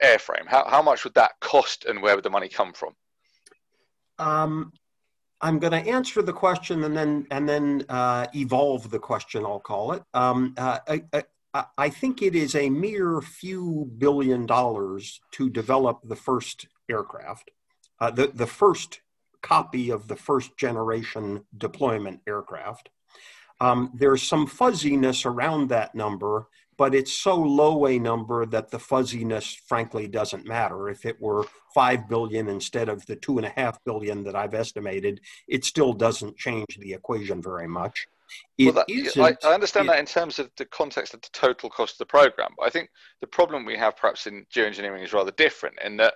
airframe. 0.03 0.47
How 0.47 0.67
how 0.67 0.81
much 0.81 1.03
would 1.03 1.13
that 1.13 1.33
cost, 1.39 1.85
and 1.85 2.01
where 2.01 2.15
would 2.15 2.25
the 2.25 2.29
money 2.29 2.49
come 2.49 2.73
from? 2.73 2.95
Um, 4.19 4.71
I'm 5.41 5.59
going 5.59 5.71
to 5.71 5.91
answer 5.91 6.21
the 6.21 6.33
question 6.33 6.85
and 6.85 6.95
then 6.95 7.27
and 7.29 7.47
then 7.47 7.85
uh, 7.89 8.27
evolve 8.33 8.89
the 8.89 8.99
question. 8.99 9.45
I'll 9.45 9.59
call 9.59 9.91
it. 9.91 10.03
Um, 10.13 10.53
uh, 10.57 10.79
I, 10.87 11.03
I, 11.53 11.65
I, 11.77 11.89
think 11.89 12.21
it 12.21 12.33
is 12.33 12.55
a 12.55 12.69
mere 12.69 13.19
few 13.19 13.91
billion 13.97 14.45
dollars 14.45 15.19
to 15.31 15.49
develop 15.49 15.99
the 16.05 16.15
first 16.15 16.67
aircraft, 16.89 17.51
uh, 17.99 18.11
the 18.11 18.27
the 18.27 18.47
first 18.47 19.01
copy 19.41 19.89
of 19.89 20.07
the 20.07 20.15
first 20.15 20.57
generation 20.57 21.43
deployment 21.57 22.21
aircraft. 22.25 22.89
Um, 23.59 23.91
there's 23.93 24.23
some 24.23 24.47
fuzziness 24.47 25.25
around 25.25 25.69
that 25.69 25.93
number 25.93 26.47
but 26.77 26.95
it's 26.95 27.13
so 27.13 27.35
low 27.35 27.85
a 27.87 27.99
number 27.99 28.45
that 28.45 28.71
the 28.71 28.79
fuzziness 28.79 29.53
frankly 29.67 30.07
doesn't 30.07 30.45
matter. 30.45 30.89
If 30.89 31.05
it 31.05 31.21
were 31.21 31.45
5 31.73 32.07
billion 32.07 32.47
instead 32.47 32.89
of 32.89 33.05
the 33.05 33.15
2.5 33.15 33.77
billion 33.85 34.23
that 34.23 34.35
I've 34.35 34.53
estimated, 34.53 35.21
it 35.47 35.65
still 35.65 35.93
doesn't 35.93 36.37
change 36.37 36.77
the 36.79 36.93
equation 36.93 37.41
very 37.41 37.67
much. 37.67 38.07
It 38.57 38.73
well, 38.73 38.85
that, 38.87 39.37
I, 39.43 39.47
I, 39.47 39.53
understand 39.53 39.87
it, 39.87 39.91
that 39.91 39.99
in 39.99 40.05
terms 40.05 40.39
of 40.39 40.49
the 40.57 40.65
context 40.65 41.13
of 41.13 41.21
the 41.21 41.29
total 41.33 41.69
cost 41.69 41.95
of 41.95 41.97
the 41.99 42.05
program. 42.05 42.51
But 42.57 42.67
I 42.67 42.69
think 42.69 42.89
the 43.21 43.27
problem 43.27 43.65
we 43.65 43.77
have 43.77 43.97
perhaps 43.97 44.27
in 44.27 44.45
geoengineering 44.53 45.03
is 45.03 45.13
rather 45.13 45.31
different 45.31 45.77
in 45.83 45.97
that 45.97 46.15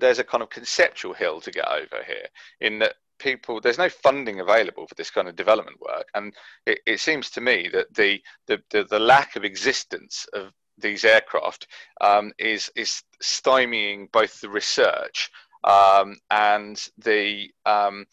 there's 0.00 0.18
a 0.18 0.24
kind 0.24 0.42
of 0.42 0.50
conceptual 0.50 1.14
hill 1.14 1.40
to 1.40 1.50
get 1.50 1.68
over 1.68 2.02
here. 2.06 2.26
In 2.60 2.78
that 2.80 2.94
people 3.18 3.60
there's 3.60 3.78
no 3.78 3.88
funding 3.88 4.40
available 4.40 4.86
for 4.86 4.94
this 4.94 5.10
kind 5.10 5.28
of 5.28 5.36
development 5.36 5.76
work 5.80 6.08
and 6.14 6.34
it, 6.66 6.80
it 6.86 7.00
seems 7.00 7.30
to 7.30 7.40
me 7.40 7.68
that 7.72 7.92
the, 7.94 8.20
the, 8.46 8.60
the 8.70 8.84
the 8.84 8.98
lack 8.98 9.36
of 9.36 9.44
existence 9.44 10.26
of 10.32 10.52
these 10.80 11.04
aircraft 11.04 11.66
um, 12.00 12.32
is 12.38 12.70
is 12.76 13.02
stymieing 13.22 14.10
both 14.12 14.40
the 14.40 14.48
research 14.48 15.30
um, 15.64 16.16
and 16.30 16.88
the 16.98 17.50
um, 17.66 18.06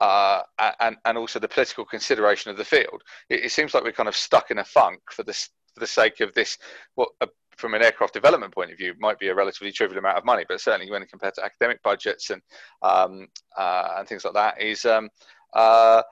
uh, 0.00 0.42
and 0.80 0.96
and 1.04 1.18
also 1.18 1.38
the 1.38 1.48
political 1.48 1.84
consideration 1.84 2.50
of 2.50 2.56
the 2.56 2.64
field. 2.64 3.02
It, 3.28 3.44
it, 3.44 3.52
seems 3.52 3.72
like 3.72 3.84
we're 3.84 3.92
kind 3.92 4.08
of 4.08 4.16
stuck 4.16 4.50
in 4.50 4.58
a 4.58 4.64
funk 4.64 5.00
for 5.10 5.22
this 5.22 5.50
for 5.74 5.80
the 5.80 5.86
sake 5.86 6.20
of 6.20 6.34
this 6.34 6.58
what 6.94 7.10
from 7.56 7.74
an 7.74 7.82
aircraft 7.82 8.14
development 8.14 8.54
point 8.54 8.70
of 8.70 8.78
view 8.78 8.94
might 8.98 9.18
be 9.18 9.28
a 9.28 9.34
relatively 9.34 9.72
trivial 9.72 9.98
amount 9.98 10.18
of 10.18 10.24
money, 10.24 10.44
but 10.48 10.60
certainly 10.60 10.90
when 10.90 11.04
compared 11.06 11.34
to 11.34 11.44
academic 11.44 11.82
budgets 11.82 12.30
and 12.30 12.42
um, 12.82 13.28
uh, 13.56 13.94
and 13.98 14.08
things 14.08 14.24
like 14.24 14.34
that 14.34 14.60
is 14.60 14.84
um, 14.84 15.08
uh, 15.54 16.02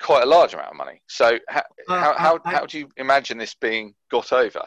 quite 0.00 0.22
a 0.22 0.26
large 0.26 0.54
amount 0.54 0.70
of 0.70 0.76
money. 0.76 1.00
So 1.06 1.38
how, 1.48 1.62
uh, 1.88 2.02
how, 2.02 2.14
how, 2.16 2.40
I, 2.44 2.50
how, 2.52 2.66
do 2.66 2.78
you 2.78 2.88
imagine 2.96 3.38
this 3.38 3.54
being 3.54 3.94
got 4.10 4.32
over? 4.32 4.62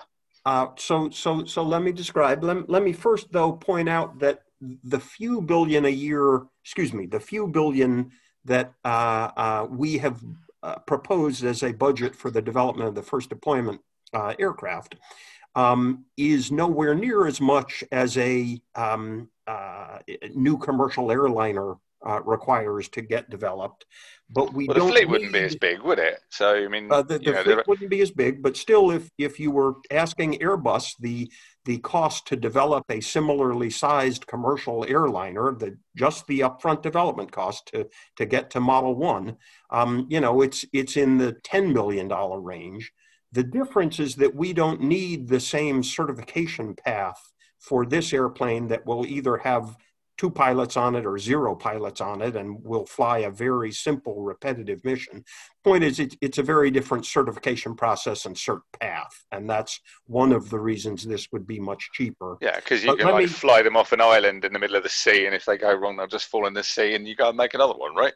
Uh, 0.46 0.68
so 0.78 1.10
so 1.10 1.46
so 1.46 1.64
let 1.64 1.82
me 1.82 1.92
describe. 1.92 2.44
Let, 2.44 2.70
let 2.70 2.84
me 2.84 2.94
first 2.94 3.32
though 3.32 3.54
point 3.54 3.90
out 3.90 4.20
that 4.20 4.42
the 4.62 5.00
few 5.00 5.42
billion 5.42 5.86
a 5.86 5.90
year, 5.90 6.44
excuse 6.64 6.94
me, 6.94 7.06
the 7.06 7.20
few 7.20 7.48
billion 7.48 8.12
that 8.46 8.74
uh, 8.86 9.30
uh, 9.36 9.68
we 9.70 9.98
have 9.98 10.24
uh, 10.64 10.80
proposed 10.80 11.44
as 11.44 11.64
a 11.64 11.74
budget 11.74 12.16
for 12.16 12.32
the 12.32 12.42
development 12.42 12.88
of 12.90 12.96
the 12.96 13.04
first 13.04 13.30
deployment 13.30 13.82
uh, 14.14 14.34
aircraft 14.40 14.96
um, 15.58 16.06
is 16.16 16.52
nowhere 16.52 16.94
near 16.94 17.26
as 17.26 17.42
much 17.42 17.84
as 17.92 18.16
a 18.18 18.62
um, 18.76 19.28
uh, 19.48 19.98
new 20.36 20.58
commercial 20.58 21.12
airliner 21.12 21.74
uh, 22.06 22.22
requires 22.24 22.88
to 22.90 23.02
get 23.02 23.28
developed. 23.32 23.86
But 24.30 24.54
we 24.54 24.68
well, 24.68 24.78
don't. 24.78 24.88
The 24.90 24.94
fleet 24.94 25.10
wouldn't 25.10 25.34
be 25.34 25.40
as 25.40 25.56
big, 25.56 25.82
would 25.82 25.98
it? 25.98 26.20
So 26.30 26.54
I 26.54 26.68
mean, 26.68 26.92
uh, 26.92 27.02
the, 27.02 27.18
the 27.18 27.32
know, 27.32 27.44
fleet 27.44 27.68
wouldn't 27.68 27.90
be 27.90 28.02
as 28.02 28.12
big. 28.12 28.44
But 28.44 28.56
still, 28.56 28.92
if 28.92 29.10
if 29.18 29.40
you 29.40 29.50
were 29.50 29.74
asking 29.90 30.36
Airbus 30.36 30.92
the 31.00 31.32
the 31.66 31.80
cost 31.80 32.28
to 32.28 32.36
develop 32.36 32.84
a 32.90 33.02
similarly 33.02 33.72
sized 33.72 34.28
commercial 34.28 34.86
airliner, 34.88 35.56
the 35.56 35.76
just 35.96 36.28
the 36.28 36.42
upfront 36.42 36.84
development 36.84 37.32
cost 37.32 37.68
to 37.74 37.88
to 38.18 38.26
get 38.28 38.52
to 38.52 38.60
Model 38.60 38.94
One, 38.96 39.38
um, 39.72 40.06
you 40.10 40.22
know, 40.22 40.42
it's 40.42 40.66
it's 40.72 40.98
in 40.98 41.18
the 41.18 41.34
ten 41.44 41.74
million 41.74 42.08
dollar 42.08 42.40
range. 42.40 42.92
The 43.38 43.44
difference 43.44 44.00
is 44.00 44.16
that 44.16 44.34
we 44.34 44.52
don't 44.52 44.82
need 44.82 45.28
the 45.28 45.40
same 45.40 45.84
certification 45.84 46.74
path 46.74 47.22
for 47.60 47.86
this 47.86 48.12
airplane 48.12 48.68
that 48.70 48.84
will 48.88 49.06
either 49.06 49.38
have 49.38 49.78
two 50.18 50.32
pilots 50.32 50.76
on 50.76 50.96
it 50.96 51.06
or 51.06 51.20
zero 51.20 51.54
pilots 51.56 52.02
on 52.02 52.24
it 52.24 52.36
and 52.36 52.64
will 52.64 52.88
fly 52.88 53.20
a 53.20 53.30
very 53.30 53.72
simple 53.72 54.24
repetitive 54.24 54.84
mission. 54.84 55.24
Point 55.64 55.84
is 55.84 56.00
it, 56.00 56.16
it's 56.20 56.40
a 56.40 56.44
very 56.44 56.72
different 56.72 57.06
certification 57.06 57.76
process 57.76 58.26
and 58.26 58.36
cert 58.36 58.62
path 58.80 59.24
and 59.32 59.48
that's 59.48 59.82
one 60.08 60.32
of 60.32 60.50
the 60.50 60.60
reasons 60.60 61.04
this 61.04 61.28
would 61.32 61.46
be 61.46 61.60
much 61.60 61.92
cheaper. 61.94 62.40
Yeah 62.42 62.56
because 62.56 62.84
you 62.84 62.90
but 62.90 62.98
can 62.98 63.10
like 63.10 63.18
me, 63.18 63.28
fly 63.28 63.62
them 63.62 63.78
off 63.78 63.92
an 63.92 64.02
island 64.02 64.46
in 64.46 64.52
the 64.52 64.58
middle 64.58 64.78
of 64.78 64.82
the 64.82 64.90
sea 64.90 65.28
and 65.28 65.36
if 65.36 65.46
they 65.46 65.60
go 65.60 65.76
wrong 65.76 65.96
they'll 65.96 66.08
just 66.08 66.30
fall 66.30 66.48
in 66.48 66.56
the 66.56 66.64
sea 66.64 66.96
and 66.96 67.08
you 67.08 67.16
go 67.16 67.30
and 67.30 67.38
make 67.38 67.54
another 67.54 67.76
one 67.76 67.94
right 67.94 68.16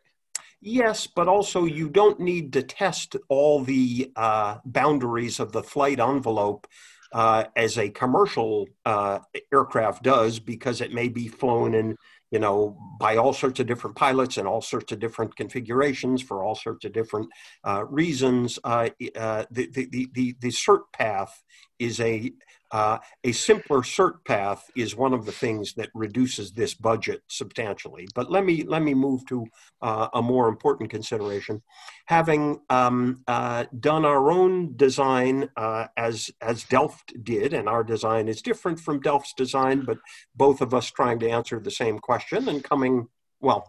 Yes, 0.62 1.08
but 1.08 1.28
also 1.28 1.66
you 1.66 1.90
don't 1.90 2.20
need 2.20 2.54
to 2.54 2.62
test 2.62 3.16
all 3.30 3.64
the 3.64 4.12
uh, 4.16 4.60
boundaries 4.64 5.40
of 5.40 5.52
the 5.52 5.64
flight 5.64 6.00
envelope 6.00 6.68
uh, 7.14 7.46
as 7.56 7.78
a 7.80 7.90
commercial 7.90 8.68
uh, 8.86 9.20
aircraft 9.52 10.04
does 10.04 10.40
because 10.40 10.80
it 10.80 10.94
may 10.94 11.10
be 11.10 11.28
flown 11.28 11.74
in 11.74 11.98
you 12.30 12.40
know 12.40 12.78
by 13.00 13.18
all 13.18 13.34
sorts 13.34 13.60
of 13.60 13.68
different 13.68 13.96
pilots 13.96 14.38
and 14.38 14.48
all 14.48 14.62
sorts 14.62 14.92
of 14.94 15.00
different 15.00 15.36
configurations 15.36 16.22
for 16.22 16.44
all 16.44 16.56
sorts 16.56 16.86
of 16.86 16.94
different 16.94 17.28
uh, 17.68 17.84
reasons. 17.90 18.60
Uh, 18.64 18.90
uh, 19.16 19.44
the, 19.50 19.68
the, 19.74 20.10
the, 20.14 20.36
the 20.40 20.50
cert 20.50 20.84
path 20.94 21.42
is 21.82 22.00
a 22.00 22.32
uh, 22.72 22.98
a 23.26 23.34
simpler 23.34 23.80
cert 23.80 24.24
path 24.26 24.72
is 24.78 24.96
one 24.96 25.14
of 25.14 25.26
the 25.26 25.32
things 25.32 25.74
that 25.74 25.90
reduces 25.94 26.54
this 26.54 26.74
budget 26.74 27.22
substantially. 27.28 28.08
But 28.16 28.32
let 28.32 28.46
me 28.46 28.64
let 28.64 28.82
me 28.82 28.94
move 28.94 29.26
to 29.28 29.46
uh, 29.82 30.08
a 30.14 30.22
more 30.22 30.48
important 30.48 30.90
consideration. 30.90 31.62
Having 32.06 32.62
um, 32.70 33.24
uh, 33.28 33.66
done 33.78 34.06
our 34.06 34.32
own 34.32 34.78
design 34.78 35.50
uh, 35.58 35.88
as 35.98 36.32
as 36.40 36.64
Delft 36.64 37.14
did, 37.24 37.54
and 37.54 37.68
our 37.68 37.84
design 37.84 38.30
is 38.30 38.42
different 38.42 38.80
from 38.80 39.02
Delft's 39.02 39.34
design, 39.34 39.84
but 39.86 39.98
both 40.36 40.62
of 40.62 40.74
us 40.74 40.90
trying 40.90 41.20
to 41.20 41.30
answer 41.30 41.60
the 41.60 41.72
same 41.72 42.00
question 42.00 42.48
and 42.48 42.64
coming 42.64 43.08
well, 43.42 43.68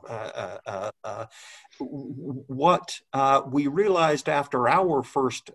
uh, 1.82 1.86
uh, 1.86 2.30
uh, 2.32 3.40
what 3.42 3.52
we 3.52 3.66
realized 3.66 4.28
after 4.28 4.68
our 4.68 5.02
first 5.02 5.50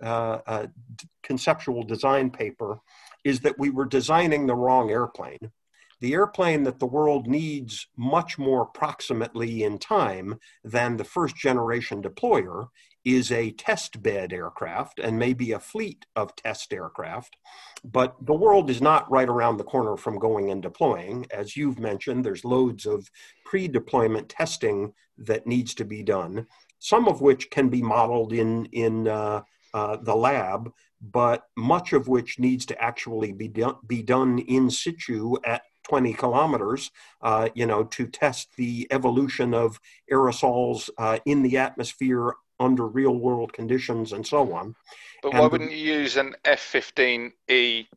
conceptual 1.24 1.84
design 1.84 2.30
paper 2.30 2.80
is 3.24 3.42
that 3.42 3.60
we 3.60 3.70
were 3.70 3.86
designing 3.86 4.48
the 4.48 4.56
wrong 4.56 4.90
airplane. 4.90 5.52
The 6.00 6.14
airplane 6.14 6.64
that 6.64 6.80
the 6.80 6.86
world 6.86 7.28
needs 7.28 7.88
much 7.98 8.38
more 8.38 8.66
proximately 8.66 9.64
in 9.64 9.80
time 9.80 10.40
than 10.64 10.96
the 10.96 11.04
first 11.04 11.36
generation 11.36 12.04
deployer 12.04 12.68
is 13.08 13.32
a 13.32 13.52
test 13.52 14.04
bed 14.04 14.34
aircraft 14.34 15.00
and 15.00 15.18
maybe 15.18 15.54
a 15.54 15.60
fleet 15.60 16.06
of 16.18 16.36
test 16.36 16.74
aircraft. 16.74 17.38
But 17.86 18.18
the 18.22 18.34
world 18.34 18.70
is 18.70 18.82
not 18.82 19.10
right 19.10 19.30
around 19.30 19.56
the 19.56 19.64
corner 19.64 19.96
from 19.96 20.20
going 20.20 20.52
and 20.52 20.62
deploying. 20.62 21.26
As 21.32 21.56
you've 21.56 21.80
mentioned, 21.80 22.26
there's 22.26 22.44
loads 22.44 22.86
of 22.86 23.10
pre 23.46 23.70
deployment 23.70 24.28
testing 24.28 24.92
that 25.20 25.48
needs 25.48 25.74
to 25.76 25.86
be 25.86 26.04
done, 26.04 26.48
some 26.80 27.08
of 27.08 27.22
which 27.22 27.50
can 27.50 27.70
be 27.70 27.82
modeled 27.82 28.34
in, 28.34 28.66
in 28.74 29.08
uh, 29.08 29.42
uh, 29.74 29.96
the 30.02 30.16
lab, 30.16 30.70
but 31.00 31.44
much 31.56 31.94
of 31.94 32.10
which 32.10 32.40
needs 32.40 32.66
to 32.66 32.82
actually 32.82 33.32
be, 33.32 33.48
do- 33.48 33.78
be 33.88 34.04
done 34.04 34.40
in 34.40 34.70
situ 34.70 35.38
at 35.46 35.62
20 35.88 36.12
kilometers, 36.12 36.92
uh, 37.22 37.48
you 37.56 37.66
know, 37.66 37.86
to 37.86 38.06
test 38.06 38.50
the 38.58 38.86
evolution 38.92 39.54
of 39.54 39.80
aerosols 40.12 40.90
uh, 40.98 41.20
in 41.26 41.42
the 41.42 41.58
atmosphere 41.58 42.34
under 42.60 42.88
real 42.88 43.16
world 43.16 43.54
conditions 43.54 44.14
and 44.14 44.26
so 44.26 44.54
on. 44.54 44.76
But 45.22 45.34
why 45.34 45.48
wouldn't 45.48 45.72
you 45.72 45.78
use 45.78 46.18
an 46.18 46.36
F 46.46 46.62
15E 46.72 47.88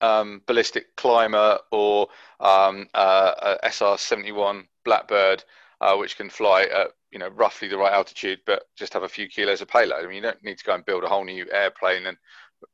um, 0.00 0.42
ballistic 0.46 0.94
climber 0.96 1.58
or 1.70 2.08
um, 2.40 2.88
uh, 2.94 3.56
SR 3.62 3.96
71 3.96 4.66
Blackbird, 4.84 5.44
uh, 5.80 5.96
which 5.96 6.16
can 6.16 6.28
fly 6.28 6.64
at 6.64 6.88
you 7.10 7.18
know 7.18 7.28
roughly 7.28 7.68
the 7.68 7.78
right 7.78 7.92
altitude, 7.92 8.40
but 8.46 8.64
just 8.76 8.92
have 8.92 9.04
a 9.04 9.08
few 9.08 9.28
kilos 9.28 9.60
of 9.60 9.68
payload? 9.68 10.04
I 10.04 10.06
mean, 10.06 10.16
you 10.16 10.22
don't 10.22 10.42
need 10.44 10.58
to 10.58 10.64
go 10.64 10.74
and 10.74 10.84
build 10.84 11.04
a 11.04 11.08
whole 11.08 11.24
new 11.24 11.46
airplane 11.50 12.06
and 12.06 12.16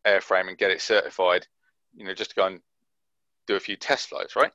airframe 0.07 0.49
and 0.49 0.59
get 0.59 0.71
it 0.71 0.81
certified, 0.81 1.47
you 1.95 2.05
know, 2.05 2.15
just 2.15 2.31
to 2.31 2.37
go 2.37 2.47
and 2.47 2.61
do 3.47 3.57
a 3.57 3.61
few 3.61 3.77
test 3.77 4.09
flights, 4.09 4.37
right? 4.37 4.53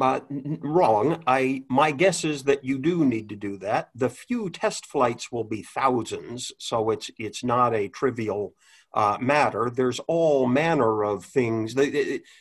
Uh, 0.00 0.20
wrong. 0.60 1.22
I 1.26 1.64
my 1.68 1.90
guess 1.90 2.24
is 2.24 2.44
that 2.44 2.64
you 2.64 2.78
do 2.78 3.04
need 3.04 3.28
to 3.30 3.36
do 3.36 3.56
that. 3.58 3.90
The 3.92 4.08
few 4.08 4.50
test 4.50 4.86
flights 4.86 5.32
will 5.32 5.42
be 5.42 5.62
thousands, 5.62 6.52
so 6.58 6.90
it's 6.90 7.10
it's 7.18 7.42
not 7.42 7.74
a 7.74 7.88
trivial 7.88 8.54
uh, 8.94 9.18
matter. 9.20 9.68
There's 9.68 9.98
all 10.06 10.46
manner 10.46 11.02
of 11.02 11.24
things. 11.24 11.74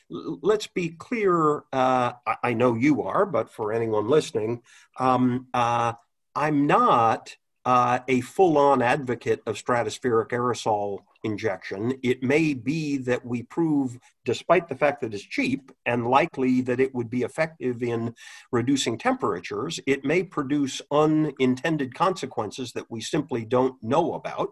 let's 0.09 0.67
be 0.67 0.89
clear. 0.89 1.63
Uh, 1.73 2.13
I 2.43 2.53
know 2.53 2.75
you 2.75 3.01
are, 3.01 3.25
but 3.25 3.49
for 3.49 3.73
anyone 3.73 4.07
listening, 4.07 4.61
um, 4.99 5.47
uh, 5.55 5.93
I'm 6.35 6.67
not 6.67 7.35
uh, 7.65 7.99
a 8.07 8.21
full-on 8.21 8.81
advocate 8.81 9.41
of 9.45 9.55
stratospheric 9.55 10.29
aerosol 10.29 10.99
injection. 11.27 11.81
It 12.03 12.23
may 12.23 12.53
be 12.53 12.97
that 13.09 13.23
we 13.25 13.43
prove, 13.43 13.99
despite 14.25 14.67
the 14.67 14.79
fact 14.83 15.01
that 15.01 15.13
it's 15.13 15.23
cheap 15.23 15.71
and 15.85 16.09
likely 16.19 16.61
that 16.61 16.79
it 16.79 16.95
would 16.95 17.09
be 17.09 17.23
effective 17.23 17.83
in 17.83 18.15
reducing 18.51 18.97
temperatures, 18.97 19.79
it 19.85 20.03
may 20.03 20.23
produce 20.23 20.81
unintended 20.91 21.93
consequences 21.93 22.71
that 22.73 22.89
we 22.89 23.01
simply 23.01 23.45
don't 23.45 23.75
know 23.83 24.13
about. 24.13 24.49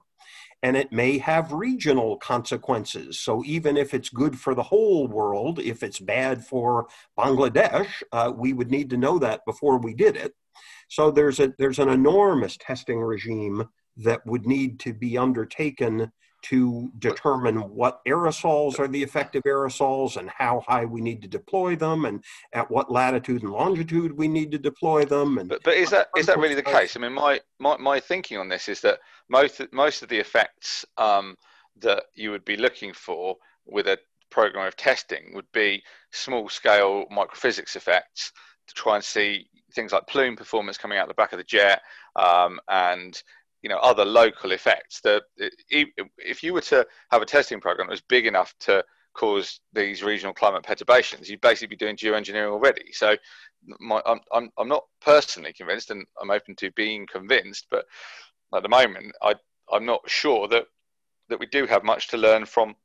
And 0.63 0.75
it 0.77 0.91
may 0.91 1.17
have 1.19 1.51
regional 1.51 2.17
consequences. 2.17 3.19
So, 3.19 3.43
even 3.45 3.77
if 3.77 3.93
it's 3.93 4.09
good 4.21 4.35
for 4.43 4.55
the 4.55 4.69
whole 4.71 5.07
world, 5.07 5.59
if 5.59 5.83
it's 5.83 5.99
bad 5.99 6.43
for 6.51 6.87
Bangladesh, 7.19 7.91
uh, 8.11 8.31
we 8.43 8.53
would 8.53 8.71
need 8.71 8.89
to 8.89 8.97
know 8.97 9.19
that 9.19 9.45
before 9.45 9.77
we 9.77 9.93
did 9.93 10.15
it. 10.15 10.33
So, 10.87 11.11
there's, 11.11 11.39
a, 11.39 11.53
there's 11.59 11.79
an 11.79 11.89
enormous 11.89 12.57
testing 12.57 12.99
regime 12.99 13.57
that 13.97 14.25
would 14.25 14.45
need 14.45 14.79
to 14.79 14.93
be 14.93 15.17
undertaken 15.17 16.11
to 16.49 16.91
determine 16.99 17.57
what 17.57 18.03
aerosols 18.05 18.79
are 18.79 18.87
the 18.87 19.01
effective 19.01 19.43
aerosols 19.43 20.17
and 20.17 20.29
how 20.29 20.63
high 20.67 20.85
we 20.85 21.01
need 21.01 21.21
to 21.21 21.27
deploy 21.27 21.75
them 21.75 22.05
and 22.05 22.23
at 22.53 22.69
what 22.69 22.91
latitude 22.91 23.41
and 23.41 23.51
longitude 23.51 24.15
we 24.15 24.27
need 24.27 24.51
to 24.51 24.59
deploy 24.59 25.03
them 25.05 25.37
and 25.37 25.49
but, 25.49 25.63
but 25.63 25.73
is 25.73 25.89
that 25.89 26.07
is 26.15 26.27
that 26.27 26.37
really 26.37 26.55
the 26.55 26.61
case? 26.61 26.95
I 26.95 26.99
mean 26.99 27.13
my, 27.13 27.39
my 27.59 27.77
my 27.77 27.99
thinking 27.99 28.37
on 28.37 28.47
this 28.49 28.69
is 28.69 28.81
that 28.81 28.99
most 29.29 29.61
most 29.71 30.03
of 30.03 30.09
the 30.09 30.19
effects 30.19 30.85
um, 30.97 31.35
that 31.79 32.03
you 32.13 32.31
would 32.31 32.45
be 32.45 32.57
looking 32.57 32.93
for 32.93 33.35
with 33.65 33.87
a 33.87 33.97
program 34.29 34.67
of 34.67 34.75
testing 34.75 35.31
would 35.33 35.51
be 35.51 35.81
small 36.11 36.49
scale 36.49 37.05
microphysics 37.11 37.75
effects 37.75 38.31
to 38.67 38.73
try 38.73 38.95
and 38.95 39.03
see 39.03 39.47
things 39.73 39.91
like 39.91 40.07
plume 40.07 40.35
performance 40.35 40.77
coming 40.77 40.97
out 40.97 41.07
the 41.07 41.13
back 41.13 41.33
of 41.33 41.37
the 41.37 41.43
jet, 41.43 41.81
um, 42.15 42.59
and 42.69 43.21
you 43.65 43.69
know 43.69 43.77
other 43.77 44.05
local 44.05 44.51
effects. 44.51 45.01
That 45.01 45.23
if 45.39 46.43
you 46.43 46.53
were 46.53 46.61
to 46.61 46.85
have 47.09 47.23
a 47.23 47.25
testing 47.25 47.59
program 47.59 47.87
that 47.87 47.93
was 47.93 48.01
big 48.01 48.27
enough 48.27 48.53
to 48.59 48.85
cause 49.15 49.59
these 49.73 50.03
regional 50.03 50.35
climate 50.35 50.61
perturbations, 50.61 51.27
you'd 51.27 51.41
basically 51.41 51.75
be 51.75 51.75
doing 51.75 51.95
geoengineering 51.95 52.51
already. 52.51 52.91
So 52.91 53.17
my, 53.79 54.03
I'm, 54.05 54.19
I'm, 54.31 54.51
I'm 54.59 54.67
not 54.67 54.83
personally 55.01 55.51
convinced, 55.51 55.89
and 55.89 56.05
I'm 56.21 56.29
open 56.29 56.55
to 56.57 56.69
being 56.73 57.07
convinced, 57.11 57.65
but 57.71 57.85
at 58.53 58.61
the 58.61 58.69
moment, 58.69 59.15
I, 59.23 59.33
I'm 59.73 59.87
not 59.87 60.01
sure 60.05 60.47
that, 60.49 60.65
that 61.29 61.39
we 61.39 61.47
do 61.47 61.65
have 61.65 61.83
much 61.83 62.09
to 62.09 62.17
learn 62.17 62.45
from 62.45 62.75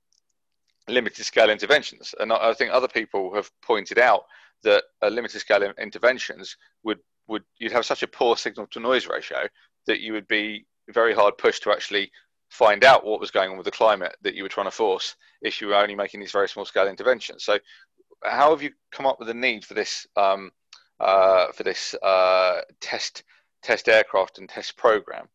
limited 0.88 1.26
scale 1.26 1.50
interventions. 1.50 2.14
And 2.20 2.32
I, 2.32 2.50
I 2.50 2.54
think 2.54 2.72
other 2.72 2.88
people 2.88 3.34
have 3.34 3.50
pointed 3.60 3.98
out 3.98 4.22
that 4.62 4.84
a 5.02 5.10
limited 5.10 5.40
scale 5.40 5.62
interventions 5.78 6.56
would, 6.84 7.00
would 7.26 7.42
you'd 7.58 7.72
have 7.72 7.84
such 7.84 8.02
a 8.02 8.08
poor 8.08 8.38
signal 8.38 8.66
to 8.68 8.80
noise 8.80 9.06
ratio 9.06 9.46
that 9.86 10.00
you 10.00 10.12
would 10.12 10.28
be 10.28 10.64
very 10.92 11.14
hard 11.14 11.38
pushed 11.38 11.62
to 11.64 11.72
actually 11.72 12.10
find 12.50 12.84
out 12.84 13.04
what 13.04 13.20
was 13.20 13.30
going 13.30 13.50
on 13.50 13.56
with 13.56 13.64
the 13.64 13.70
climate 13.70 14.16
that 14.22 14.34
you 14.34 14.42
were 14.42 14.48
trying 14.48 14.66
to 14.66 14.70
force 14.72 15.16
if 15.40 15.60
you 15.60 15.68
were 15.68 15.76
only 15.76 15.94
making 15.94 16.20
these 16.20 16.32
very 16.32 16.48
small 16.48 16.64
scale 16.64 16.88
interventions. 16.88 17.44
So, 17.44 17.58
how 18.24 18.50
have 18.50 18.62
you 18.62 18.70
come 18.92 19.06
up 19.06 19.18
with 19.18 19.28
the 19.28 19.34
need 19.34 19.64
for 19.64 19.74
this 19.74 20.06
um, 20.16 20.50
uh, 20.98 21.52
for 21.52 21.62
this 21.62 21.94
uh, 22.02 22.60
test 22.80 23.24
test 23.62 23.88
aircraft 23.88 24.38
and 24.38 24.48
test 24.48 24.76
program? 24.76 25.28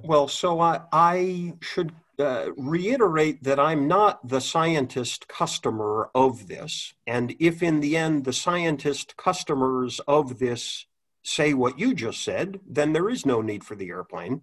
Well, 0.00 0.28
so 0.28 0.60
I, 0.60 0.82
I 0.92 1.54
should 1.60 1.92
uh, 2.20 2.50
reiterate 2.56 3.42
that 3.42 3.58
I'm 3.58 3.88
not 3.88 4.26
the 4.26 4.40
scientist 4.40 5.26
customer 5.26 6.10
of 6.14 6.46
this. 6.46 6.94
And 7.06 7.34
if 7.40 7.62
in 7.62 7.80
the 7.80 7.96
end 7.96 8.24
the 8.24 8.32
scientist 8.32 9.16
customers 9.16 10.00
of 10.06 10.38
this 10.38 10.86
say 11.28 11.54
what 11.54 11.78
you 11.78 11.94
just 11.94 12.22
said, 12.22 12.60
then 12.66 12.92
there 12.92 13.08
is 13.08 13.26
no 13.26 13.40
need 13.40 13.62
for 13.62 13.76
the 13.76 13.88
airplane. 13.88 14.42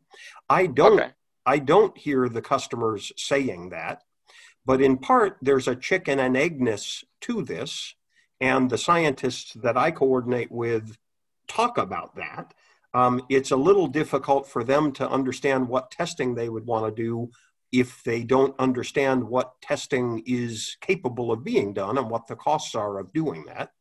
I 0.50 0.68
don't 0.68 1.00
okay. 1.00 1.12
I 1.46 1.60
don't 1.60 1.98
hear 1.98 2.28
the 2.28 2.42
customers 2.42 3.12
saying 3.18 3.70
that. 3.70 4.02
But 4.66 4.82
in 4.82 4.98
part, 4.98 5.38
there's 5.42 5.68
a 5.68 5.76
chicken 5.76 6.20
and 6.20 6.36
eggness 6.36 7.04
to 7.22 7.44
this. 7.44 7.94
And 8.42 8.70
the 8.70 8.78
scientists 8.78 9.54
that 9.54 9.78
I 9.78 9.92
coordinate 9.92 10.52
with 10.52 10.98
talk 11.48 11.78
about 11.78 12.16
that. 12.16 12.54
Um, 12.94 13.22
it's 13.30 13.52
a 13.52 13.58
little 13.58 13.88
difficult 13.88 14.48
for 14.50 14.64
them 14.64 14.92
to 14.94 15.10
understand 15.10 15.68
what 15.68 15.92
testing 15.92 16.34
they 16.34 16.50
would 16.50 16.66
want 16.66 16.86
to 16.86 17.04
do 17.04 17.30
if 17.72 18.04
they 18.04 18.24
don't 18.24 18.56
understand 18.58 19.24
what 19.24 19.62
testing 19.62 20.24
is 20.26 20.78
capable 20.82 21.32
of 21.32 21.44
being 21.44 21.74
done 21.74 21.98
and 21.98 22.10
what 22.10 22.26
the 22.28 22.36
costs 22.36 22.74
are 22.74 22.98
of 22.98 23.12
doing 23.12 23.44
that 23.48 23.72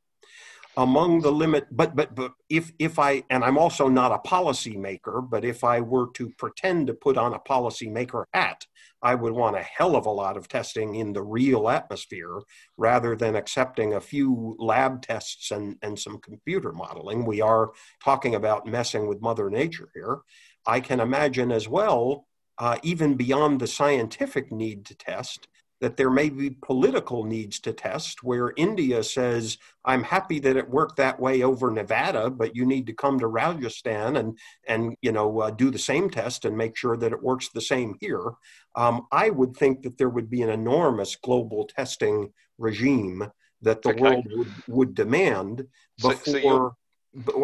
among 0.76 1.20
the 1.20 1.30
limit 1.30 1.66
but 1.70 1.94
but 1.94 2.14
but 2.14 2.32
if 2.48 2.72
if 2.78 2.98
i 2.98 3.22
and 3.30 3.44
i'm 3.44 3.58
also 3.58 3.88
not 3.88 4.12
a 4.12 4.18
policy 4.18 4.76
maker 4.76 5.20
but 5.20 5.44
if 5.44 5.62
i 5.62 5.80
were 5.80 6.08
to 6.14 6.30
pretend 6.38 6.86
to 6.86 6.94
put 6.94 7.16
on 7.16 7.34
a 7.34 7.38
policy 7.38 7.88
maker 7.88 8.26
hat 8.32 8.66
i 9.02 9.14
would 9.14 9.32
want 9.32 9.56
a 9.56 9.62
hell 9.62 9.94
of 9.94 10.06
a 10.06 10.10
lot 10.10 10.36
of 10.36 10.48
testing 10.48 10.96
in 10.96 11.12
the 11.12 11.22
real 11.22 11.68
atmosphere 11.68 12.40
rather 12.76 13.14
than 13.14 13.36
accepting 13.36 13.94
a 13.94 14.00
few 14.00 14.56
lab 14.58 15.02
tests 15.02 15.50
and 15.50 15.76
and 15.82 15.98
some 15.98 16.18
computer 16.18 16.72
modeling. 16.72 17.24
We 17.24 17.40
are 17.40 17.72
talking 18.02 18.34
about 18.34 18.66
messing 18.66 19.06
with 19.06 19.20
mother 19.20 19.50
nature 19.50 19.88
here. 19.94 20.20
I 20.66 20.80
can 20.80 21.00
imagine 21.00 21.52
as 21.52 21.68
well 21.68 22.26
uh, 22.58 22.78
even 22.82 23.14
beyond 23.14 23.60
the 23.60 23.66
scientific 23.66 24.52
need 24.52 24.86
to 24.86 24.94
test 24.94 25.48
that 25.84 25.98
there 25.98 26.08
may 26.08 26.30
be 26.30 26.48
political 26.62 27.24
needs 27.24 27.60
to 27.60 27.70
test 27.70 28.22
where 28.22 28.54
India 28.56 29.02
says, 29.02 29.58
I'm 29.84 30.02
happy 30.02 30.38
that 30.38 30.56
it 30.56 30.70
worked 30.70 30.96
that 30.96 31.20
way 31.20 31.42
over 31.42 31.70
Nevada, 31.70 32.30
but 32.30 32.56
you 32.56 32.64
need 32.64 32.86
to 32.86 32.94
come 32.94 33.18
to 33.18 33.26
Rajasthan 33.26 34.16
and, 34.16 34.38
and 34.66 34.96
you 35.02 35.12
know, 35.12 35.40
uh, 35.40 35.50
do 35.50 35.70
the 35.70 35.78
same 35.78 36.08
test 36.08 36.46
and 36.46 36.56
make 36.56 36.74
sure 36.74 36.96
that 36.96 37.12
it 37.12 37.22
works 37.22 37.50
the 37.50 37.60
same 37.60 37.96
here. 38.00 38.32
Um, 38.74 39.06
I 39.12 39.28
would 39.28 39.54
think 39.58 39.82
that 39.82 39.98
there 39.98 40.08
would 40.08 40.30
be 40.30 40.40
an 40.40 40.48
enormous 40.48 41.16
global 41.16 41.66
testing 41.66 42.32
regime 42.56 43.30
that 43.60 43.82
the 43.82 43.90
okay. 43.90 44.00
world 44.00 44.26
would, 44.30 44.52
would 44.68 44.94
demand 44.94 45.66
before. 46.00 46.14
So, 46.24 46.40
so 46.40 46.76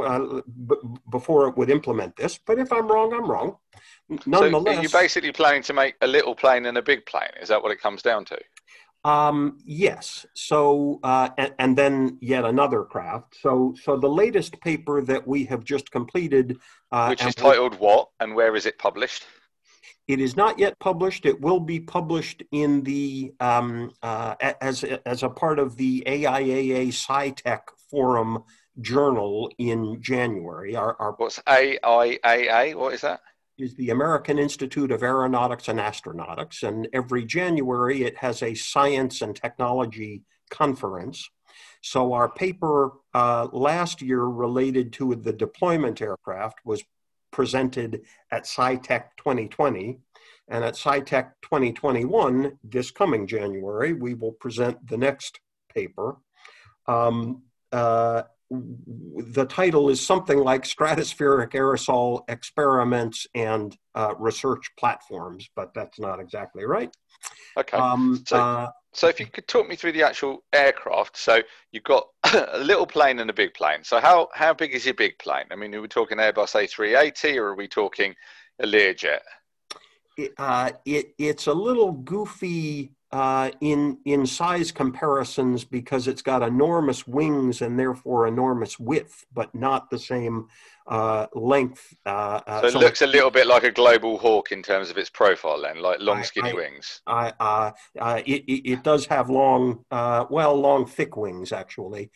uh, 0.03 0.41
before 1.11 1.49
it 1.49 1.57
would 1.57 1.71
implement 1.71 2.17
this. 2.17 2.39
But 2.39 2.59
if 2.59 2.73
I'm 2.73 2.89
wrong, 2.89 3.13
I'm 3.13 3.31
wrong. 3.31 3.57
Nonetheless, 4.27 4.77
so 4.77 4.83
you're 4.83 4.91
basically 4.91 5.33
planning 5.33 5.63
to 5.63 5.73
make 5.73 5.95
a 6.01 6.07
little 6.07 6.35
plane 6.35 6.67
and 6.67 6.77
a 6.77 6.83
big 6.83 7.07
plane. 7.07 7.31
Is 7.41 7.49
that 7.49 7.63
what 7.63 7.71
it 7.71 7.81
comes 7.81 8.03
down 8.03 8.25
to? 8.27 8.39
Um, 9.05 9.59
yes. 9.65 10.27
So, 10.35 11.01
uh, 11.03 11.31
and, 11.39 11.55
and, 11.59 11.79
then 11.79 12.19
yet 12.21 12.45
another 12.45 12.83
craft. 12.85 13.37
So, 13.41 13.75
so 13.83 13.97
the 13.97 14.09
latest 14.09 14.61
paper 14.61 15.01
that 15.03 15.27
we 15.27 15.45
have 15.47 15.65
just 15.65 15.91
completed, 15.91 16.59
uh, 16.93 17.07
which 17.07 17.25
is 17.25 17.35
titled 17.35 17.79
what, 17.79 18.09
and 18.19 18.35
where 18.35 18.55
is 18.57 18.67
it 18.67 18.79
published? 18.79 19.25
It 20.07 20.21
is 20.21 20.37
not 20.37 20.59
yet 20.59 20.79
published. 20.81 21.25
It 21.25 21.41
will 21.41 21.61
be 21.61 21.81
published 21.81 22.43
in 22.51 22.83
the 22.83 23.33
um, 23.39 23.93
uh, 24.03 24.35
as 24.61 24.83
as 25.07 25.23
a 25.23 25.29
part 25.29 25.61
of 25.61 25.77
the 25.77 26.03
AIAA 26.05 26.89
SciTech 26.89 27.61
forum 27.89 28.43
journal 28.81 29.51
in 29.59 30.01
January. 30.01 30.77
Our, 30.77 30.97
our 31.01 31.13
what's 31.13 31.39
AIAA? 31.41 32.75
What 32.75 32.95
is 32.95 33.03
that? 33.03 33.21
Is 33.59 33.75
the 33.75 33.91
American 33.91 34.39
Institute 34.39 34.91
of 34.91 35.03
Aeronautics 35.03 35.69
and 35.69 35.79
Astronautics, 35.79 36.63
and 36.63 36.89
every 36.93 37.25
January 37.25 38.05
it 38.05 38.17
has 38.19 38.43
a 38.43 38.55
science 38.55 39.21
and 39.21 39.37
technology 39.37 40.23
conference. 40.51 41.29
So 41.83 42.13
our 42.13 42.29
paper 42.29 42.93
uh, 43.15 43.49
last 43.53 44.03
year 44.03 44.23
related 44.23 44.93
to 44.95 45.15
the 45.15 45.33
deployment 45.33 46.01
aircraft 46.01 46.61
was 46.65 46.83
presented 47.31 48.03
at 48.31 48.45
SciTech 48.45 49.05
2020. 49.17 49.99
And 50.49 50.65
at 50.65 50.75
SciTech 50.75 51.33
2021, 51.43 52.59
this 52.65 52.91
coming 52.91 53.27
January, 53.27 53.93
we 53.93 54.15
will 54.15 54.33
present 54.33 54.85
the 54.87 54.97
next 54.97 55.39
paper. 55.73 56.17
Um, 56.87 57.43
uh, 57.71 58.23
the 58.51 59.47
title 59.49 59.89
is 59.91 60.05
something 60.05 60.39
like 60.39 60.65
Stratospheric 60.65 61.53
Aerosol 61.53 62.23
Experiments 62.29 63.27
and 63.35 63.77
uh, 63.95 64.15
Research 64.19 64.71
Platforms, 64.77 65.49
but 65.55 65.73
that's 65.75 66.01
not 66.01 66.19
exactly 66.19 66.65
right. 66.65 66.95
Okay. 67.57 67.77
Um, 67.77 68.23
so, 68.27 68.37
uh, 68.37 68.71
so, 68.93 69.09
if 69.09 69.21
you 69.21 69.27
could 69.27 69.47
talk 69.47 69.69
me 69.69 69.77
through 69.77 69.93
the 69.93 70.03
actual 70.03 70.43
aircraft. 70.53 71.17
So, 71.17 71.43
you've 71.71 71.85
got 71.85 72.09
a 72.35 72.59
little 72.59 72.87
plane 72.87 73.21
and 73.21 73.31
a 73.31 73.35
big 73.35 73.55
plane. 73.55 73.85
So, 73.85 74.01
how, 74.01 74.29
how 74.35 74.53
big 74.53 74.75
is 74.75 74.85
your 74.85 74.95
big 74.95 75.19
plane? 75.19 75.47
I 75.53 75.57
mean, 75.57 75.75
are 75.75 75.81
we 75.81 75.89
talking 75.89 76.19
Airbus 76.19 76.55
A380 76.55 77.37
or 77.37 77.49
are 77.49 77.57
we 77.57 77.69
talking 77.69 78.15
a 78.61 78.67
Learjet? 78.67 79.21
It, 80.17 80.33
uh, 80.39 80.71
it, 80.85 81.15
it's 81.19 81.47
a 81.47 81.55
little 81.55 81.93
goofy 81.93 82.93
uh, 83.13 83.51
in 83.61 83.99
in 84.05 84.25
size 84.25 84.71
comparisons 84.71 85.65
because 85.65 86.07
it's 86.07 86.23
got 86.23 86.43
enormous 86.43 87.07
wings 87.07 87.61
and 87.61 87.79
therefore 87.79 88.27
enormous 88.27 88.79
width, 88.79 89.27
but 89.33 89.53
not 89.55 89.91
the 89.91 89.99
same 89.99 90.47
uh, 90.87 91.27
length. 91.35 91.95
Uh, 92.07 92.41
uh 92.47 92.61
so 92.63 92.79
it 92.79 92.81
looks 92.81 93.03
a 93.03 93.07
little 93.07 93.31
bit 93.31 93.47
like 93.47 93.65
a 93.65 93.71
global 93.71 94.17
hawk 94.19 94.53
in 94.53 94.63
terms 94.63 94.91
of 94.91 94.99
its 94.99 95.11
profile, 95.11 95.61
then, 95.61 95.81
like 95.81 95.99
long, 96.01 96.23
skinny 96.23 96.51
I, 96.51 96.55
wings. 96.55 97.03
I, 97.07 97.33
uh, 97.41 97.71
uh, 97.99 98.23
it, 98.25 98.45
it, 98.49 98.83
does 98.85 99.07
have 99.07 99.29
long, 99.29 99.85
well, 99.91 100.55
long, 100.55 100.87
thick 100.87 101.17
wings. 101.17 101.53
Actually, 101.53 102.11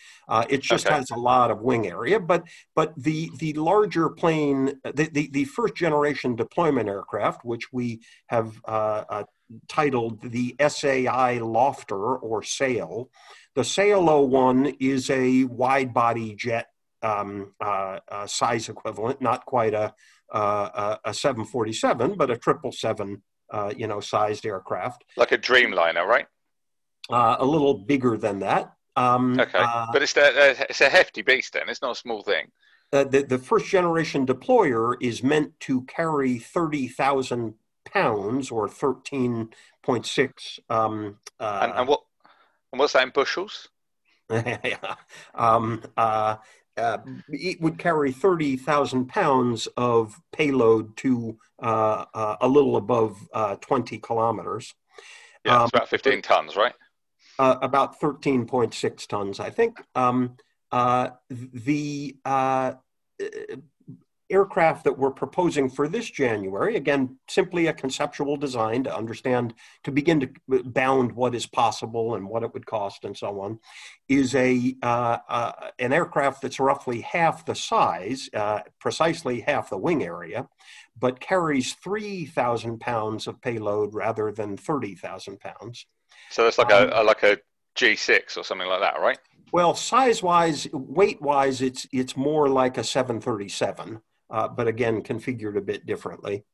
it 0.48 0.62
just 0.62 0.86
okay. 0.86 0.94
has 0.94 1.10
a 1.10 1.18
lot 1.18 1.50
of 1.50 1.60
wing 1.60 1.88
area. 1.88 2.20
But 2.20 2.44
but 2.74 2.94
the 2.96 3.30
the 3.38 3.52
larger 3.54 4.10
plane, 4.10 4.80
the 4.84 5.08
the, 5.12 5.28
the 5.32 5.44
first 5.44 5.74
generation 5.74 6.36
deployment 6.36 6.88
aircraft, 6.88 7.44
which 7.44 7.72
we 7.72 8.00
have 8.26 8.60
titled 9.68 10.20
the 10.22 10.56
SAI 10.60 11.38
Lofter 11.40 12.22
or 12.22 12.42
Sail. 12.42 13.10
The 13.54 13.64
Sail 13.64 14.26
01 14.28 14.76
is 14.80 15.10
a 15.10 15.44
wide 15.44 15.94
body 15.94 16.34
jet 16.34 16.66
um, 17.02 17.52
uh, 17.60 18.00
uh, 18.08 18.26
size 18.26 18.68
equivalent, 18.68 19.20
not 19.20 19.44
quite 19.44 19.74
a, 19.74 19.94
uh, 20.32 20.96
a 21.04 21.14
747, 21.14 22.16
but 22.16 22.30
a 22.30 22.34
777, 22.34 23.22
uh, 23.50 23.72
you 23.76 23.86
know, 23.86 24.00
sized 24.00 24.46
aircraft. 24.46 25.04
Like 25.16 25.32
a 25.32 25.38
Dreamliner, 25.38 26.06
right? 26.06 26.26
Uh, 27.10 27.36
a 27.38 27.44
little 27.44 27.74
bigger 27.74 28.16
than 28.16 28.40
that. 28.40 28.72
Um, 28.96 29.38
okay, 29.38 29.58
uh, 29.58 29.86
but 29.92 30.02
it's, 30.02 30.16
a, 30.16 30.66
it's 30.70 30.80
a 30.80 30.88
hefty 30.88 31.22
beast 31.22 31.52
then. 31.52 31.68
It's 31.68 31.82
not 31.82 31.92
a 31.92 32.00
small 32.00 32.22
thing. 32.22 32.46
the, 32.90 33.26
the 33.28 33.38
first 33.38 33.66
generation 33.66 34.24
deployer 34.24 34.94
is 35.00 35.22
meant 35.22 35.58
to 35.60 35.82
carry 35.82 36.38
30,000 36.38 37.54
pounds 37.84 38.50
or 38.50 38.68
13.6. 38.68 40.58
Um, 40.70 41.18
uh, 41.38 41.60
and, 41.62 41.72
and, 41.72 41.88
what, 41.88 42.00
and 42.72 42.80
what's 42.80 42.92
that 42.94 43.04
in 43.04 43.10
bushels? 43.10 43.68
um, 45.34 45.82
uh, 45.96 46.36
uh, 46.76 46.98
it 47.28 47.60
would 47.60 47.78
carry 47.78 48.10
30,000 48.10 49.06
pounds 49.06 49.68
of 49.76 50.20
payload 50.32 50.96
to 50.96 51.38
uh, 51.62 52.04
uh, 52.12 52.36
a 52.40 52.48
little 52.48 52.76
above 52.76 53.16
uh, 53.32 53.56
20 53.56 53.98
kilometers. 53.98 54.74
Yeah, 55.44 55.64
it's 55.64 55.64
um, 55.64 55.70
about 55.74 55.88
15 55.88 56.22
tons, 56.22 56.56
right? 56.56 56.74
Uh, 57.38 57.56
about 57.62 58.00
13.6 58.00 59.06
tons, 59.06 59.40
I 59.40 59.50
think. 59.50 59.80
Um, 59.94 60.36
uh, 60.72 61.10
the 61.28 62.16
aircraft 64.30 64.84
that 64.84 64.98
we're 64.98 65.10
proposing 65.10 65.68
for 65.68 65.86
this 65.86 66.10
January, 66.10 66.76
again, 66.76 67.18
simply 67.28 67.66
a 67.66 67.72
conceptual 67.72 68.36
design 68.36 68.84
to 68.84 68.94
understand, 68.94 69.54
to 69.82 69.92
begin 69.92 70.20
to 70.20 70.62
bound 70.64 71.12
what 71.12 71.34
is 71.34 71.46
possible 71.46 72.14
and 72.14 72.28
what 72.28 72.42
it 72.42 72.52
would 72.54 72.66
cost 72.66 73.04
and 73.04 73.16
so 73.16 73.40
on, 73.40 73.58
is 74.08 74.34
a 74.34 74.74
uh, 74.82 75.18
uh, 75.28 75.52
an 75.78 75.92
aircraft 75.92 76.42
that's 76.42 76.58
roughly 76.58 77.02
half 77.02 77.44
the 77.44 77.54
size, 77.54 78.30
uh, 78.34 78.60
precisely 78.80 79.40
half 79.40 79.70
the 79.70 79.78
wing 79.78 80.02
area, 80.02 80.48
but 80.98 81.20
carries 81.20 81.74
3,000 81.74 82.80
pounds 82.80 83.26
of 83.26 83.40
payload 83.40 83.94
rather 83.94 84.32
than 84.32 84.56
30,000 84.56 85.38
pounds. 85.40 85.86
So 86.30 86.46
it's 86.46 86.58
like 86.58 86.72
um, 86.72 86.90
a, 86.90 87.02
a 87.02 87.04
like 87.04 87.22
a 87.22 87.38
G6 87.76 88.38
or 88.38 88.44
something 88.44 88.68
like 88.68 88.80
that, 88.80 89.00
right? 89.00 89.18
Well, 89.52 89.74
size-wise, 89.74 90.66
weight-wise, 90.72 91.62
it's 91.62 91.86
it's 91.92 92.16
more 92.16 92.48
like 92.48 92.76
a 92.76 92.82
737 92.82 94.00
uh, 94.30 94.48
but 94.48 94.68
again, 94.68 95.02
configured 95.02 95.56
a 95.56 95.62
bit 95.62 95.86
differently. 95.86 96.44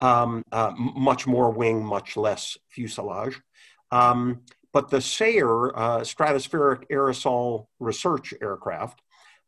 Um, 0.00 0.42
uh, 0.52 0.72
much 0.76 1.26
more 1.26 1.50
wing, 1.50 1.84
much 1.84 2.16
less 2.16 2.56
fuselage. 2.68 3.40
Um, 3.90 4.42
but 4.72 4.90
the 4.90 5.00
SARE, 5.00 5.74
uh, 5.74 6.00
Stratospheric 6.00 6.84
Aerosol 6.90 7.66
Research 7.80 8.34
Aircraft, 8.42 9.00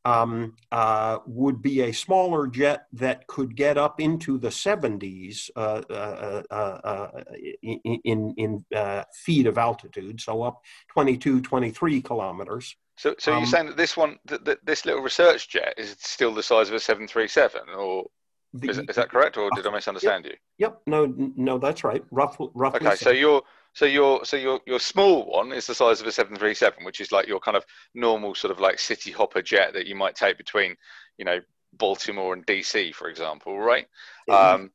um, 0.05 0.55
uh, 0.73 1.19
would 1.27 1.61
be 1.61 1.83
a 1.83 1.93
smaller 1.93 2.47
jet 2.47 2.87
that 2.95 3.27
could 3.27 3.55
get 3.55 3.77
up 3.77 4.01
into 4.01 4.39
the 4.39 4.49
70s 4.49 5.51
uh, 5.57 5.83
uh, 5.91 6.43
uh, 6.51 6.55
uh 6.55 7.23
in, 7.63 8.35
in 8.37 8.65
feet 9.13 9.47
of 9.47 9.59
altitude, 9.59 10.21
so 10.21 10.43
up 10.43 10.63
22, 10.93 11.43
23 11.43 12.01
kilometers. 12.01 12.75
So, 12.99 13.15
so 13.19 13.33
um, 13.33 13.39
you're 13.39 13.47
saying 13.47 13.67
that 13.67 13.77
this 13.77 13.97
one, 13.97 14.19
that, 14.25 14.45
that 14.45 14.67
this 14.67 14.85
little 14.85 15.03
research 15.03 15.49
jet, 15.49 15.75
is 15.79 15.97
still 16.01 16.35
the 16.35 16.43
size 16.43 16.69
of 16.69 16.75
a 16.75 16.81
737, 16.81 17.61
or 17.77 18.07
the, 18.53 18.71
is, 18.71 18.79
is, 18.79 18.97
that 18.97 19.09
correct, 19.09 19.37
or 19.37 19.51
did 19.55 19.67
I 19.67 19.71
misunderstand 19.71 20.25
yep, 20.25 20.33
you? 20.33 20.67
Yep. 20.67 20.81
No, 20.89 21.15
no, 21.37 21.59
that's 21.59 21.85
right. 21.85 22.05
Roughly. 22.11 22.49
roughly 22.55 22.87
okay. 22.87 22.97
So 22.97 23.11
your, 23.11 23.43
so 23.73 23.85
your, 23.85 24.25
so 24.25 24.37
your, 24.37 24.61
your 24.67 24.81
small 24.81 25.31
one 25.31 25.53
is 25.53 25.67
the 25.69 25.77
size 25.77 26.01
of 26.01 26.09
a 26.09 26.13
737, 26.13 26.85
which 26.85 27.01
is 27.01 27.13
like 27.13 27.29
your 27.29 27.39
kind 27.39 27.57
of 27.57 27.65
normal 27.95 28.35
sort 28.35 28.51
of 28.51 28.59
like 28.59 28.81
city 28.81 29.13
hopper 29.13 29.43
jet 29.43 29.75
that 29.75 29.87
you 29.87 29.95
might 29.95 30.17
take 30.17 30.37
between, 30.37 30.75
you 31.19 31.25
know, 31.25 31.39
Baltimore 31.75 32.33
and 32.33 32.45
DC, 32.47 32.93
for 32.95 33.09
example, 33.09 33.61
right? 33.61 33.87
Um, 34.29 34.73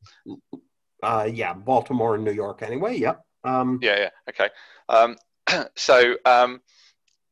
uh, 1.02 1.28
yeah, 1.30 1.54
Baltimore 1.54 2.16
and 2.16 2.24
New 2.24 2.32
York, 2.32 2.62
anyway. 2.62 2.98
Yep. 2.98 3.22
Um, 3.44 3.80
yeah. 3.82 4.00
Yeah. 4.00 4.10
Okay. 4.30 4.50
Um, 4.88 5.18
so. 5.76 6.16
Um, 6.24 6.62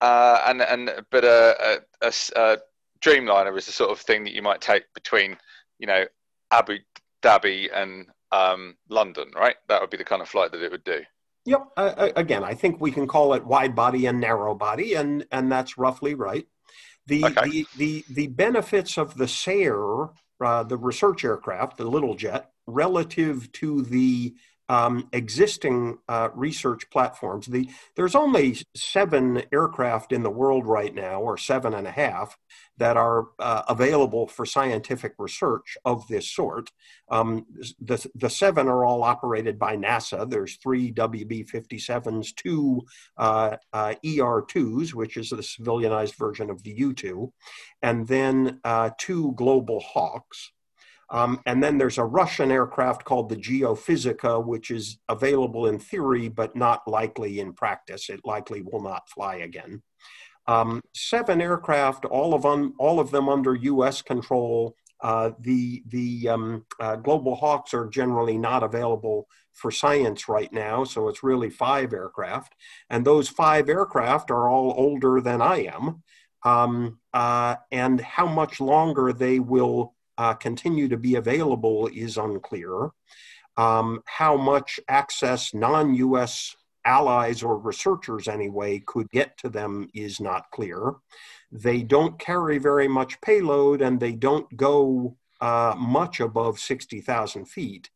uh, 0.01 0.41
and 0.47 0.61
and 0.61 0.91
but 1.09 1.23
a, 1.23 1.81
a, 2.01 2.11
a, 2.35 2.57
Dreamliner 3.01 3.57
is 3.57 3.65
the 3.65 3.71
sort 3.71 3.91
of 3.91 3.99
thing 3.99 4.23
that 4.25 4.33
you 4.33 4.41
might 4.41 4.61
take 4.61 4.83
between, 4.93 5.37
you 5.79 5.87
know, 5.87 6.05
Abu 6.51 6.77
Dhabi 7.23 7.69
and 7.73 8.05
um, 8.31 8.75
London, 8.89 9.31
right? 9.35 9.55
That 9.69 9.81
would 9.81 9.89
be 9.89 9.97
the 9.97 10.03
kind 10.03 10.21
of 10.21 10.29
flight 10.29 10.51
that 10.51 10.61
it 10.61 10.71
would 10.71 10.83
do. 10.83 11.01
Yep. 11.45 11.67
Uh, 11.75 12.09
again, 12.15 12.43
I 12.43 12.53
think 12.53 12.79
we 12.79 12.91
can 12.91 13.07
call 13.07 13.33
it 13.33 13.43
wide 13.43 13.75
body 13.75 14.05
and 14.05 14.19
narrow 14.19 14.53
body, 14.53 14.93
and 14.93 15.25
and 15.31 15.51
that's 15.51 15.77
roughly 15.77 16.13
right. 16.13 16.45
The 17.07 17.25
okay. 17.25 17.49
the, 17.49 17.67
the 17.77 18.05
the 18.09 18.27
benefits 18.27 18.97
of 18.97 19.17
the 19.17 19.27
SARE, 19.27 20.09
uh, 20.43 20.63
the 20.63 20.77
research 20.77 21.23
aircraft, 21.23 21.77
the 21.77 21.85
little 21.85 22.13
jet, 22.15 22.51
relative 22.67 23.51
to 23.53 23.81
the 23.81 24.35
um, 24.71 25.09
existing 25.11 25.97
uh, 26.07 26.29
research 26.33 26.89
platforms. 26.89 27.45
The, 27.47 27.69
there's 27.97 28.15
only 28.15 28.57
seven 28.73 29.43
aircraft 29.51 30.13
in 30.13 30.23
the 30.23 30.29
world 30.29 30.65
right 30.65 30.95
now, 30.95 31.19
or 31.19 31.37
seven 31.37 31.73
and 31.73 31.85
a 31.85 31.91
half, 31.91 32.37
that 32.77 32.95
are 32.95 33.27
uh, 33.37 33.63
available 33.67 34.27
for 34.27 34.45
scientific 34.45 35.15
research 35.17 35.77
of 35.83 36.07
this 36.07 36.31
sort. 36.31 36.71
Um, 37.09 37.45
the, 37.81 38.09
the 38.15 38.29
seven 38.29 38.69
are 38.69 38.85
all 38.85 39.03
operated 39.03 39.59
by 39.59 39.75
NASA. 39.75 40.27
There's 40.29 40.55
three 40.55 40.93
WB 40.93 41.51
57s, 41.51 42.33
two 42.33 42.81
uh, 43.17 43.57
uh 43.73 43.95
ER 44.05 44.41
2s, 44.41 44.93
which 44.93 45.17
is 45.17 45.31
the 45.31 45.37
civilianized 45.37 46.15
version 46.15 46.49
of 46.49 46.63
the 46.63 46.71
U 46.71 46.93
2, 46.93 47.33
and 47.81 48.07
then 48.07 48.61
uh, 48.63 48.91
two 48.97 49.33
Global 49.33 49.81
Hawks. 49.81 50.53
Um, 51.11 51.41
and 51.45 51.61
then 51.61 51.77
there's 51.77 51.97
a 51.97 52.05
Russian 52.05 52.51
aircraft 52.51 53.03
called 53.03 53.27
the 53.27 53.35
Geophysica, 53.35 54.43
which 54.43 54.71
is 54.71 54.97
available 55.09 55.67
in 55.67 55.77
theory, 55.77 56.29
but 56.29 56.55
not 56.55 56.87
likely 56.87 57.41
in 57.41 57.53
practice. 57.53 58.09
It 58.09 58.21
likely 58.23 58.61
will 58.61 58.81
not 58.81 59.09
fly 59.09 59.35
again. 59.35 59.83
Um, 60.47 60.81
seven 60.95 61.41
aircraft, 61.41 62.05
all 62.05 62.33
of, 62.33 62.45
un, 62.45 62.73
all 62.79 62.99
of 62.99 63.11
them 63.11 63.27
under 63.27 63.53
U.S. 63.55 64.01
control. 64.01 64.75
Uh, 65.01 65.31
the 65.39 65.83
the 65.87 66.29
um, 66.29 66.65
uh, 66.79 66.95
Global 66.95 67.35
Hawks 67.35 67.73
are 67.73 67.87
generally 67.87 68.37
not 68.37 68.63
available 68.63 69.27
for 69.51 69.71
science 69.71 70.29
right 70.29 70.51
now, 70.53 70.83
so 70.83 71.07
it's 71.07 71.23
really 71.23 71.49
five 71.49 71.91
aircraft. 71.91 72.53
And 72.89 73.03
those 73.03 73.27
five 73.27 73.67
aircraft 73.67 74.31
are 74.31 74.47
all 74.47 74.73
older 74.77 75.19
than 75.19 75.41
I 75.41 75.65
am. 75.65 76.03
Um, 76.43 76.99
uh, 77.13 77.55
and 77.71 77.99
how 77.99 78.27
much 78.27 78.59
longer 78.59 79.11
they 79.11 79.39
will 79.39 79.93
uh, 80.17 80.33
continue 80.33 80.87
to 80.87 80.97
be 80.97 81.15
available 81.15 81.89
is 81.93 82.17
unclear. 82.17 82.91
Um, 83.57 84.01
how 84.05 84.37
much 84.37 84.79
access 84.87 85.53
non 85.53 85.93
US 85.95 86.55
allies 86.85 87.43
or 87.43 87.57
researchers, 87.57 88.27
anyway, 88.27 88.79
could 88.85 89.09
get 89.11 89.37
to 89.39 89.49
them 89.49 89.89
is 89.93 90.19
not 90.19 90.49
clear. 90.51 90.95
They 91.51 91.83
don't 91.83 92.17
carry 92.17 92.57
very 92.57 92.87
much 92.87 93.19
payload 93.21 93.81
and 93.81 93.99
they 93.99 94.13
don't 94.13 94.55
go 94.55 95.17
uh, 95.41 95.75
much 95.77 96.19
above 96.19 96.59
60,000 96.59 97.45
feet. 97.45 97.89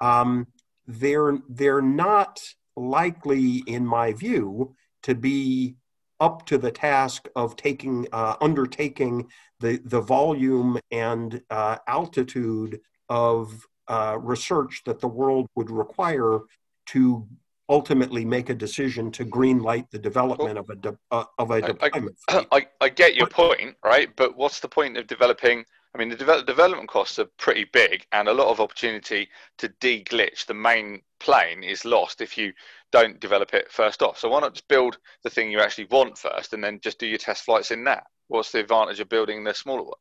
Um, 0.00 0.48
they're, 0.86 1.38
they're 1.48 1.82
not 1.82 2.40
likely, 2.76 3.58
in 3.66 3.86
my 3.86 4.12
view, 4.12 4.74
to 5.02 5.14
be 5.14 5.76
up 6.24 6.46
to 6.46 6.56
the 6.56 6.70
task 6.70 7.28
of 7.36 7.54
taking 7.56 8.06
uh, 8.12 8.34
undertaking 8.40 9.14
the 9.60 9.72
the 9.84 10.00
volume 10.00 10.78
and 10.90 11.42
uh, 11.50 11.76
altitude 11.86 12.80
of 13.10 13.66
uh, 13.88 14.16
research 14.18 14.82
that 14.86 14.98
the 15.00 15.12
world 15.20 15.46
would 15.54 15.70
require 15.70 16.40
to 16.86 17.26
ultimately 17.68 18.24
make 18.24 18.48
a 18.50 18.54
decision 18.54 19.10
to 19.10 19.24
green 19.24 19.58
light 19.60 19.86
the 19.90 19.98
development 19.98 20.58
of 20.58 20.68
a 20.70 20.76
de- 20.76 20.98
uh, 21.10 21.24
of 21.38 21.50
a 21.50 21.60
deployment. 21.62 22.16
I, 22.28 22.46
I, 22.52 22.66
I, 22.80 22.88
get 22.88 23.14
your 23.14 23.26
point, 23.26 23.76
right? 23.84 24.10
But 24.16 24.36
what's 24.36 24.60
the 24.60 24.68
point 24.68 24.96
of 24.96 25.06
developing? 25.06 25.64
I 25.94 25.98
mean, 25.98 26.08
the 26.08 26.16
de- 26.16 26.44
development 26.44 26.88
costs 26.88 27.18
are 27.18 27.28
pretty 27.38 27.64
big, 27.72 28.06
and 28.12 28.28
a 28.28 28.32
lot 28.32 28.48
of 28.48 28.60
opportunity 28.60 29.28
to 29.58 29.68
de-glitch 29.80 30.46
the 30.46 30.54
main 30.54 31.02
plane 31.20 31.62
is 31.62 31.84
lost 31.84 32.20
if 32.20 32.36
you 32.36 32.52
don't 32.94 33.18
develop 33.18 33.52
it 33.54 33.72
first 33.72 34.02
off. 34.02 34.20
So 34.20 34.28
why 34.28 34.38
not 34.38 34.54
just 34.54 34.68
build 34.68 34.98
the 35.24 35.30
thing 35.30 35.50
you 35.50 35.58
actually 35.58 35.88
want 35.90 36.16
first, 36.16 36.52
and 36.52 36.62
then 36.62 36.78
just 36.80 37.00
do 37.00 37.06
your 37.06 37.18
test 37.18 37.42
flights 37.42 37.72
in 37.72 37.82
that? 37.84 38.04
What's 38.28 38.52
the 38.52 38.60
advantage 38.60 39.00
of 39.00 39.08
building 39.08 39.42
the 39.42 39.52
smaller 39.52 39.82
one? 39.82 39.98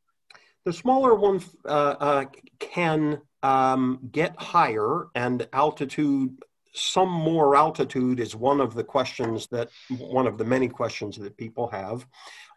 The 0.64 0.74
smaller 0.74 1.16
one 1.16 1.42
uh, 1.66 1.96
uh, 2.00 2.26
can 2.60 3.20
um, 3.42 4.00
get 4.12 4.40
higher, 4.40 5.08
and 5.16 5.48
altitude 5.54 6.38
some 6.76 7.10
more 7.10 7.56
altitude 7.56 8.20
is 8.20 8.36
one 8.36 8.60
of 8.62 8.76
the 8.76 8.84
questions 8.84 9.48
that 9.48 9.70
one 9.98 10.28
of 10.28 10.38
the 10.38 10.46
many 10.46 10.68
questions 10.68 11.18
that 11.18 11.36
people 11.36 11.68
have. 11.70 12.06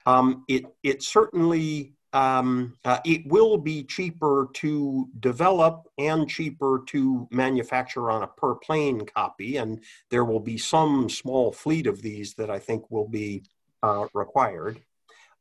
Um, 0.05 0.45
it 0.49 0.64
it 0.82 1.03
certainly 1.03 1.95
um, 2.16 2.78
uh, 2.82 2.98
it 3.04 3.26
will 3.26 3.58
be 3.58 3.82
cheaper 3.82 4.48
to 4.54 5.06
develop 5.20 5.86
and 5.98 6.26
cheaper 6.26 6.82
to 6.86 7.28
manufacture 7.30 8.10
on 8.10 8.22
a 8.22 8.26
per 8.26 8.54
plane 8.54 9.04
copy, 9.04 9.58
and 9.58 9.82
there 10.10 10.24
will 10.24 10.40
be 10.40 10.56
some 10.56 11.10
small 11.10 11.52
fleet 11.52 11.86
of 11.86 12.00
these 12.00 12.32
that 12.34 12.48
I 12.48 12.58
think 12.58 12.90
will 12.90 13.06
be 13.06 13.42
uh, 13.82 14.06
required. 14.14 14.80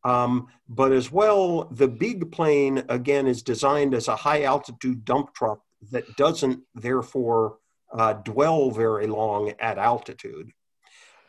Um, 0.03 0.47
but 0.67 0.91
as 0.91 1.09
well, 1.09 1.69
the 1.71 1.87
big 1.87 2.29
plane 2.33 2.83
again 2.89 3.25
is 3.25 3.41
designed 3.41 3.93
as 3.93 4.09
a 4.09 4.17
high 4.17 4.43
altitude 4.43 5.05
dump 5.05 5.33
truck 5.33 5.61
that 5.93 6.17
doesn't 6.17 6.61
therefore 6.75 7.59
uh, 7.97 8.13
dwell 8.13 8.69
very 8.69 9.07
long 9.07 9.53
at 9.61 9.77
altitude. 9.77 10.51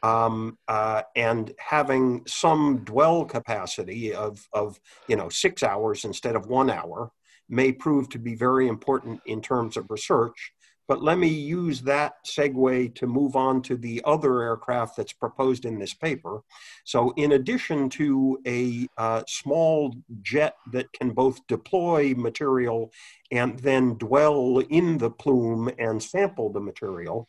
Um, 0.03 0.59
uh, 0.69 1.03
and 1.17 1.53
having 1.59 2.23
some 2.27 2.85
dwell 2.85 3.25
capacity 3.25 4.15
of, 4.15 4.47
of 4.53 4.79
you 5.09 5.17
know 5.17 5.29
six 5.29 5.63
hours 5.63 6.05
instead 6.05 6.37
of 6.37 6.47
one 6.47 6.71
hour 6.71 7.11
may 7.49 7.73
prove 7.73 8.09
to 8.11 8.19
be 8.19 8.35
very 8.35 8.69
important 8.69 9.21
in 9.27 9.41
terms 9.41 9.77
of 9.77 9.91
research 9.91 10.53
but 10.89 11.03
let 11.03 11.19
me 11.19 11.29
use 11.29 11.81
that 11.83 12.15
segue 12.25 12.95
to 12.95 13.07
move 13.07 13.35
on 13.35 13.61
to 13.63 13.77
the 13.77 14.01
other 14.05 14.43
aircraft 14.43 14.97
that's 14.97 15.13
proposed 15.13 15.65
in 15.65 15.79
this 15.79 15.95
paper. 15.95 16.43
So, 16.85 17.13
in 17.17 17.33
addition 17.33 17.89
to 17.91 18.39
a 18.47 18.87
uh, 18.97 19.23
small 19.27 19.95
jet 20.23 20.55
that 20.73 20.93
can 20.93 21.11
both 21.11 21.45
deploy 21.49 22.15
material 22.15 22.93
and 23.33 23.59
then 23.59 23.95
dwell 23.95 24.59
in 24.71 24.99
the 24.99 25.11
plume 25.11 25.71
and 25.79 26.01
sample 26.01 26.53
the 26.53 26.61
material, 26.61 27.29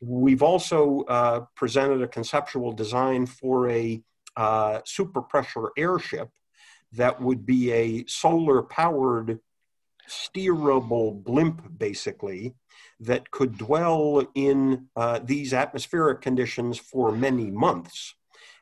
we've 0.00 0.42
also 0.42 1.02
uh, 1.02 1.40
presented 1.54 2.02
a 2.02 2.08
conceptual 2.08 2.72
design 2.72 3.26
for 3.26 3.68
a 3.70 4.02
uh, 4.36 4.80
superpressure 4.80 5.70
airship 5.76 6.30
that 6.92 7.20
would 7.20 7.44
be 7.44 7.72
a 7.72 8.06
solar 8.06 8.62
powered 8.62 9.40
steerable 10.08 11.22
blimp, 11.22 11.62
basically, 11.76 12.54
that 13.00 13.30
could 13.30 13.58
dwell 13.58 14.26
in 14.34 14.86
uh, 14.96 15.20
these 15.22 15.52
atmospheric 15.52 16.20
conditions 16.20 16.78
for 16.78 17.12
many 17.12 17.50
months. 17.50 18.14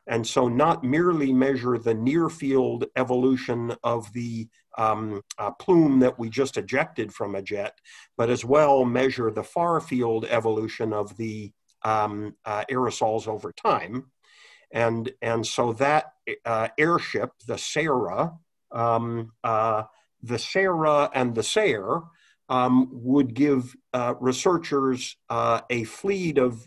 And 0.07 0.25
so, 0.25 0.47
not 0.47 0.83
merely 0.83 1.33
measure 1.33 1.77
the 1.77 1.93
near 1.93 2.29
field 2.29 2.85
evolution 2.95 3.75
of 3.83 4.11
the 4.13 4.47
um, 4.77 5.21
uh, 5.37 5.51
plume 5.51 5.99
that 5.99 6.17
we 6.17 6.29
just 6.29 6.57
ejected 6.57 7.13
from 7.13 7.35
a 7.35 7.41
jet, 7.41 7.77
but 8.17 8.29
as 8.29 8.45
well 8.45 8.85
measure 8.85 9.31
the 9.31 9.43
far 9.43 9.81
field 9.81 10.25
evolution 10.29 10.93
of 10.93 11.15
the 11.17 11.51
um, 11.83 12.35
uh, 12.45 12.63
aerosols 12.69 13.27
over 13.27 13.51
time. 13.51 14.11
And, 14.71 15.11
and 15.21 15.45
so 15.45 15.73
that 15.73 16.13
uh, 16.45 16.67
airship, 16.77 17.31
the 17.47 17.57
Sarah, 17.57 18.33
um, 18.71 19.31
uh, 19.43 19.83
the 20.21 20.39
Sarah 20.39 21.09
and 21.13 21.33
the 21.33 21.43
SARE 21.43 22.01
um, 22.49 22.89
would 22.91 23.33
give 23.33 23.75
uh, 23.93 24.13
researchers 24.19 25.17
uh, 25.29 25.61
a 25.69 25.83
fleet 25.83 26.37
of 26.37 26.65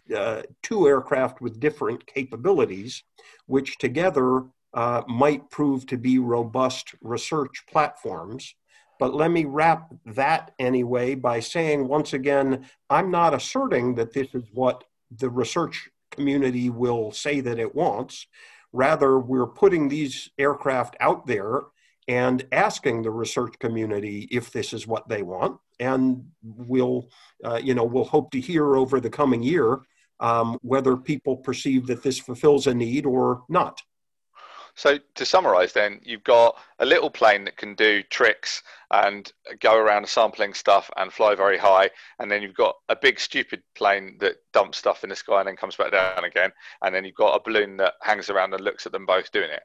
two 0.62 0.86
aircraft 0.86 1.40
with 1.40 1.60
different 1.60 2.06
capabilities, 2.06 3.02
which 3.46 3.78
together 3.78 4.44
uh, 4.74 5.02
might 5.08 5.50
prove 5.50 5.86
to 5.86 5.96
be 5.96 6.18
robust 6.18 6.94
research 7.00 7.64
platforms. 7.68 8.54
But 8.98 9.14
let 9.14 9.30
me 9.30 9.46
wrap 9.46 9.92
that 10.06 10.52
anyway 10.58 11.14
by 11.14 11.40
saying 11.40 11.88
once 11.88 12.12
again, 12.12 12.66
I'm 12.90 13.10
not 13.10 13.34
asserting 13.34 13.94
that 13.94 14.12
this 14.12 14.34
is 14.34 14.44
what 14.52 14.84
the 15.10 15.30
research 15.30 15.88
community 16.10 16.70
will 16.70 17.10
say 17.12 17.40
that 17.40 17.58
it 17.58 17.74
wants. 17.74 18.26
Rather, 18.72 19.18
we're 19.18 19.46
putting 19.46 19.88
these 19.88 20.28
aircraft 20.38 20.96
out 21.00 21.26
there 21.26 21.62
and 22.08 22.46
asking 22.52 23.02
the 23.02 23.10
research 23.10 23.54
community 23.58 24.28
if 24.30 24.50
this 24.50 24.72
is 24.72 24.86
what 24.86 25.08
they 25.08 25.22
want. 25.22 25.58
And 25.78 26.24
we'll, 26.42 27.08
uh, 27.44 27.60
you 27.62 27.74
know, 27.74 27.84
we'll 27.84 28.04
hope 28.04 28.30
to 28.32 28.40
hear 28.40 28.76
over 28.76 29.00
the 29.00 29.10
coming 29.10 29.42
year 29.42 29.80
um, 30.20 30.58
whether 30.62 30.96
people 30.96 31.36
perceive 31.36 31.86
that 31.86 32.02
this 32.02 32.18
fulfills 32.18 32.66
a 32.66 32.74
need 32.74 33.06
or 33.06 33.44
not. 33.48 33.80
So 34.74 34.98
to 35.14 35.26
summarize 35.26 35.72
then, 35.72 36.00
you've 36.02 36.24
got 36.24 36.56
a 36.78 36.86
little 36.86 37.10
plane 37.10 37.44
that 37.44 37.56
can 37.56 37.74
do 37.74 38.02
tricks 38.04 38.62
and 38.90 39.30
go 39.60 39.76
around 39.76 40.08
sampling 40.08 40.54
stuff 40.54 40.90
and 40.96 41.12
fly 41.12 41.34
very 41.34 41.58
high. 41.58 41.90
And 42.18 42.30
then 42.30 42.42
you've 42.42 42.54
got 42.54 42.76
a 42.88 42.96
big 42.96 43.20
stupid 43.20 43.62
plane 43.74 44.16
that 44.20 44.36
dumps 44.52 44.78
stuff 44.78 45.04
in 45.04 45.10
the 45.10 45.16
sky 45.16 45.40
and 45.40 45.48
then 45.48 45.56
comes 45.56 45.76
back 45.76 45.92
down 45.92 46.24
again. 46.24 46.52
And 46.82 46.94
then 46.94 47.04
you've 47.04 47.14
got 47.14 47.34
a 47.34 47.42
balloon 47.42 47.76
that 47.78 47.94
hangs 48.02 48.30
around 48.30 48.54
and 48.54 48.64
looks 48.64 48.86
at 48.86 48.92
them 48.92 49.06
both 49.06 49.30
doing 49.32 49.50
it. 49.50 49.62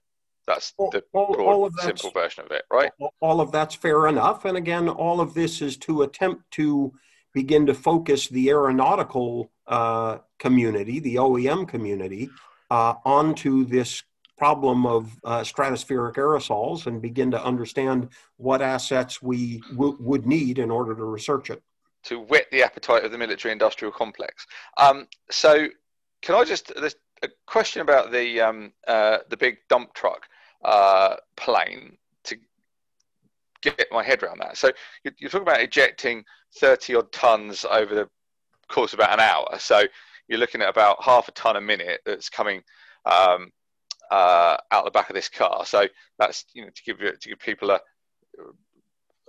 That's 0.47 0.73
the 0.77 1.03
all, 1.13 1.33
broad, 1.33 1.47
all 1.47 1.71
simple 1.79 2.11
version 2.11 2.45
of 2.45 2.51
it, 2.51 2.65
right? 2.71 2.91
All 3.19 3.41
of 3.41 3.51
that's 3.51 3.73
fair 3.73 4.07
enough. 4.07 4.45
And 4.45 4.57
again, 4.57 4.87
all 4.87 5.19
of 5.19 5.33
this 5.33 5.61
is 5.61 5.75
to 5.77 6.03
attempt 6.03 6.51
to 6.51 6.93
begin 7.33 7.65
to 7.65 7.73
focus 7.73 8.27
the 8.27 8.49
aeronautical 8.49 9.51
uh, 9.67 10.19
community, 10.37 10.99
the 10.99 11.15
OEM 11.15 11.67
community, 11.67 12.29
uh, 12.69 12.93
onto 13.03 13.65
this 13.65 14.03
problem 14.37 14.85
of 14.85 15.17
uh, 15.23 15.41
stratospheric 15.41 16.15
aerosols 16.15 16.87
and 16.87 17.01
begin 17.01 17.31
to 17.31 17.43
understand 17.43 18.09
what 18.37 18.61
assets 18.61 19.21
we 19.21 19.61
w- 19.71 19.97
would 19.99 20.25
need 20.25 20.59
in 20.59 20.69
order 20.69 20.93
to 20.95 21.03
research 21.03 21.49
it. 21.49 21.61
To 22.05 22.19
whet 22.19 22.47
the 22.51 22.63
appetite 22.63 23.03
of 23.03 23.11
the 23.11 23.17
military 23.17 23.51
industrial 23.51 23.91
complex. 23.91 24.45
Um, 24.77 25.07
so, 25.31 25.67
can 26.21 26.35
I 26.35 26.43
just, 26.43 26.71
there's 26.75 26.95
a 27.23 27.29
question 27.47 27.81
about 27.81 28.11
the, 28.11 28.41
um, 28.41 28.73
uh, 28.87 29.19
the 29.29 29.37
big 29.37 29.57
dump 29.69 29.93
truck 29.93 30.27
uh, 30.63 31.15
plane 31.37 31.97
to 32.25 32.37
get 33.61 33.87
my 33.91 34.03
head 34.03 34.21
around 34.21 34.39
that. 34.39 34.57
So 34.57 34.71
you're, 35.03 35.13
you're 35.17 35.29
talking 35.29 35.47
about 35.47 35.61
ejecting 35.61 36.23
30 36.59 36.95
odd 36.95 37.11
tons 37.11 37.65
over 37.65 37.93
the 37.93 38.09
course 38.67 38.93
of 38.93 38.99
about 38.99 39.13
an 39.13 39.19
hour. 39.19 39.47
So 39.59 39.83
you're 40.27 40.39
looking 40.39 40.61
at 40.61 40.69
about 40.69 41.03
half 41.03 41.27
a 41.27 41.31
ton 41.31 41.55
a 41.55 41.61
minute 41.61 42.01
that's 42.05 42.29
coming 42.29 42.63
um, 43.05 43.51
uh, 44.11 44.57
out 44.71 44.85
the 44.85 44.91
back 44.91 45.09
of 45.09 45.15
this 45.15 45.29
car. 45.29 45.65
So 45.65 45.87
that's 46.17 46.45
you 46.53 46.63
know 46.63 46.69
to 46.69 46.83
give 46.83 46.97
to 46.99 47.29
give 47.29 47.39
people 47.39 47.71
a, 47.71 47.79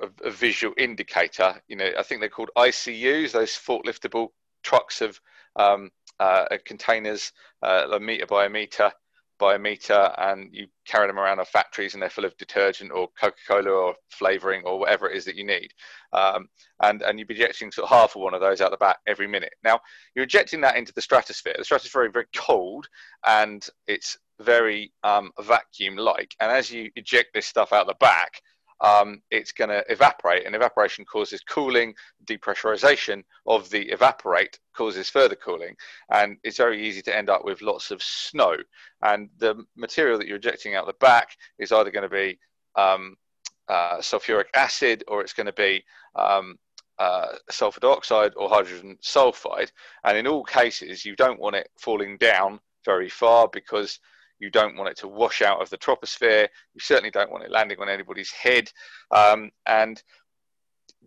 a, 0.00 0.08
a 0.24 0.30
visual 0.30 0.74
indicator. 0.76 1.60
You 1.68 1.76
know, 1.76 1.90
I 1.98 2.02
think 2.02 2.20
they're 2.20 2.30
called 2.30 2.50
IBCs, 2.56 3.32
those 3.32 3.52
forkliftable 3.52 4.28
trucks 4.62 5.00
of 5.00 5.20
um, 5.56 5.90
uh, 6.18 6.46
containers, 6.64 7.32
uh, 7.62 7.88
a 7.92 8.00
meter 8.00 8.26
by 8.26 8.46
a 8.46 8.50
meter 8.50 8.92
by 9.38 9.54
a 9.54 9.58
meter 9.58 10.12
and 10.18 10.48
you 10.52 10.66
carry 10.86 11.06
them 11.06 11.18
around 11.18 11.38
our 11.38 11.44
factories 11.44 11.94
and 11.94 12.02
they're 12.02 12.10
full 12.10 12.24
of 12.24 12.36
detergent 12.36 12.90
or 12.92 13.08
Coca-Cola 13.20 13.70
or 13.70 13.94
flavoring 14.08 14.62
or 14.64 14.78
whatever 14.78 15.08
it 15.08 15.16
is 15.16 15.24
that 15.26 15.36
you 15.36 15.44
need. 15.44 15.72
Um, 16.12 16.48
and, 16.82 17.02
and 17.02 17.18
you'd 17.18 17.28
be 17.28 17.34
ejecting 17.34 17.70
sort 17.70 17.90
of 17.90 17.96
half 17.96 18.16
of 18.16 18.22
one 18.22 18.34
of 18.34 18.40
those 18.40 18.60
out 18.60 18.70
the 18.70 18.76
back 18.76 18.98
every 19.06 19.26
minute. 19.26 19.52
Now, 19.62 19.80
you're 20.14 20.24
ejecting 20.24 20.60
that 20.62 20.76
into 20.76 20.92
the 20.92 21.02
stratosphere. 21.02 21.54
The 21.56 21.64
stratosphere 21.64 22.06
is 22.06 22.12
very 22.12 22.26
cold 22.34 22.88
and 23.26 23.66
it's 23.86 24.16
very 24.40 24.92
um, 25.02 25.30
vacuum-like. 25.40 26.34
And 26.40 26.50
as 26.50 26.70
you 26.70 26.90
eject 26.96 27.34
this 27.34 27.46
stuff 27.46 27.72
out 27.72 27.86
the 27.86 27.94
back, 28.00 28.40
um, 28.80 29.22
it's 29.30 29.52
going 29.52 29.70
to 29.70 29.82
evaporate, 29.90 30.44
and 30.44 30.54
evaporation 30.54 31.04
causes 31.04 31.40
cooling. 31.40 31.94
Depressurization 32.26 33.22
of 33.46 33.70
the 33.70 33.88
evaporate 33.88 34.58
causes 34.74 35.08
further 35.08 35.36
cooling, 35.36 35.74
and 36.12 36.36
it's 36.44 36.58
very 36.58 36.86
easy 36.86 37.00
to 37.02 37.16
end 37.16 37.30
up 37.30 37.44
with 37.44 37.62
lots 37.62 37.90
of 37.90 38.02
snow. 38.02 38.56
And 39.02 39.30
the 39.38 39.64
material 39.76 40.18
that 40.18 40.26
you're 40.26 40.36
ejecting 40.36 40.74
out 40.74 40.86
the 40.86 40.94
back 41.00 41.36
is 41.58 41.72
either 41.72 41.90
going 41.90 42.08
to 42.08 42.14
be 42.14 42.38
um, 42.74 43.16
uh, 43.68 43.98
sulfuric 43.98 44.46
acid 44.54 45.04
or 45.08 45.22
it's 45.22 45.32
going 45.32 45.46
to 45.46 45.52
be 45.52 45.82
um, 46.14 46.58
uh, 46.98 47.32
sulfur 47.50 47.80
dioxide 47.80 48.32
or 48.36 48.48
hydrogen 48.48 48.98
sulfide. 49.02 49.70
And 50.04 50.18
in 50.18 50.26
all 50.26 50.44
cases, 50.44 51.04
you 51.04 51.16
don't 51.16 51.40
want 51.40 51.56
it 51.56 51.70
falling 51.78 52.18
down 52.18 52.60
very 52.84 53.08
far 53.08 53.48
because 53.52 53.98
you 54.38 54.50
don't 54.50 54.76
want 54.76 54.90
it 54.90 54.96
to 54.98 55.08
wash 55.08 55.42
out 55.42 55.62
of 55.62 55.70
the 55.70 55.78
troposphere. 55.78 56.48
You 56.74 56.80
certainly 56.80 57.10
don't 57.10 57.30
want 57.30 57.44
it 57.44 57.50
landing 57.50 57.78
on 57.80 57.88
anybody's 57.88 58.30
head. 58.30 58.70
Um, 59.10 59.50
and 59.66 60.02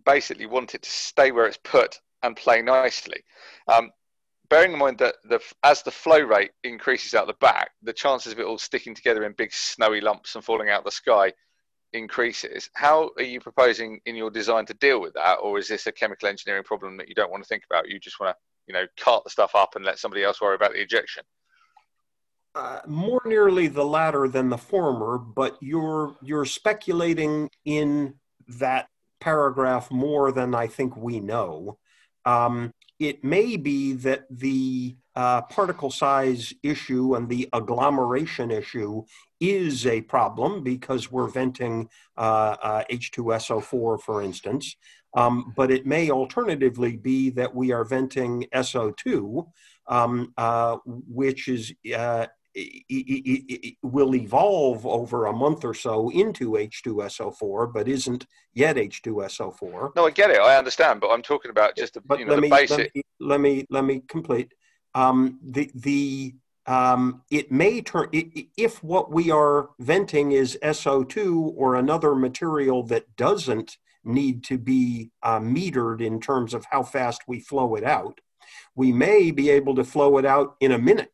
basically 0.04 0.46
want 0.46 0.74
it 0.74 0.82
to 0.82 0.90
stay 0.90 1.32
where 1.32 1.46
it's 1.46 1.58
put 1.58 1.98
and 2.22 2.36
play 2.36 2.62
nicely. 2.62 3.22
Um, 3.68 3.90
bearing 4.48 4.72
in 4.72 4.78
mind 4.78 4.98
that 4.98 5.16
the, 5.24 5.40
as 5.62 5.82
the 5.82 5.90
flow 5.90 6.20
rate 6.20 6.50
increases 6.64 7.14
out 7.14 7.26
the 7.26 7.34
back, 7.34 7.70
the 7.82 7.92
chances 7.92 8.32
of 8.32 8.40
it 8.40 8.46
all 8.46 8.58
sticking 8.58 8.94
together 8.94 9.24
in 9.24 9.32
big 9.32 9.52
snowy 9.52 10.00
lumps 10.00 10.34
and 10.34 10.44
falling 10.44 10.70
out 10.70 10.84
the 10.84 10.90
sky 10.90 11.32
increases. 11.92 12.68
How 12.74 13.10
are 13.16 13.22
you 13.22 13.40
proposing 13.40 14.00
in 14.06 14.16
your 14.16 14.30
design 14.30 14.66
to 14.66 14.74
deal 14.74 15.00
with 15.00 15.14
that, 15.14 15.36
or 15.36 15.58
is 15.58 15.68
this 15.68 15.86
a 15.86 15.92
chemical 15.92 16.28
engineering 16.28 16.64
problem 16.64 16.96
that 16.98 17.08
you 17.08 17.14
don't 17.14 17.30
want 17.30 17.42
to 17.42 17.48
think 17.48 17.64
about? 17.68 17.88
You 17.88 17.98
just 17.98 18.20
want 18.20 18.34
to, 18.34 18.40
you 18.66 18.74
know, 18.74 18.86
cart 18.98 19.24
the 19.24 19.30
stuff 19.30 19.54
up 19.54 19.76
and 19.76 19.84
let 19.84 19.98
somebody 19.98 20.22
else 20.22 20.40
worry 20.40 20.54
about 20.54 20.72
the 20.72 20.80
ejection? 20.80 21.24
Uh, 22.54 22.80
more 22.88 23.22
nearly 23.24 23.68
the 23.68 23.84
latter 23.84 24.26
than 24.26 24.48
the 24.48 24.58
former, 24.58 25.18
but 25.18 25.56
you're 25.60 26.16
you're 26.20 26.44
speculating 26.44 27.48
in 27.64 28.12
that 28.48 28.88
paragraph 29.20 29.88
more 29.90 30.32
than 30.32 30.54
I 30.54 30.66
think 30.66 30.96
we 30.96 31.20
know. 31.20 31.78
Um, 32.24 32.72
it 32.98 33.22
may 33.24 33.56
be 33.56 33.92
that 33.94 34.24
the 34.30 34.96
uh, 35.14 35.42
particle 35.42 35.90
size 35.90 36.52
issue 36.62 37.14
and 37.14 37.28
the 37.28 37.48
agglomeration 37.52 38.50
issue 38.50 39.02
is 39.40 39.86
a 39.86 40.02
problem 40.02 40.62
because 40.62 41.10
we're 41.10 41.28
venting 41.28 41.88
uh, 42.16 42.56
uh, 42.62 42.84
H2SO4, 42.90 44.00
for 44.00 44.22
instance. 44.22 44.76
Um, 45.16 45.52
but 45.56 45.70
it 45.70 45.86
may 45.86 46.10
alternatively 46.10 46.96
be 46.96 47.30
that 47.30 47.54
we 47.54 47.72
are 47.72 47.84
venting 47.84 48.46
SO2, 48.54 49.46
um, 49.88 50.32
uh, 50.36 50.76
which 50.84 51.48
is 51.48 51.72
uh, 51.96 52.26
it, 52.54 52.84
it, 52.88 53.44
it, 53.48 53.76
will 53.82 54.14
evolve 54.14 54.86
over 54.86 55.26
a 55.26 55.32
month 55.32 55.64
or 55.64 55.74
so 55.74 56.10
into 56.10 56.52
H2SO4, 56.52 57.72
but 57.72 57.88
isn't 57.88 58.26
yet 58.52 58.76
H2SO4. 58.76 59.94
No, 59.94 60.06
I 60.06 60.10
get 60.10 60.30
it. 60.30 60.40
I 60.40 60.56
understand, 60.56 61.00
but 61.00 61.10
I'm 61.10 61.22
talking 61.22 61.50
about 61.50 61.76
just 61.76 61.94
the, 61.94 62.18
you 62.18 62.24
know, 62.24 62.36
the 62.36 62.40
me, 62.40 62.50
basic. 62.50 62.78
Let 62.78 62.94
me, 62.94 63.02
let 63.20 63.40
me, 63.40 63.66
let 63.70 63.84
me 63.84 64.02
complete. 64.08 64.52
Um, 64.94 65.38
the 65.42 65.70
the 65.74 66.34
um, 66.66 67.22
it 67.30 67.50
may 67.50 67.80
turn 67.80 68.08
if 68.12 68.82
what 68.82 69.10
we 69.10 69.30
are 69.30 69.70
venting 69.78 70.32
is 70.32 70.58
SO2 70.62 71.54
or 71.56 71.76
another 71.76 72.14
material 72.14 72.82
that 72.84 73.16
doesn't 73.16 73.76
need 74.04 74.44
to 74.44 74.58
be 74.58 75.10
uh, 75.22 75.38
metered 75.38 76.00
in 76.00 76.20
terms 76.20 76.54
of 76.54 76.64
how 76.70 76.82
fast 76.82 77.22
we 77.26 77.40
flow 77.40 77.74
it 77.74 77.84
out. 77.84 78.20
We 78.74 78.92
may 78.92 79.30
be 79.30 79.50
able 79.50 79.74
to 79.76 79.84
flow 79.84 80.18
it 80.18 80.24
out 80.24 80.56
in 80.60 80.72
a 80.72 80.78
minute 80.78 81.10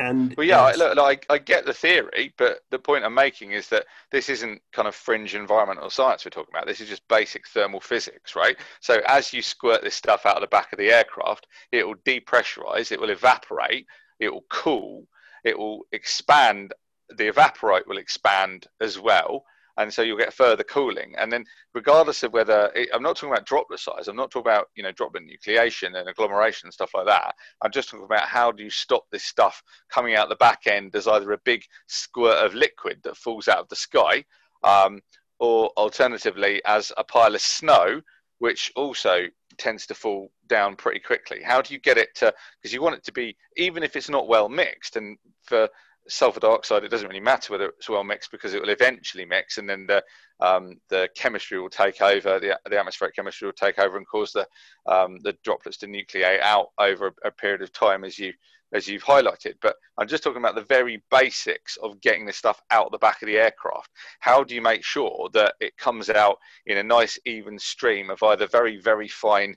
and 0.00 0.34
well, 0.36 0.46
yeah, 0.46 0.72
look, 0.76 0.98
I, 0.98 1.18
I 1.28 1.36
get 1.36 1.66
the 1.66 1.74
theory, 1.74 2.32
but 2.38 2.60
the 2.70 2.78
point 2.78 3.04
I'm 3.04 3.14
making 3.14 3.52
is 3.52 3.68
that 3.68 3.84
this 4.10 4.30
isn't 4.30 4.62
kind 4.72 4.88
of 4.88 4.94
fringe 4.94 5.34
environmental 5.34 5.90
science 5.90 6.24
we're 6.24 6.30
talking 6.30 6.54
about. 6.54 6.66
This 6.66 6.80
is 6.80 6.88
just 6.88 7.06
basic 7.08 7.46
thermal 7.46 7.80
physics, 7.80 8.34
right? 8.34 8.56
So 8.80 9.02
as 9.06 9.34
you 9.34 9.42
squirt 9.42 9.82
this 9.82 9.94
stuff 9.94 10.24
out 10.24 10.36
of 10.36 10.40
the 10.40 10.46
back 10.46 10.72
of 10.72 10.78
the 10.78 10.90
aircraft, 10.90 11.46
it 11.70 11.86
will 11.86 11.96
depressurize, 11.96 12.90
it 12.90 13.00
will 13.00 13.10
evaporate, 13.10 13.86
it 14.18 14.32
will 14.32 14.46
cool, 14.48 15.06
it 15.44 15.58
will 15.58 15.82
expand. 15.92 16.72
The 17.16 17.28
evaporate 17.28 17.86
will 17.86 17.98
expand 17.98 18.68
as 18.80 18.98
well, 18.98 19.44
and 19.80 19.92
so 19.92 20.02
you'll 20.02 20.18
get 20.18 20.34
further 20.34 20.62
cooling. 20.62 21.14
And 21.16 21.32
then, 21.32 21.44
regardless 21.74 22.22
of 22.22 22.34
whether 22.34 22.70
I'm 22.92 23.02
not 23.02 23.16
talking 23.16 23.32
about 23.32 23.46
droplet 23.46 23.80
size, 23.80 24.08
I'm 24.08 24.16
not 24.16 24.30
talking 24.30 24.52
about 24.52 24.66
you 24.76 24.82
know 24.82 24.92
droplet 24.92 25.24
nucleation 25.24 25.98
and 25.98 26.08
agglomeration 26.08 26.66
and 26.66 26.74
stuff 26.74 26.90
like 26.94 27.06
that. 27.06 27.34
I'm 27.62 27.72
just 27.72 27.88
talking 27.88 28.04
about 28.04 28.28
how 28.28 28.52
do 28.52 28.62
you 28.62 28.70
stop 28.70 29.04
this 29.10 29.24
stuff 29.24 29.62
coming 29.90 30.14
out 30.14 30.28
the 30.28 30.36
back 30.36 30.66
end 30.66 30.94
as 30.94 31.08
either 31.08 31.32
a 31.32 31.38
big 31.38 31.64
squirt 31.86 32.44
of 32.44 32.54
liquid 32.54 33.00
that 33.04 33.16
falls 33.16 33.48
out 33.48 33.58
of 33.58 33.68
the 33.68 33.76
sky, 33.76 34.22
um, 34.64 35.00
or 35.38 35.70
alternatively 35.78 36.60
as 36.66 36.92
a 36.98 37.04
pile 37.04 37.34
of 37.34 37.40
snow, 37.40 38.02
which 38.38 38.70
also 38.76 39.24
tends 39.56 39.86
to 39.86 39.94
fall 39.94 40.30
down 40.46 40.76
pretty 40.76 41.00
quickly. 41.00 41.40
How 41.42 41.62
do 41.62 41.72
you 41.72 41.80
get 41.80 41.96
it 41.96 42.14
to? 42.16 42.34
Because 42.60 42.74
you 42.74 42.82
want 42.82 42.96
it 42.96 43.04
to 43.04 43.12
be, 43.12 43.34
even 43.56 43.82
if 43.82 43.96
it's 43.96 44.10
not 44.10 44.28
well 44.28 44.50
mixed, 44.50 44.96
and 44.96 45.16
for 45.42 45.70
sulfur 46.08 46.40
dioxide, 46.40 46.84
it 46.84 46.88
doesn't 46.88 47.08
really 47.08 47.20
matter 47.20 47.52
whether 47.52 47.66
it's 47.66 47.88
well 47.88 48.04
mixed 48.04 48.30
because 48.30 48.54
it 48.54 48.60
will 48.60 48.70
eventually 48.70 49.24
mix, 49.24 49.58
and 49.58 49.68
then 49.68 49.86
the 49.86 50.02
um, 50.40 50.80
the 50.88 51.08
chemistry 51.14 51.60
will 51.60 51.68
take 51.68 52.00
over, 52.00 52.40
the, 52.40 52.58
the 52.68 52.78
atmospheric 52.78 53.14
chemistry 53.14 53.46
will 53.46 53.52
take 53.52 53.78
over 53.78 53.96
and 53.98 54.06
cause 54.06 54.32
the 54.32 54.46
um, 54.86 55.18
the 55.22 55.36
droplets 55.44 55.76
to 55.78 55.86
nucleate 55.86 56.40
out 56.40 56.68
over 56.78 57.12
a, 57.24 57.30
period 57.30 57.62
of 57.62 57.72
time, 57.72 58.04
as 58.04 58.18
you 58.18 58.32
as 58.72 58.86
you've 58.88 59.04
highlighted. 59.04 59.54
But 59.60 59.76
I'm 59.98 60.08
just 60.08 60.22
talking 60.22 60.40
about 60.40 60.54
the 60.54 60.62
very 60.62 61.02
basics 61.10 61.76
of 61.78 62.00
getting 62.00 62.24
this 62.24 62.36
stuff 62.36 62.62
out 62.70 62.90
the 62.90 62.98
back 62.98 63.20
of 63.22 63.26
the 63.26 63.38
aircraft. 63.38 63.90
How 64.20 64.44
do 64.44 64.54
you 64.54 64.62
make 64.62 64.84
sure 64.84 65.28
that 65.32 65.54
it 65.60 65.76
comes 65.76 66.08
out 66.08 66.38
in 66.66 66.78
a 66.78 66.82
nice 66.82 67.18
even 67.26 67.58
stream 67.58 68.10
of 68.10 68.22
either 68.22 68.46
very 68.46 68.80
very 68.80 69.08
fine 69.08 69.54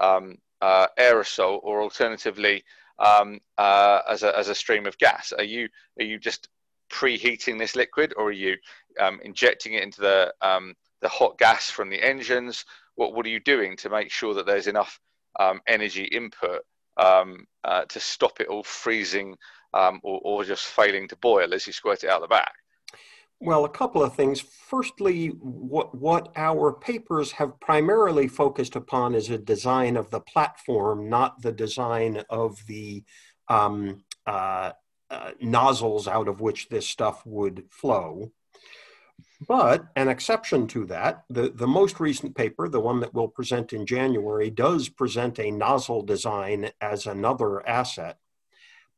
um, 0.00 0.36
uh, 0.60 0.86
aerosol 0.98 1.60
or 1.62 1.82
alternatively 1.82 2.64
um, 2.98 3.40
uh, 3.58 4.00
as, 4.08 4.22
a, 4.22 4.36
as 4.36 4.48
a 4.48 4.54
stream 4.54 4.86
of 4.86 4.98
gas? 4.98 5.32
Are 5.36 5.44
you 5.44 5.68
are 5.98 6.04
you 6.04 6.18
just 6.18 6.48
preheating 6.90 7.58
this 7.58 7.76
liquid, 7.76 8.14
or 8.16 8.28
are 8.28 8.32
you 8.32 8.56
um, 9.00 9.20
injecting 9.22 9.74
it 9.74 9.82
into 9.82 10.00
the 10.00 10.32
um, 10.40 10.74
the 11.02 11.08
hot 11.08 11.38
gas 11.38 11.70
from 11.70 11.90
the 11.90 12.02
engines? 12.02 12.64
What 12.94 13.14
what 13.14 13.26
are 13.26 13.30
you 13.30 13.40
doing 13.40 13.76
to 13.78 13.90
make 13.90 14.10
sure 14.10 14.34
that 14.34 14.46
there's 14.46 14.66
enough 14.66 14.98
um, 15.38 15.60
energy 15.66 16.04
input 16.04 16.62
um, 16.96 17.46
uh, 17.64 17.84
to 17.86 18.00
stop 18.00 18.40
it 18.40 18.48
all 18.48 18.62
freezing 18.62 19.36
um, 19.74 20.00
or, 20.02 20.20
or 20.24 20.44
just 20.44 20.64
failing 20.64 21.08
to 21.08 21.16
boil 21.16 21.52
as 21.52 21.66
you 21.66 21.72
squirt 21.72 22.04
it 22.04 22.10
out 22.10 22.22
the 22.22 22.28
back? 22.28 22.54
Well, 23.38 23.66
a 23.66 23.70
couple 23.70 24.02
of 24.02 24.14
things. 24.14 24.40
Firstly, 24.40 25.28
what, 25.28 25.94
what 25.94 26.32
our 26.36 26.72
papers 26.72 27.32
have 27.32 27.60
primarily 27.60 28.28
focused 28.28 28.76
upon 28.76 29.14
is 29.14 29.28
a 29.28 29.36
design 29.36 29.96
of 29.96 30.10
the 30.10 30.20
platform, 30.20 31.10
not 31.10 31.42
the 31.42 31.52
design 31.52 32.24
of 32.30 32.58
the 32.66 33.04
um, 33.48 34.04
uh, 34.26 34.72
uh, 35.10 35.30
nozzles 35.40 36.08
out 36.08 36.28
of 36.28 36.40
which 36.40 36.68
this 36.68 36.88
stuff 36.88 37.24
would 37.26 37.64
flow. 37.70 38.32
But 39.46 39.84
an 39.96 40.08
exception 40.08 40.66
to 40.68 40.86
that, 40.86 41.24
the, 41.28 41.50
the 41.50 41.66
most 41.66 42.00
recent 42.00 42.34
paper, 42.34 42.68
the 42.68 42.80
one 42.80 43.00
that 43.00 43.12
we'll 43.12 43.28
present 43.28 43.74
in 43.74 43.84
January, 43.84 44.48
does 44.48 44.88
present 44.88 45.38
a 45.38 45.50
nozzle 45.50 46.02
design 46.02 46.70
as 46.80 47.06
another 47.06 47.66
asset. 47.68 48.18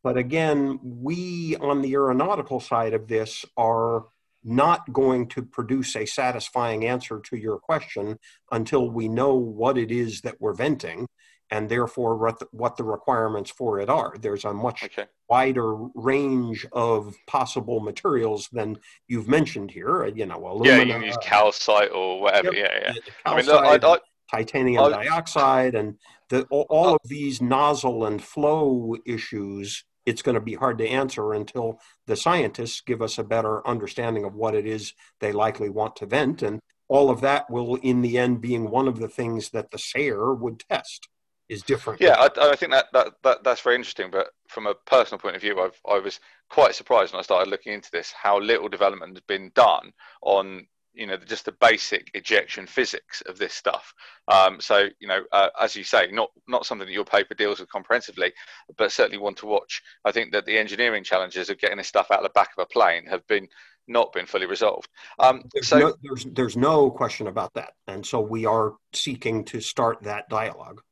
But 0.04 0.16
again, 0.16 0.78
we 0.82 1.56
on 1.56 1.82
the 1.82 1.92
aeronautical 1.94 2.60
side 2.60 2.94
of 2.94 3.08
this 3.08 3.44
are 3.56 4.06
not 4.44 4.92
going 4.92 5.28
to 5.28 5.42
produce 5.42 5.96
a 5.96 6.06
satisfying 6.06 6.86
answer 6.86 7.20
to 7.24 7.36
your 7.36 7.58
question 7.58 8.18
until 8.50 8.90
we 8.90 9.08
know 9.08 9.34
what 9.34 9.76
it 9.76 9.90
is 9.90 10.20
that 10.22 10.40
we're 10.40 10.54
venting 10.54 11.06
and 11.50 11.68
therefore 11.68 12.16
what 12.16 12.38
the, 12.38 12.46
what 12.50 12.76
the 12.76 12.84
requirements 12.84 13.50
for 13.50 13.80
it 13.80 13.88
are. 13.88 14.14
There's 14.20 14.44
a 14.44 14.52
much 14.52 14.84
okay. 14.84 15.06
wider 15.28 15.74
range 15.94 16.66
of 16.72 17.14
possible 17.26 17.80
materials 17.80 18.48
than 18.52 18.78
you've 19.06 19.28
mentioned 19.28 19.70
here. 19.70 20.04
Uh, 20.04 20.10
you 20.14 20.26
know, 20.26 20.46
aluminum. 20.46 20.78
Yeah, 20.78 20.84
you 20.84 20.92
can 20.92 21.02
use 21.02 21.16
uh, 21.16 21.20
calcite 21.20 21.90
or 21.92 22.20
whatever. 22.20 22.52
Yep. 22.52 22.54
Yeah, 22.54 22.78
yeah. 22.80 22.92
Calcite, 22.92 23.14
I 23.24 23.36
mean, 23.36 23.46
look, 23.46 23.84
I, 23.84 23.92
I, 23.94 23.98
titanium 24.30 24.84
I, 24.84 25.04
dioxide, 25.04 25.74
and 25.74 25.94
the, 26.28 26.44
all 26.50 26.94
of 26.94 27.00
these 27.04 27.40
nozzle 27.40 28.04
and 28.04 28.22
flow 28.22 28.94
issues 29.06 29.84
it's 30.08 30.22
going 30.22 30.34
to 30.34 30.40
be 30.40 30.54
hard 30.54 30.78
to 30.78 30.88
answer 30.88 31.34
until 31.34 31.78
the 32.06 32.16
scientists 32.16 32.80
give 32.80 33.02
us 33.02 33.18
a 33.18 33.24
better 33.24 33.66
understanding 33.66 34.24
of 34.24 34.34
what 34.34 34.54
it 34.54 34.66
is 34.66 34.94
they 35.20 35.32
likely 35.32 35.68
want 35.68 35.96
to 35.96 36.06
vent. 36.06 36.42
And 36.42 36.60
all 36.88 37.10
of 37.10 37.20
that 37.20 37.50
will, 37.50 37.76
in 37.76 38.00
the 38.00 38.16
end, 38.16 38.40
being 38.40 38.70
one 38.70 38.88
of 38.88 38.98
the 38.98 39.08
things 39.08 39.50
that 39.50 39.70
the 39.70 39.78
SARE 39.78 40.32
would 40.32 40.60
test 40.60 41.08
is 41.50 41.62
different. 41.62 42.00
Yeah, 42.00 42.16
I, 42.18 42.52
I 42.52 42.56
think 42.56 42.72
that, 42.72 42.86
that, 42.94 43.08
that 43.22 43.44
that's 43.44 43.60
very 43.60 43.76
interesting. 43.76 44.10
But 44.10 44.28
from 44.48 44.66
a 44.66 44.74
personal 44.74 45.18
point 45.18 45.36
of 45.36 45.42
view, 45.42 45.60
I've, 45.60 45.78
I 45.86 45.98
was 45.98 46.20
quite 46.48 46.74
surprised 46.74 47.12
when 47.12 47.20
I 47.20 47.22
started 47.22 47.50
looking 47.50 47.74
into 47.74 47.90
this 47.90 48.10
how 48.12 48.40
little 48.40 48.68
development 48.68 49.14
has 49.14 49.24
been 49.28 49.50
done 49.54 49.92
on 50.22 50.66
you 50.94 51.06
know 51.06 51.16
just 51.16 51.44
the 51.44 51.52
basic 51.52 52.10
ejection 52.14 52.66
physics 52.66 53.22
of 53.26 53.38
this 53.38 53.54
stuff. 53.54 53.92
Um, 54.28 54.60
so 54.60 54.88
you 55.00 55.08
know, 55.08 55.22
uh, 55.32 55.48
as 55.60 55.76
you 55.76 55.84
say, 55.84 56.10
not 56.10 56.30
not 56.46 56.66
something 56.66 56.86
that 56.86 56.92
your 56.92 57.04
paper 57.04 57.34
deals 57.34 57.60
with 57.60 57.70
comprehensively, 57.70 58.32
but 58.76 58.92
certainly 58.92 59.18
one 59.18 59.34
to 59.36 59.46
watch. 59.46 59.82
I 60.04 60.12
think 60.12 60.32
that 60.32 60.46
the 60.46 60.58
engineering 60.58 61.04
challenges 61.04 61.50
of 61.50 61.58
getting 61.58 61.78
this 61.78 61.88
stuff 61.88 62.10
out 62.10 62.18
of 62.18 62.24
the 62.24 62.30
back 62.30 62.50
of 62.56 62.62
a 62.62 62.66
plane 62.66 63.06
have 63.06 63.26
been 63.26 63.48
not 63.86 64.12
been 64.12 64.26
fully 64.26 64.46
resolved. 64.46 64.88
Um, 65.18 65.42
there's 65.52 65.68
so 65.68 65.78
no, 65.78 65.94
there's 66.02 66.24
there's 66.24 66.56
no 66.56 66.90
question 66.90 67.26
about 67.26 67.54
that, 67.54 67.72
and 67.86 68.04
so 68.04 68.20
we 68.20 68.46
are 68.46 68.74
seeking 68.92 69.44
to 69.46 69.60
start 69.60 70.02
that 70.02 70.28
dialogue. 70.28 70.82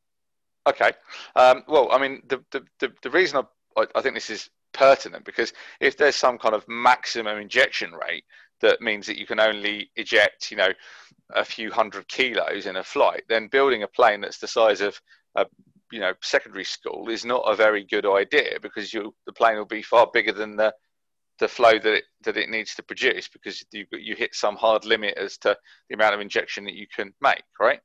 Okay. 0.66 0.92
Um, 1.36 1.62
well, 1.68 1.88
I 1.92 1.98
mean, 1.98 2.22
the 2.28 2.42
the 2.50 2.64
the, 2.80 2.92
the 3.02 3.10
reason 3.10 3.44
I, 3.76 3.86
I 3.94 4.00
think 4.00 4.14
this 4.14 4.30
is 4.30 4.50
pertinent 4.72 5.24
because 5.24 5.52
if 5.80 5.96
there's 5.96 6.16
some 6.16 6.38
kind 6.38 6.54
of 6.54 6.64
maximum 6.68 7.38
injection 7.38 7.92
rate 7.92 8.24
that 8.60 8.80
means 8.80 9.06
that 9.06 9.18
you 9.18 9.26
can 9.26 9.40
only 9.40 9.90
eject, 9.96 10.50
you 10.50 10.56
know, 10.56 10.70
a 11.34 11.44
few 11.44 11.70
hundred 11.70 12.08
kilos 12.08 12.66
in 12.66 12.76
a 12.76 12.84
flight, 12.84 13.22
then 13.28 13.48
building 13.48 13.82
a 13.82 13.88
plane 13.88 14.20
that's 14.20 14.38
the 14.38 14.48
size 14.48 14.80
of 14.80 15.00
a 15.36 15.46
you 15.92 16.00
know 16.00 16.12
secondary 16.22 16.64
school 16.64 17.08
is 17.08 17.24
not 17.24 17.42
a 17.46 17.54
very 17.54 17.84
good 17.84 18.06
idea 18.06 18.58
because 18.60 18.92
you 18.92 19.14
the 19.26 19.32
plane 19.32 19.56
will 19.56 19.64
be 19.64 19.82
far 19.82 20.08
bigger 20.12 20.32
than 20.32 20.56
the 20.56 20.74
the 21.38 21.48
flow 21.48 21.78
that 21.78 21.92
it 21.92 22.04
that 22.24 22.36
it 22.36 22.48
needs 22.48 22.74
to 22.74 22.82
produce 22.82 23.28
because 23.28 23.64
you 23.72 23.86
you 23.92 24.14
hit 24.16 24.34
some 24.34 24.56
hard 24.56 24.84
limit 24.84 25.16
as 25.16 25.36
to 25.38 25.56
the 25.88 25.94
amount 25.94 26.14
of 26.14 26.20
injection 26.20 26.64
that 26.64 26.74
you 26.74 26.86
can 26.94 27.12
make, 27.20 27.42
right? 27.60 27.80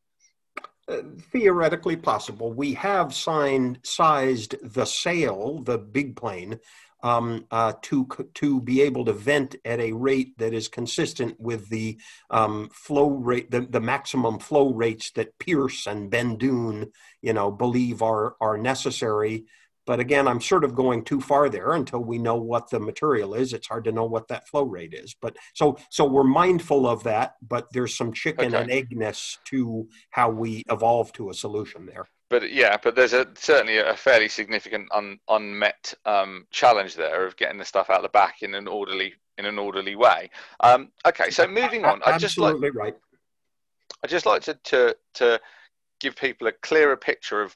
Uh, 0.87 1.01
theoretically 1.31 1.95
possible. 1.95 2.51
We 2.51 2.73
have 2.73 3.13
signed 3.13 3.79
sized 3.83 4.55
the 4.63 4.85
sail, 4.85 5.61
the 5.63 5.77
big 5.77 6.15
plane, 6.15 6.59
um, 7.03 7.45
uh, 7.51 7.73
to 7.83 8.07
to 8.35 8.61
be 8.61 8.81
able 8.81 9.05
to 9.05 9.13
vent 9.13 9.55
at 9.65 9.79
a 9.79 9.91
rate 9.91 10.37
that 10.37 10.53
is 10.53 10.67
consistent 10.67 11.39
with 11.39 11.69
the 11.69 11.99
um, 12.29 12.69
flow 12.71 13.09
rate, 13.09 13.51
the, 13.51 13.61
the 13.61 13.81
maximum 13.81 14.39
flow 14.39 14.73
rates 14.73 15.11
that 15.11 15.37
Pierce 15.39 15.87
and 15.87 16.11
Bendune, 16.11 16.91
you 17.21 17.33
know, 17.33 17.51
believe 17.51 18.01
are 18.01 18.35
are 18.39 18.57
necessary. 18.57 19.45
But 19.87 19.99
again, 19.99 20.27
I'm 20.27 20.41
sort 20.41 20.63
of 20.63 20.75
going 20.75 21.03
too 21.03 21.19
far 21.19 21.49
there 21.49 21.73
until 21.73 22.03
we 22.03 22.19
know 22.19 22.35
what 22.35 22.69
the 22.69 22.79
material 22.79 23.33
is. 23.33 23.51
It's 23.51 23.67
hard 23.67 23.85
to 23.85 23.91
know 23.91 24.05
what 24.05 24.27
that 24.27 24.47
flow 24.47 24.63
rate 24.63 24.93
is. 24.93 25.15
But 25.19 25.37
so 25.53 25.77
so 25.89 26.05
we're 26.05 26.23
mindful 26.23 26.87
of 26.87 27.03
that, 27.03 27.33
but 27.41 27.67
there's 27.73 27.95
some 27.95 28.13
chicken 28.13 28.53
okay. 28.53 28.61
and 28.61 28.71
eggness 28.71 29.37
to 29.45 29.87
how 30.11 30.29
we 30.29 30.63
evolve 30.69 31.11
to 31.13 31.29
a 31.29 31.33
solution 31.33 31.87
there 31.87 32.07
but 32.31 32.49
yeah, 32.49 32.77
but 32.81 32.95
there's 32.95 33.11
a 33.11 33.27
certainly 33.35 33.77
a 33.77 33.93
fairly 33.93 34.29
significant 34.29 34.87
un, 34.93 35.19
unmet 35.27 35.93
um, 36.05 36.47
challenge 36.49 36.95
there 36.95 37.27
of 37.27 37.35
getting 37.35 37.57
the 37.57 37.65
stuff 37.65 37.89
out 37.89 38.01
the 38.01 38.09
back 38.09 38.41
in 38.41 38.55
an 38.55 38.69
orderly 38.69 39.13
in 39.37 39.45
an 39.45 39.59
orderly 39.59 39.97
way. 39.97 40.29
Um, 40.61 40.93
okay, 41.05 41.29
so 41.29 41.45
moving 41.45 41.83
on, 41.83 42.01
I 42.05 42.17
just 42.17 42.37
like 42.37 42.55
right. 42.73 42.97
I 44.01 44.07
just 44.07 44.25
like 44.25 44.41
to, 44.43 44.53
to 44.53 44.95
to 45.15 45.41
give 45.99 46.15
people 46.15 46.47
a 46.47 46.53
clearer 46.53 46.95
picture 46.95 47.41
of 47.41 47.55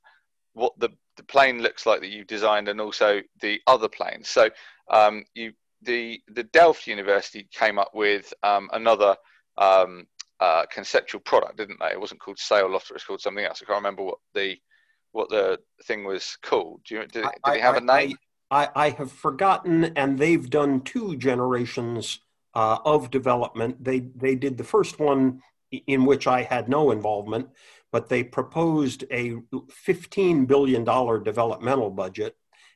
what 0.54 0.78
the 0.78 0.90
the 1.16 1.24
plane 1.24 1.64
looks 1.64 1.86
like 1.86 2.02
that 2.02 2.10
you've 2.10 2.28
designed, 2.28 2.68
and 2.68 2.82
also 2.82 3.22
the 3.40 3.62
other 3.68 3.88
planes. 3.88 4.28
So 4.28 4.50
um, 4.92 5.24
you 5.36 5.54
the 5.84 6.22
the 6.28 6.44
Delft 6.44 6.86
University 6.86 7.48
came 7.50 7.80
up 7.80 7.96
with 7.96 8.34
um, 8.44 8.70
another 8.74 9.16
um, 9.58 10.06
uh, 10.40 10.66
conceptual 10.72 11.22
product, 11.22 11.58
didn't 11.58 11.80
they? 11.80 11.92
It 11.92 12.00
wasn't 12.00 12.22
called 12.22 12.40
Sail 12.40 12.70
Lofter; 12.70 12.92
it 12.92 12.96
was 12.96 13.04
called 13.04 13.22
something 13.22 13.46
else. 13.46 13.62
I 13.62 13.66
can't 13.66 13.78
remember 13.78 14.04
what 14.04 14.18
the 14.34 14.58
what 15.12 15.30
the 15.30 15.60
thing 15.84 16.04
was 16.04 16.38
called. 16.42 16.82
Do 16.86 16.96
you, 16.96 17.02
did, 17.02 17.12
did 17.12 17.26
I, 17.44 17.56
it 17.56 17.62
have 17.62 17.76
I, 17.76 17.78
a 17.78 17.82
name? 17.82 18.18
I, 18.52 18.70
I, 18.76 18.90
have 18.92 19.12
forgotten, 19.12 19.86
and 19.96 20.20
they've 20.20 20.50
done 20.50 20.82
two 20.82 21.16
generations 21.16 22.20
uh, 22.54 22.78
of 22.86 23.12
development. 23.12 23.84
They 23.84 24.00
they 24.00 24.36
did 24.36 24.58
the 24.58 24.64
first 24.64 25.00
one 25.00 25.42
in 25.88 26.06
which 26.06 26.28
I 26.28 26.44
had 26.44 26.70
no 26.70 26.92
involvement, 26.92 27.50
but 27.92 28.10
they 28.10 28.24
proposed 28.24 29.06
a 29.12 29.36
fifteen 29.70 30.46
billion 30.46 30.84
dollar 30.84 31.20
developmental 31.20 31.90
budget 31.90 32.36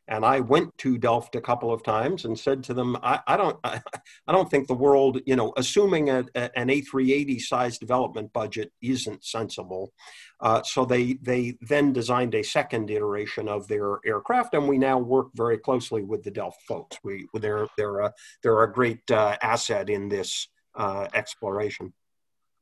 and 0.09 0.25
I 0.25 0.39
went 0.39 0.75
to 0.79 0.97
Delft 0.97 1.35
a 1.35 1.41
couple 1.41 1.71
of 1.71 1.83
times 1.83 2.25
and 2.25 2.37
said 2.37 2.63
to 2.63 2.73
them, 2.73 2.97
I, 3.03 3.19
I 3.27 3.37
don't, 3.37 3.57
I, 3.63 3.79
I, 4.27 4.31
don't 4.31 4.49
think 4.49 4.67
the 4.67 4.73
world, 4.73 5.19
you 5.27 5.35
know, 5.35 5.53
assuming 5.55 6.09
a, 6.09 6.25
a, 6.33 6.57
an 6.57 6.69
A380 6.69 7.39
size 7.39 7.77
development 7.77 8.33
budget 8.33 8.71
isn't 8.81 9.23
sensible. 9.23 9.93
Uh, 10.41 10.63
so 10.63 10.83
they 10.83 11.13
they 11.21 11.57
then 11.61 11.93
designed 11.93 12.33
a 12.33 12.43
second 12.43 12.89
iteration 12.89 13.47
of 13.47 13.67
their 13.67 13.99
aircraft, 14.05 14.55
and 14.55 14.67
we 14.67 14.77
now 14.77 14.97
work 14.97 15.27
very 15.35 15.57
closely 15.57 16.01
with 16.01 16.23
the 16.23 16.31
Delft 16.31 16.61
folks. 16.67 16.97
We 17.03 17.27
they're 17.35 17.67
they're 17.77 17.99
a, 17.99 18.13
they're 18.41 18.63
a 18.63 18.73
great 18.73 19.09
uh, 19.11 19.37
asset 19.43 19.89
in 19.89 20.09
this 20.09 20.47
uh, 20.75 21.07
exploration. 21.13 21.93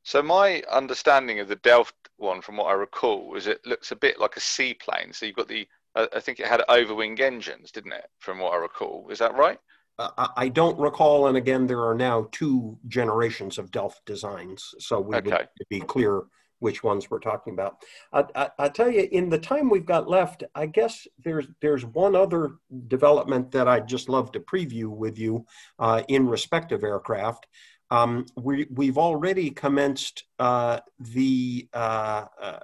So 0.02 0.22
my 0.22 0.62
understanding 0.70 1.40
of 1.40 1.48
the 1.48 1.56
Delft 1.56 1.94
one, 2.16 2.40
from 2.40 2.56
what 2.56 2.66
I 2.66 2.72
recall, 2.72 3.34
is 3.36 3.46
it 3.46 3.60
looks 3.66 3.92
a 3.92 3.96
bit 3.96 4.18
like 4.18 4.36
a 4.36 4.40
seaplane. 4.40 5.12
So 5.12 5.26
you've 5.26 5.36
got 5.36 5.48
the, 5.48 5.68
I 6.12 6.20
think 6.20 6.40
it 6.40 6.46
had 6.46 6.62
overwing 6.68 7.18
engines, 7.20 7.72
didn't 7.72 7.92
it? 7.92 8.06
From 8.18 8.38
what 8.38 8.52
I 8.52 8.56
recall, 8.56 9.08
is 9.10 9.18
that 9.18 9.34
right? 9.34 9.58
Uh, 9.98 10.28
I 10.36 10.48
don't 10.48 10.78
recall, 10.78 11.26
and 11.26 11.36
again, 11.36 11.66
there 11.66 11.84
are 11.84 11.94
now 11.94 12.28
two 12.30 12.78
generations 12.86 13.58
of 13.58 13.72
Delft 13.72 14.04
designs, 14.06 14.74
so 14.78 15.00
we 15.00 15.16
okay. 15.16 15.30
would 15.30 15.48
be 15.68 15.80
clear 15.80 16.22
which 16.60 16.82
ones 16.82 17.10
we're 17.10 17.18
talking 17.18 17.52
about. 17.52 17.82
I, 18.12 18.24
I, 18.34 18.50
I, 18.58 18.68
tell 18.68 18.90
you, 18.90 19.08
in 19.10 19.28
the 19.28 19.38
time 19.38 19.68
we've 19.68 19.86
got 19.86 20.08
left, 20.08 20.44
I 20.54 20.66
guess 20.66 21.06
there's 21.24 21.46
there's 21.60 21.84
one 21.84 22.14
other 22.14 22.56
development 22.86 23.50
that 23.52 23.68
I'd 23.68 23.88
just 23.88 24.08
love 24.08 24.32
to 24.32 24.40
preview 24.40 24.88
with 24.88 25.18
you 25.18 25.46
uh, 25.78 26.02
in 26.08 26.28
respect 26.28 26.72
of 26.72 26.84
aircraft. 26.84 27.46
Um, 27.90 28.26
we, 28.36 28.66
we've 28.70 28.98
already 28.98 29.50
commenced 29.50 30.24
uh, 30.38 30.80
the 31.00 31.68
uh, 31.72 32.26
uh 32.40 32.58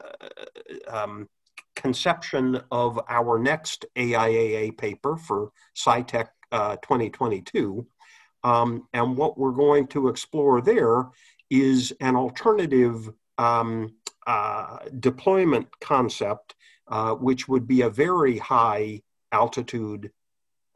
um, 0.86 1.28
conception 1.76 2.60
of 2.70 3.00
our 3.08 3.38
next 3.38 3.84
AIAA 3.96 4.76
paper 4.76 5.16
for 5.16 5.50
SciTech 5.76 6.28
uh, 6.52 6.76
2022. 6.76 7.86
Um, 8.42 8.86
and 8.92 9.16
what 9.16 9.38
we're 9.38 9.52
going 9.52 9.86
to 9.88 10.08
explore 10.08 10.60
there 10.60 11.06
is 11.50 11.92
an 12.00 12.16
alternative 12.16 13.10
um, 13.38 13.94
uh, 14.26 14.78
deployment 15.00 15.68
concept, 15.80 16.54
uh, 16.88 17.14
which 17.14 17.48
would 17.48 17.66
be 17.66 17.82
a 17.82 17.90
very 17.90 18.38
high 18.38 19.00
altitude 19.32 20.10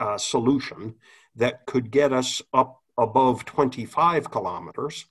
uh, 0.01 0.19
solution 0.19 0.95
that 1.37 1.65
could 1.67 1.91
get 1.91 2.13
us 2.13 2.43
up 2.53 2.81
above 2.99 3.45
25 3.45 4.31
kilometers. 4.31 5.07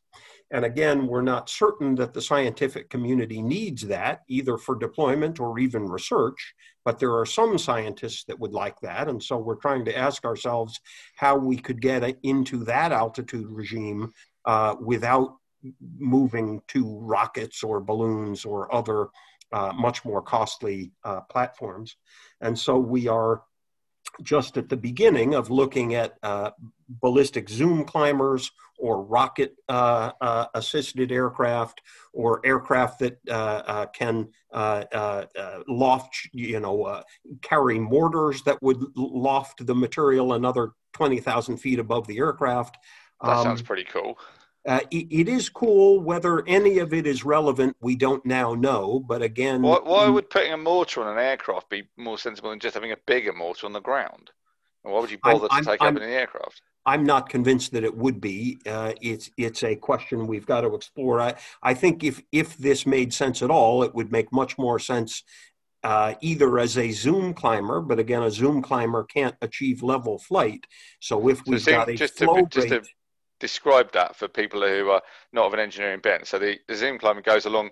And 0.51 0.63
again, 0.63 1.07
we're 1.07 1.21
not 1.21 1.49
certain 1.49 1.95
that 1.95 2.13
the 2.13 2.21
scientific 2.21 2.89
community 2.89 3.41
needs 3.41 3.81
that, 3.87 4.21
either 4.29 4.57
for 4.57 4.75
deployment 4.75 5.39
or 5.39 5.59
even 5.59 5.89
research, 5.89 6.53
but 6.85 6.99
there 6.99 7.17
are 7.17 7.25
some 7.25 7.57
scientists 7.57 8.23
that 8.25 8.39
would 8.39 8.53
like 8.53 8.79
that. 8.79 9.09
And 9.09 9.21
so 9.21 9.37
we're 9.37 9.55
trying 9.55 9.83
to 9.85 9.97
ask 9.97 10.23
ourselves 10.23 10.79
how 11.17 11.35
we 11.37 11.57
could 11.57 11.81
get 11.81 12.17
into 12.23 12.63
that 12.63 12.93
altitude 12.93 13.51
regime 13.51 14.13
uh, 14.45 14.75
without 14.79 15.35
moving 15.97 16.61
to 16.69 16.97
rockets 16.99 17.63
or 17.63 17.81
balloons 17.81 18.45
or 18.45 18.73
other 18.73 19.09
uh, 19.51 19.73
much 19.75 20.05
more 20.05 20.21
costly 20.21 20.91
uh, 21.03 21.21
platforms. 21.21 21.97
And 22.41 22.57
so 22.57 22.77
we 22.77 23.07
are 23.07 23.41
just 24.21 24.57
at 24.57 24.69
the 24.69 24.77
beginning 24.77 25.35
of 25.35 25.49
looking 25.49 25.95
at 25.95 26.17
uh, 26.23 26.51
ballistic 26.89 27.49
zoom 27.49 27.83
climbers 27.83 28.51
or 28.77 29.01
rocket 29.03 29.55
uh, 29.69 30.11
uh, 30.21 30.45
assisted 30.53 31.11
aircraft 31.11 31.81
or 32.13 32.45
aircraft 32.45 32.99
that 32.99 33.17
uh, 33.29 33.33
uh 33.33 33.85
can 33.87 34.27
uh, 34.53 34.83
uh, 34.93 35.25
loft, 35.67 36.29
you 36.31 36.59
know, 36.59 37.01
carry 37.41 37.79
mortars 37.79 38.41
that 38.43 38.61
would 38.61 38.83
loft 38.95 39.65
the 39.65 39.75
material 39.75 40.33
another 40.33 40.71
20,000 40.93 41.57
feet 41.57 41.79
above 41.79 42.07
the 42.07 42.17
aircraft. 42.17 42.77
That 43.21 43.37
um, 43.37 43.43
sounds 43.43 43.61
pretty 43.61 43.83
cool. 43.83 44.17
Uh, 44.67 44.81
it, 44.91 45.07
it 45.09 45.29
is 45.29 45.47
cool. 45.47 46.01
Whether 46.01 46.45
any 46.45 46.79
of 46.79 46.93
it 46.93 47.07
is 47.07 47.23
relevant, 47.23 47.77
we 47.79 47.95
don't 47.95 48.25
now 48.25 48.53
know. 48.53 48.99
But 48.99 49.21
again, 49.21 49.61
why, 49.61 49.79
why 49.81 50.09
would 50.09 50.29
putting 50.29 50.51
a 50.51 50.57
mortar 50.57 51.01
on 51.01 51.17
an 51.17 51.23
aircraft 51.23 51.69
be 51.69 51.87
more 51.95 52.17
sensible 52.17 52.49
than 52.49 52.59
just 52.59 52.73
having 52.73 52.91
a 52.91 52.97
bigger 53.05 53.31
mortar 53.31 53.65
on 53.65 53.73
the 53.73 53.79
ground? 53.79 54.29
And 54.83 54.93
why 54.93 54.99
would 54.99 55.09
you 55.09 55.19
bother 55.23 55.47
I'm, 55.49 55.63
to 55.63 55.69
take 55.71 55.81
I'm, 55.81 55.95
up 55.95 56.01
in 56.01 56.09
the 56.09 56.15
aircraft? 56.15 56.61
I'm 56.85 57.05
not 57.05 57.29
convinced 57.29 57.71
that 57.71 57.85
it 57.85 57.95
would 57.95 58.19
be. 58.19 58.59
Uh, 58.65 58.93
it's 59.01 59.29
it's 59.37 59.63
a 59.63 59.75
question 59.75 60.27
we've 60.27 60.45
got 60.45 60.61
to 60.61 60.75
explore. 60.75 61.21
I, 61.21 61.35
I 61.63 61.73
think 61.73 62.03
if 62.03 62.21
if 62.31 62.57
this 62.57 62.85
made 62.85 63.13
sense 63.13 63.41
at 63.41 63.49
all, 63.49 63.83
it 63.83 63.95
would 63.95 64.11
make 64.11 64.33
much 64.33 64.57
more 64.57 64.79
sense 64.79 65.23
uh, 65.83 66.15
either 66.21 66.59
as 66.59 66.77
a 66.77 66.91
zoom 66.91 67.33
climber, 67.33 67.79
but 67.81 67.99
again, 67.99 68.23
a 68.23 68.31
zoom 68.31 68.61
climber 68.61 69.03
can't 69.03 69.35
achieve 69.41 69.83
level 69.83 70.17
flight. 70.17 70.65
So 70.99 71.29
if 71.29 71.45
we've 71.45 71.61
so 71.61 71.71
got 71.71 71.89
a 71.89 71.95
just 71.95 72.17
flow 72.17 72.35
to, 72.35 72.47
just 72.49 72.71
rate, 72.71 72.83
to 72.83 72.89
describe 73.39 73.91
that 73.93 74.15
for 74.15 74.27
people 74.27 74.61
who 74.61 74.89
are 74.89 75.01
not 75.31 75.45
of 75.45 75.53
an 75.53 75.59
engineering 75.59 75.99
bent. 76.01 76.27
So 76.27 76.39
the, 76.39 76.57
the 76.67 76.75
zoom 76.75 76.97
climber 76.97 77.21
goes 77.21 77.45
along 77.45 77.69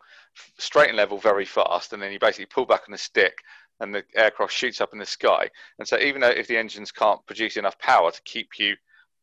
straight 0.57 0.89
and 0.89 0.97
level 0.97 1.17
very 1.17 1.45
fast, 1.45 1.93
and 1.93 2.01
then 2.01 2.11
you 2.11 2.19
basically 2.19 2.45
pull 2.47 2.65
back 2.65 2.83
on 2.87 2.91
the 2.91 2.97
stick, 2.97 3.37
and 3.79 3.93
the 3.93 4.03
aircraft 4.15 4.53
shoots 4.53 4.81
up 4.81 4.93
in 4.93 4.99
the 4.99 5.05
sky. 5.05 5.49
And 5.79 5.87
so 5.87 5.99
even 5.99 6.21
though 6.21 6.29
if 6.29 6.47
the 6.47 6.57
engines 6.57 6.91
can't 6.91 7.25
produce 7.25 7.57
enough 7.57 7.77
power 7.79 8.11
to 8.11 8.21
keep 8.23 8.57
you 8.57 8.75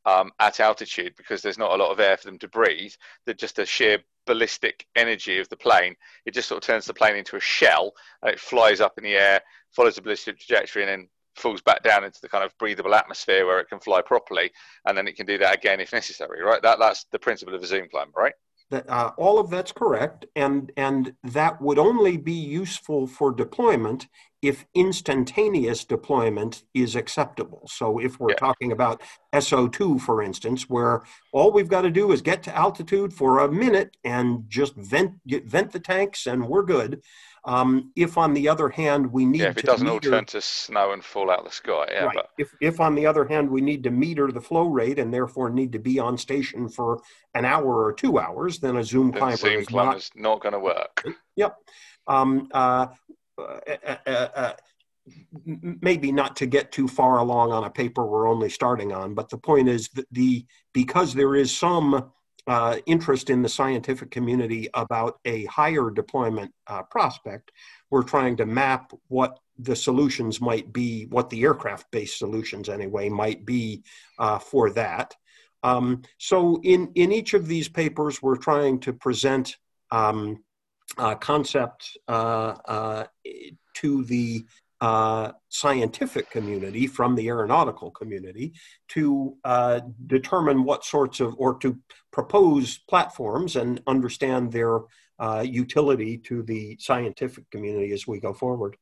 um, 0.05 0.32
at 0.40 0.61
altitude 0.61 1.14
because 1.16 1.43
there's 1.43 1.59
not 1.59 1.72
a 1.72 1.82
lot 1.82 1.93
of 1.93 2.01
air 2.01 2.16
for 2.16 2.26
them 2.26 2.38
to 2.40 2.49
breathe, 2.49 2.93
that 3.26 3.38
just 3.38 3.57
the 3.57 3.66
sheer 3.66 3.99
ballistic 4.26 4.86
energy 4.95 5.38
of 5.38 5.49
the 5.49 5.57
plane, 5.57 5.97
it 6.26 6.34
just 6.34 6.49
sort 6.49 6.62
of 6.62 6.66
turns 6.66 6.86
the 6.86 6.95
plane 6.95 7.16
into 7.16 7.36
a 7.36 7.40
shell, 7.40 7.93
and 8.22 8.30
it 8.30 8.40
flies 8.40 8.80
up 8.80 8.99
in 8.99 9.05
the 9.05 9.14
air, 9.14 9.40
follows 9.70 9.97
the 9.97 10.03
ballistic 10.03 10.38
trajectory, 10.38 10.82
and 10.82 10.90
then 10.90 11.09
falls 11.37 11.62
back 11.62 11.83
down 11.83 12.05
into 12.05 12.20
the 12.20 12.28
kind 12.28 12.45
of 12.45 12.57
breathable 12.59 12.95
atmosphere 12.95 13.47
where 13.47 13.61
it 13.61 13.68
can 13.68 13.80
fly 13.80 14.03
properly, 14.03 14.51
and 14.87 14.97
then 14.97 15.09
it 15.09 15.16
can 15.16 15.26
do 15.26 15.39
that 15.39 15.57
again 15.57 15.80
if 15.80 15.93
necessary, 15.93 16.43
right? 16.43 16.62
That 16.62 16.78
that's 16.78 17.05
the 17.12 17.18
principle 17.18 17.55
of 17.55 17.62
a 17.62 17.66
zoom 17.66 17.89
climber, 17.91 18.12
right? 18.16 18.35
That, 18.70 18.89
uh, 18.89 19.12
all 19.18 19.39
of 19.39 19.51
that's 19.51 19.72
correct, 19.72 20.26
and 20.35 20.72
and 20.76 21.14
that 21.24 21.61
would 21.61 21.78
only 21.78 22.16
be 22.16 22.33
useful 22.33 23.07
for 23.07 23.33
deployment 23.33 24.09
if 24.43 24.66
instantaneous 24.74 25.84
deployment 25.84 26.64
is 26.74 26.97
acceptable. 26.97 27.62
So 27.68 27.99
if 27.99 28.18
we're 28.18 28.30
yeah. 28.30 28.36
talking 28.36 28.72
about 28.72 29.01
SO2, 29.32 30.01
for 30.01 30.20
instance, 30.20 30.68
where 30.68 31.03
all 31.32 31.53
we've 31.53 31.68
got 31.68 31.82
to 31.82 31.90
do 31.90 32.11
is 32.11 32.20
get 32.20 32.43
to 32.43 32.57
altitude 32.57 33.14
for 33.14 33.38
a 33.38 33.51
minute 33.51 33.97
and 34.05 34.45
just 34.49 34.74
vent 34.74 35.12
vent 35.24 35.72
the 35.72 35.80
tanks, 35.80 36.26
and 36.26 36.49
we're 36.49 36.64
good. 36.64 37.03
Um, 37.45 37.90
if, 37.97 38.16
on 38.18 38.34
the 38.34 38.49
other 38.49 38.68
hand, 38.68 39.12
we 39.12 39.24
need 39.24 39.40
yeah, 39.40 39.49
if 39.49 39.59
it 39.59 39.66
doesn't 39.66 39.86
meter, 39.86 40.11
all 40.11 40.18
turn 40.18 40.24
to 40.26 40.40
snow 40.40 40.93
and 40.93 41.05
fall 41.05 41.28
out 41.28 41.40
of 41.40 41.47
the 41.47 41.51
sky, 41.51 41.86
yeah. 41.90 42.05
Right. 42.05 42.14
But... 42.14 42.28
If, 42.38 42.55
if, 42.61 42.80
on 42.80 42.95
the 42.95 43.07
other 43.07 43.24
hand, 43.24 43.51
we 43.51 43.61
need 43.61 43.82
to 43.82 43.90
meter 43.90 44.30
the 44.30 44.40
flow 44.40 44.68
rate 44.68 45.01
and 45.01 45.12
therefore 45.12 45.51
need 45.51 45.72
to 45.72 45.80
be 45.80 45.99
on 45.99 46.16
station 46.16 46.68
for 46.68 47.01
an 47.34 47.45
hour 47.45 47.84
or 47.84 47.93
two 47.93 48.20
hours, 48.20 48.61
then 48.61 48.76
a 48.76 48.84
Zoom 48.84 49.11
then 49.11 49.20
climber 49.20 49.36
Zoom 49.36 49.61
is 49.61 49.70
not, 49.70 50.09
not 50.14 50.40
going 50.40 50.53
to 50.53 50.61
work. 50.61 51.05
Yep. 51.34 51.57
Um, 52.07 52.49
uh, 52.53 52.86
maybe 55.80 56.12
not 56.12 56.37
to 56.37 56.47
get 56.47 56.70
too 56.70 56.87
far 56.87 57.18
along 57.18 57.53
on 57.53 57.64
a 57.64 57.70
paper 57.70 58.07
we're 58.07 58.28
only 58.28 58.49
starting 58.49 58.93
on, 58.93 59.14
but 59.14 59.28
the 59.28 59.39
point 59.39 59.68
is 59.68 59.89
that 59.91 60.07
the 60.12 60.45
because 60.72 61.12
there 61.14 61.35
is 61.35 61.57
some 61.57 62.12
uh, 62.47 62.76
interest 62.87 63.30
in 63.30 63.43
the 63.43 63.49
scientific 63.49 64.11
community 64.11 64.68
about 64.74 65.18
a 65.24 65.45
higher 65.47 65.91
deployment 65.91 66.53
uh, 66.66 66.83
prospect, 66.83 67.53
we're 67.91 68.03
trying 68.03 68.37
to 68.37 68.47
map 68.47 68.93
what 69.09 69.39
the 69.59 69.76
solutions 69.76 70.41
might 70.41 70.72
be, 70.72 71.07
what 71.07 71.30
the 71.30 71.43
aircraft 71.43 71.91
based 71.93 72.18
solutions 72.18 72.68
anyway 72.68 73.09
might 73.09 73.45
be 73.47 73.83
uh, 74.18 74.39
for 74.39 74.70
that. 74.70 75.14
Um, 75.62 76.03
so, 76.18 76.61
in, 76.64 76.91
in 76.97 77.12
each 77.12 77.35
of 77.35 77.47
these 77.47 77.68
papers, 77.68 78.20
we're 78.20 78.37
trying 78.37 78.80
to 78.80 78.93
present 78.93 79.57
um, 79.93 80.43
uh, 80.99 81.14
concepts 81.14 81.97
uh, 82.09 82.55
uh, 82.66 83.05
to 83.74 84.05
the 84.05 84.45
uh, 84.80 85.32
scientific 85.49 86.28
community 86.30 86.86
from 86.86 87.14
the 87.14 87.28
aeronautical 87.28 87.90
community 87.90 88.53
to 88.88 89.36
determine 90.07 90.64
what 90.64 90.84
sorts 90.84 91.20
of, 91.20 91.34
or 91.38 91.57
to 91.59 91.78
propose 92.11 92.78
platforms 92.88 93.57
and 93.57 93.80
understand 93.86 94.51
their 94.51 94.80
utility 95.43 96.18
to 96.18 96.43
the 96.43 96.76
scientific 96.80 97.49
community 97.51 97.93
as 97.93 98.07
we 98.07 98.18
go 98.18 98.34
forward. 98.34 98.76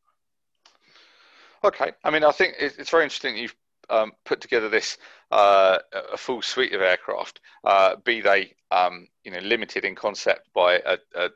Okay, 1.62 1.92
I 2.02 2.10
mean, 2.10 2.24
I 2.24 2.32
think 2.32 2.54
it's 2.58 2.88
very 2.88 3.04
interesting 3.04 3.36
you've 3.36 3.54
um, 3.90 4.12
put 4.24 4.40
together 4.40 4.68
this 4.68 4.96
uh, 5.30 5.78
a 6.12 6.16
full 6.16 6.42
suite 6.42 6.72
of 6.72 6.80
aircraft, 6.80 7.40
uh, 7.64 7.96
be 8.04 8.20
they 8.20 8.54
um, 8.70 9.06
you 9.24 9.30
know 9.30 9.40
limited 9.40 9.84
in 9.84 9.94
concept 9.94 10.48
by 10.54 10.74
a, 10.86 10.96
a, 11.14 11.28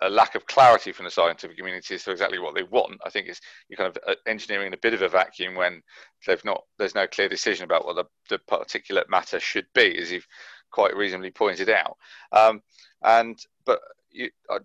a 0.00 0.08
lack 0.08 0.34
of 0.34 0.46
clarity 0.46 0.92
from 0.92 1.04
the 1.04 1.10
scientific 1.10 1.56
community 1.56 1.94
as 1.94 2.04
to 2.04 2.12
exactly 2.12 2.38
what 2.38 2.54
they 2.54 2.62
want. 2.62 3.00
I 3.04 3.10
think 3.10 3.28
it's 3.28 3.40
you're 3.68 3.76
kind 3.76 3.88
of 3.88 3.98
uh, 4.06 4.14
engineering 4.26 4.68
in 4.68 4.74
a 4.74 4.78
bit 4.78 4.94
of 4.94 5.02
a 5.02 5.08
vacuum 5.08 5.54
when 5.54 5.82
they've 6.26 6.44
not 6.44 6.62
there's 6.78 6.94
no 6.94 7.06
clear 7.06 7.28
decision 7.28 7.64
about 7.64 7.84
what 7.84 7.96
the, 7.96 8.04
the 8.28 8.38
particulate 8.50 9.08
matter 9.08 9.40
should 9.40 9.66
be, 9.74 9.98
as 9.98 10.10
you've 10.10 10.26
quite 10.70 10.96
reasonably 10.96 11.30
pointed 11.30 11.68
out. 11.68 11.96
Um, 12.32 12.62
and 13.02 13.38
but 13.64 13.80
you, 14.10 14.30
uh, 14.50 14.60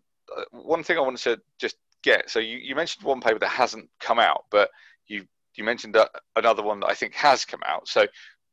one 0.51 0.83
thing 0.83 0.97
I 0.97 1.01
wanted 1.01 1.23
to 1.23 1.41
just 1.59 1.77
get 2.03 2.29
so 2.29 2.39
you, 2.39 2.57
you 2.57 2.75
mentioned 2.75 3.05
one 3.05 3.21
paper 3.21 3.39
that 3.39 3.49
hasn't 3.49 3.89
come 3.99 4.19
out, 4.19 4.45
but 4.51 4.69
you 5.07 5.25
you 5.55 5.63
mentioned 5.63 5.95
that 5.95 6.11
another 6.35 6.63
one 6.63 6.79
that 6.81 6.89
I 6.89 6.93
think 6.93 7.13
has 7.15 7.45
come 7.45 7.61
out. 7.65 7.87
So 7.87 8.05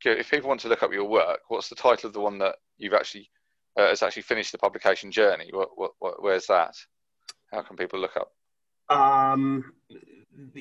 if 0.05 0.31
people 0.31 0.49
want 0.49 0.61
to 0.61 0.69
look 0.69 0.83
up 0.83 0.93
your 0.93 1.09
work, 1.09 1.41
what's 1.49 1.69
the 1.69 1.75
title 1.75 2.09
of 2.09 2.15
the 2.15 2.21
one 2.21 2.39
that 2.39 2.57
you've 2.79 2.95
actually 2.95 3.29
uh, 3.77 3.89
has 3.89 4.03
actually 4.03 4.23
finished 4.23 4.53
the 4.53 4.59
publication 4.59 5.11
journey. 5.11 5.51
What, 5.53 5.71
what, 5.75 5.93
what, 5.99 6.23
where's 6.23 6.47
that? 6.47 6.75
How 7.53 7.63
can 7.63 7.77
people 7.77 8.01
look 8.01 8.17
up? 8.17 8.33
Um, 8.89 9.73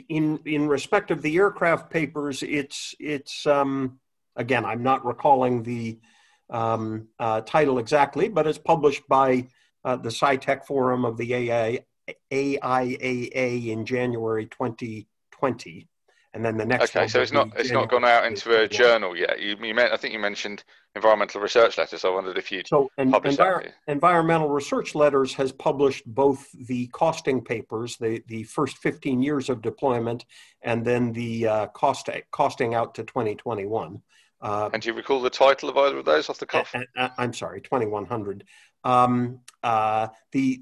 in 0.09 0.39
in 0.45 0.67
respect 0.67 1.11
of 1.11 1.21
the 1.21 1.35
aircraft 1.37 1.89
papers, 1.89 2.43
it's 2.43 2.93
it's 2.99 3.45
um, 3.47 3.99
again 4.35 4.65
I'm 4.65 4.83
not 4.83 5.05
recalling 5.05 5.63
the 5.63 5.99
um, 6.49 7.07
uh, 7.19 7.41
title 7.41 7.79
exactly, 7.79 8.27
but 8.27 8.47
it's 8.47 8.57
published 8.57 9.07
by 9.07 9.47
uh, 9.83 9.95
the 9.95 10.09
SciTech 10.09 10.65
Forum 10.65 11.05
of 11.05 11.17
the 11.17 11.33
AI, 11.33 11.79
AIAA 12.31 13.67
in 13.67 13.85
January 13.85 14.45
2020 14.47 15.87
and 16.33 16.45
then 16.45 16.57
the 16.57 16.65
next. 16.65 16.95
Okay, 16.95 17.07
so 17.07 17.21
it's 17.21 17.31
not 17.31 17.49
it's 17.57 17.71
not 17.71 17.89
gone 17.89 18.05
out 18.05 18.25
into 18.25 18.55
a 18.61 18.67
journal 18.67 19.15
yet. 19.17 19.39
You, 19.41 19.55
you 19.61 19.73
meant 19.73 19.91
I 19.91 19.97
think 19.97 20.13
you 20.13 20.19
mentioned 20.19 20.63
environmental 20.95 21.41
research 21.41 21.77
letters. 21.77 22.01
So 22.01 22.11
I 22.11 22.15
wondered 22.15 22.37
if 22.37 22.51
you'd 22.51 22.67
so 22.67 22.89
en- 22.97 23.11
published 23.11 23.39
envir- 23.39 23.63
that. 23.63 23.73
Environmental 23.87 24.49
research 24.49 24.93
letters 24.93 25.33
has 25.33 25.51
published 25.51 26.03
both 26.05 26.47
the 26.67 26.87
costing 26.87 27.43
papers, 27.43 27.97
the 27.97 28.21
the 28.27 28.43
first 28.43 28.77
15 28.77 29.23
years 29.23 29.49
of 29.49 29.61
deployment, 29.61 30.25
and 30.61 30.85
then 30.85 31.11
the 31.13 31.47
uh, 31.47 31.67
cost 31.67 32.09
costing 32.31 32.75
out 32.75 32.95
to 32.95 33.03
2021. 33.03 34.01
Uh, 34.41 34.69
and 34.71 34.81
do 34.81 34.89
you 34.89 34.95
recall 34.95 35.21
the 35.21 35.29
title 35.29 35.69
of 35.69 35.77
either 35.77 35.97
of 35.97 36.05
those 36.05 36.29
off 36.29 36.37
the 36.37 36.45
cuff? 36.45 36.73
I, 36.95 37.11
am 37.17 37.33
sorry, 37.33 37.59
2100. 37.61 38.45
Um, 38.85 39.39
uh, 39.63 40.07
the 40.31 40.61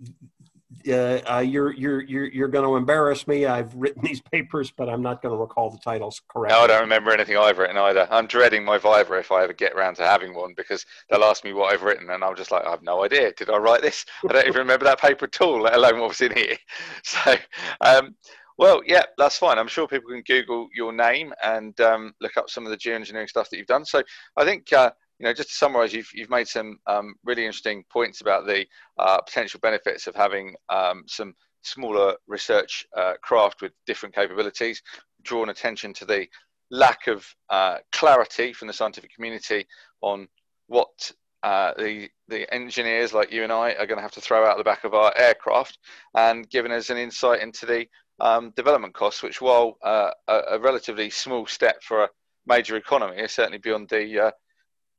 uh, 0.87 1.19
uh, 1.29 1.39
you're 1.39 1.71
you're 1.71 2.01
you're 2.01 2.25
you're 2.25 2.47
going 2.49 2.65
to 2.65 2.75
embarrass 2.75 3.25
me. 3.25 3.45
I've 3.45 3.73
written 3.73 4.03
these 4.03 4.21
papers, 4.21 4.69
but 4.69 4.89
I'm 4.89 5.01
not 5.01 5.21
going 5.21 5.33
to 5.33 5.39
recall 5.39 5.69
the 5.69 5.77
titles 5.77 6.21
correctly. 6.27 6.57
No, 6.57 6.63
I 6.63 6.67
don't 6.67 6.81
remember 6.81 7.11
anything 7.11 7.37
I've 7.37 7.57
written 7.57 7.77
either. 7.77 8.07
I'm 8.11 8.27
dreading 8.27 8.65
my 8.65 8.77
Viva 8.77 9.13
if 9.13 9.31
I 9.31 9.43
ever 9.43 9.53
get 9.53 9.73
around 9.73 9.95
to 9.95 10.03
having 10.03 10.33
one 10.33 10.53
because 10.57 10.85
they'll 11.09 11.23
ask 11.23 11.45
me 11.45 11.53
what 11.53 11.73
I've 11.73 11.83
written, 11.83 12.09
and 12.09 12.23
I'm 12.23 12.35
just 12.35 12.51
like, 12.51 12.65
I 12.65 12.71
have 12.71 12.83
no 12.83 13.05
idea. 13.05 13.31
Did 13.31 13.49
I 13.49 13.57
write 13.57 13.81
this? 13.81 14.05
I 14.29 14.33
don't 14.33 14.47
even 14.47 14.59
remember 14.59 14.85
that 14.85 14.99
paper 14.99 15.25
at 15.25 15.41
all, 15.41 15.61
let 15.61 15.75
alone 15.75 15.99
what 15.99 16.09
was 16.09 16.21
in 16.21 16.35
here. 16.35 16.57
So, 17.03 17.35
um, 17.81 18.15
well, 18.57 18.81
yeah, 18.85 19.03
that's 19.17 19.37
fine. 19.37 19.57
I'm 19.57 19.67
sure 19.67 19.87
people 19.87 20.09
can 20.11 20.23
Google 20.23 20.67
your 20.75 20.91
name 20.91 21.33
and 21.43 21.79
um, 21.79 22.13
look 22.19 22.35
up 22.35 22.49
some 22.49 22.65
of 22.65 22.71
the 22.71 22.77
geoengineering 22.77 23.29
stuff 23.29 23.49
that 23.49 23.57
you've 23.57 23.67
done. 23.67 23.85
So, 23.85 24.03
I 24.35 24.43
think. 24.43 24.71
Uh, 24.73 24.91
you 25.19 25.25
know, 25.25 25.33
just 25.33 25.49
to 25.49 25.55
summarize, 25.55 25.93
you've, 25.93 26.09
you've 26.13 26.29
made 26.29 26.47
some 26.47 26.79
um, 26.87 27.15
really 27.23 27.45
interesting 27.45 27.83
points 27.91 28.21
about 28.21 28.45
the 28.45 28.65
uh, 28.99 29.19
potential 29.21 29.59
benefits 29.61 30.07
of 30.07 30.15
having 30.15 30.55
um, 30.69 31.03
some 31.07 31.33
smaller 31.63 32.15
research 32.27 32.85
uh, 32.95 33.13
craft 33.21 33.61
with 33.61 33.71
different 33.85 34.13
capabilities, 34.13 34.81
drawn 35.23 35.49
attention 35.49 35.93
to 35.93 36.05
the 36.05 36.27
lack 36.69 37.07
of 37.07 37.25
uh, 37.49 37.77
clarity 37.91 38.53
from 38.53 38.67
the 38.67 38.73
scientific 38.73 39.13
community 39.13 39.65
on 40.01 40.27
what 40.67 41.11
uh, 41.43 41.71
the 41.77 42.09
the 42.27 42.51
engineers 42.53 43.13
like 43.13 43.31
you 43.31 43.43
and 43.43 43.51
I 43.51 43.71
are 43.73 43.85
going 43.85 43.97
to 43.97 44.01
have 44.01 44.11
to 44.13 44.21
throw 44.21 44.45
out 44.45 44.57
the 44.57 44.63
back 44.63 44.83
of 44.83 44.93
our 44.93 45.13
aircraft, 45.17 45.77
and 46.15 46.49
giving 46.49 46.71
us 46.71 46.89
an 46.89 46.97
insight 46.97 47.41
into 47.41 47.65
the 47.65 47.87
um, 48.19 48.51
development 48.55 48.93
costs, 48.93 49.23
which 49.23 49.39
while 49.39 49.77
uh, 49.83 50.11
a, 50.27 50.41
a, 50.51 50.59
relatively 50.59 51.09
small 51.09 51.45
step 51.45 51.83
for 51.83 52.03
a 52.03 52.09
major 52.47 52.75
economy, 52.75 53.17
is 53.21 53.31
certainly 53.31 53.59
beyond 53.59 53.87
the 53.89 54.33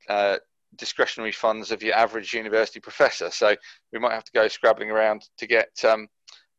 uh, 0.07 0.37
discretionary 0.75 1.31
funds 1.31 1.71
of 1.71 1.83
your 1.83 1.95
average 1.95 2.33
university 2.33 2.79
professor. 2.79 3.29
So 3.31 3.55
we 3.91 3.99
might 3.99 4.13
have 4.13 4.23
to 4.23 4.31
go 4.31 4.47
scrabbling 4.47 4.91
around 4.91 5.23
to 5.37 5.47
get 5.47 5.69
um, 5.83 6.07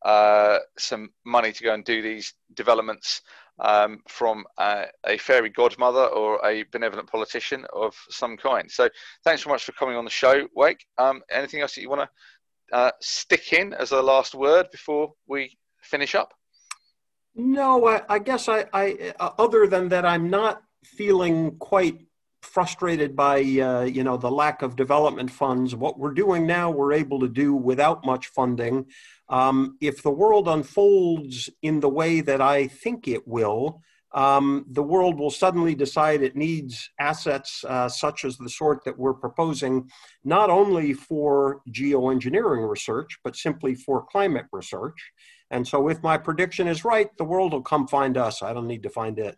uh, 0.05 0.59
some 0.79 1.11
money 1.25 1.53
to 1.53 1.65
go 1.65 1.75
and 1.75 1.85
do 1.85 2.03
these 2.03 2.35
developments 2.55 3.23
um, 3.61 4.01
from 4.09 4.45
uh, 4.59 4.85
a 5.07 5.19
fairy 5.19 5.51
godmother 5.51 6.05
or 6.07 6.45
a 6.45 6.65
benevolent 6.73 7.11
politician 7.11 7.67
of 7.75 7.95
some 8.09 8.37
kind. 8.37 8.71
So 8.71 8.89
thanks 9.25 9.45
so 9.45 9.51
much 9.51 9.65
for 9.65 9.73
coming 9.73 9.97
on 9.97 10.05
the 10.05 10.11
show, 10.11 10.49
Wake. 10.55 10.85
Um, 10.99 11.23
anything 11.31 11.61
else 11.61 11.75
that 11.75 11.83
you 11.83 11.91
want 11.91 12.03
to 12.03 12.77
uh, 12.77 12.91
stick 13.01 13.53
in 13.53 13.75
as 13.75 13.93
a 13.93 14.01
last 14.01 14.35
word 14.35 14.71
before 14.71 15.13
we 15.27 15.59
finish 15.83 16.15
up? 16.15 16.33
No, 17.35 17.87
I, 17.87 18.03
I 18.09 18.19
guess 18.19 18.49
I, 18.49 18.67
I, 18.73 19.15
uh, 19.21 19.31
other 19.39 19.67
than 19.67 19.89
that, 19.91 20.05
I'm 20.05 20.31
not 20.31 20.63
feeling 20.85 21.57
quite 21.59 22.07
frustrated 22.43 23.15
by 23.15 23.39
uh, 23.39 23.83
you 23.83 24.05
know 24.05 24.17
the 24.17 24.31
lack 24.31 24.63
of 24.63 24.77
development 24.77 25.31
funds. 25.31 25.75
What 25.75 25.99
we're 25.99 26.15
doing 26.15 26.47
now, 26.47 26.71
we're 26.71 26.93
able 26.93 27.21
to 27.21 27.29
do 27.29 27.55
without 27.55 28.05
much 28.05 28.29
funding. 28.29 28.87
Um, 29.29 29.77
if 29.81 30.03
the 30.03 30.11
world 30.11 30.49
unfolds 30.49 31.51
in 31.63 31.81
the 31.81 31.89
way 31.89 32.21
that 32.21 32.41
I 32.41 32.67
think 32.67 33.07
it 33.07 33.27
will, 33.29 33.83
um, 34.13 34.67
the 34.69 34.83
world 34.83 35.19
will 35.19 35.31
suddenly 35.31 35.75
decide 35.75 36.23
it 36.23 36.35
needs 36.35 36.91
assets 36.99 37.65
uh, 37.69 37.89
such 37.89 38.25
as 38.25 38.37
the 38.37 38.49
sort 38.49 38.85
that 38.85 38.99
we're 38.99 39.15
proposing, 39.15 39.89
not 40.25 40.51
only 40.51 40.93
for 40.93 41.61
geoengineering 41.71 42.69
research, 42.69 43.19
but 43.23 43.37
simply 43.37 43.75
for 43.75 44.05
climate 44.05 44.47
research. 44.53 45.13
And 45.53 45.67
so, 45.67 45.89
if 45.89 46.03
my 46.03 46.17
prediction 46.17 46.67
is 46.67 46.85
right, 46.85 47.09
the 47.19 47.25
world 47.25 47.53
will 47.53 47.63
come 47.63 47.87
find 47.87 48.17
us. 48.17 48.43
I 48.43 48.53
don't 48.53 48.67
need 48.67 48.83
to 48.85 48.91
find 48.91 49.19
it. 49.19 49.37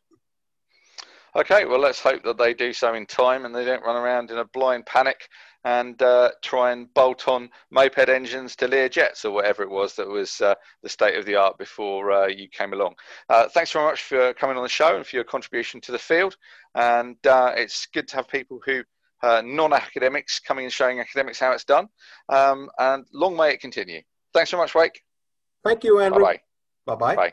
Okay, 1.35 1.65
well, 1.65 1.79
let's 1.79 2.01
hope 2.01 2.23
that 2.25 2.37
they 2.37 2.53
do 2.53 2.75
so 2.75 2.93
in 2.93 3.07
time 3.07 3.47
and 3.47 3.55
they 3.55 3.65
don't 3.65 3.85
run 3.85 3.97
around 3.97 4.31
in 4.31 4.39
a 4.39 4.45
blind 4.45 4.85
panic 4.85 5.29
and 5.65 6.01
uh, 6.03 6.31
try 6.43 6.73
and 6.73 6.93
bolt 6.93 7.27
on 7.27 7.49
moped 7.71 8.09
engines 8.09 8.55
to 8.57 8.69
Lear 8.69 8.89
jets 8.89 9.25
or 9.25 9.31
whatever 9.31 9.63
it 9.63 9.71
was 9.71 9.95
that 9.95 10.07
was 10.09 10.41
uh, 10.43 10.55
the 10.83 10.89
state 10.89 11.17
of 11.17 11.25
the 11.25 11.37
art 11.37 11.57
before 11.57 12.13
uh, 12.13 12.27
you 12.27 12.49
came 12.49 12.73
along. 12.75 12.95
Uh, 13.31 13.49
thanks 13.49 13.73
very 13.73 13.85
much 13.85 14.03
for 14.03 14.35
coming 14.35 14.57
on 14.57 14.63
the 14.63 14.69
show 14.69 14.97
and 14.97 15.07
for 15.07 15.17
your 15.17 15.25
contribution 15.25 15.81
to 15.81 15.93
the 15.93 15.99
field. 15.99 16.37
And 16.75 17.17
uh, 17.27 17.53
it's 17.57 17.87
good 17.87 18.09
to 18.09 18.17
have 18.17 18.29
people 18.29 18.61
who 18.65 18.83
uh, 19.23 19.41
non-academics 19.45 20.41
coming 20.41 20.65
and 20.65 20.73
showing 20.73 21.01
academics 21.01 21.39
how 21.39 21.53
it's 21.53 21.65
done. 21.65 21.89
Um, 22.29 22.69
and 22.79 23.07
long 23.13 23.37
may 23.37 23.53
it 23.53 23.61
continue. 23.61 24.03
Thanks 24.35 24.51
so 24.51 24.59
much, 24.59 24.75
Wake. 24.75 25.01
Thank 25.65 25.85
you, 25.85 26.01
Andrew. 26.01 26.25
Bye-bye. 26.25 26.41
Bye-bye. 26.97 27.17
Bye. 27.17 27.33